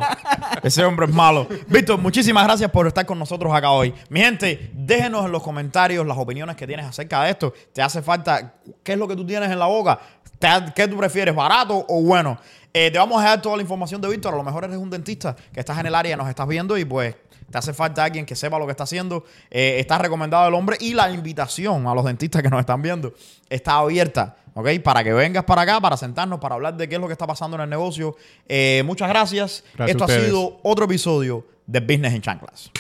Ese 0.61 0.83
hombre 0.85 1.05
es 1.07 1.13
malo. 1.13 1.47
Víctor, 1.67 1.97
muchísimas 1.99 2.43
gracias 2.43 2.69
por 2.69 2.85
estar 2.87 3.05
con 3.05 3.17
nosotros 3.17 3.53
acá 3.53 3.71
hoy. 3.71 3.93
Mi 4.09 4.19
gente, 4.19 4.69
déjenos 4.73 5.25
en 5.25 5.31
los 5.31 5.41
comentarios 5.41 6.05
las 6.05 6.17
opiniones 6.17 6.55
que 6.55 6.67
tienes 6.67 6.85
acerca 6.85 7.23
de 7.23 7.31
esto. 7.31 7.53
¿Te 7.73 7.81
hace 7.81 8.01
falta? 8.01 8.53
¿Qué 8.83 8.93
es 8.93 8.97
lo 8.97 9.07
que 9.07 9.15
tú 9.15 9.25
tienes 9.25 9.49
en 9.49 9.57
la 9.59 9.65
boca? 9.65 9.99
¿Te 10.41 10.47
ha- 10.47 10.73
¿Qué 10.73 10.87
tú 10.87 10.97
prefieres, 10.97 11.35
barato 11.35 11.85
o 11.87 12.01
bueno? 12.01 12.37
Eh, 12.73 12.89
te 12.89 12.97
vamos 12.97 13.19
a 13.19 13.21
dejar 13.21 13.41
toda 13.43 13.57
la 13.57 13.61
información 13.61 14.01
de 14.01 14.09
Víctor. 14.09 14.33
A 14.33 14.37
lo 14.37 14.43
mejor 14.43 14.63
eres 14.63 14.77
un 14.77 14.89
dentista 14.89 15.35
que 15.53 15.59
estás 15.59 15.77
en 15.77 15.85
el 15.85 15.93
área 15.93 16.13
y 16.15 16.17
nos 16.17 16.27
estás 16.27 16.47
viendo 16.47 16.77
y 16.79 16.83
pues 16.85 17.15
te 17.51 17.57
hace 17.57 17.73
falta 17.73 18.03
alguien 18.03 18.25
que 18.25 18.35
sepa 18.35 18.57
lo 18.57 18.65
que 18.65 18.71
está 18.71 18.85
haciendo. 18.85 19.23
Eh, 19.51 19.75
está 19.79 19.99
recomendado 19.99 20.47
el 20.47 20.53
hombre 20.55 20.77
y 20.79 20.95
la 20.95 21.11
invitación 21.11 21.85
a 21.85 21.93
los 21.93 22.03
dentistas 22.05 22.41
que 22.41 22.49
nos 22.49 22.59
están 22.59 22.81
viendo 22.81 23.13
está 23.49 23.75
abierta. 23.75 24.35
¿Ok? 24.55 24.67
Para 24.83 25.03
que 25.03 25.13
vengas 25.13 25.43
para 25.45 25.61
acá, 25.61 25.79
para 25.79 25.95
sentarnos, 25.95 26.39
para 26.39 26.55
hablar 26.55 26.75
de 26.75 26.89
qué 26.89 26.95
es 26.95 27.01
lo 27.01 27.07
que 27.07 27.13
está 27.13 27.27
pasando 27.27 27.55
en 27.55 27.61
el 27.63 27.69
negocio. 27.69 28.15
Eh, 28.49 28.81
muchas 28.85 29.07
gracias. 29.09 29.63
Gracias 29.75 29.95
Esto 29.95 30.03
ha 30.03 30.07
sido 30.25 30.59
otro 30.63 30.85
episodio 30.85 31.45
de 31.67 31.79
Business 31.81 32.13
en 32.15 32.21
Chanclas. 32.21 32.71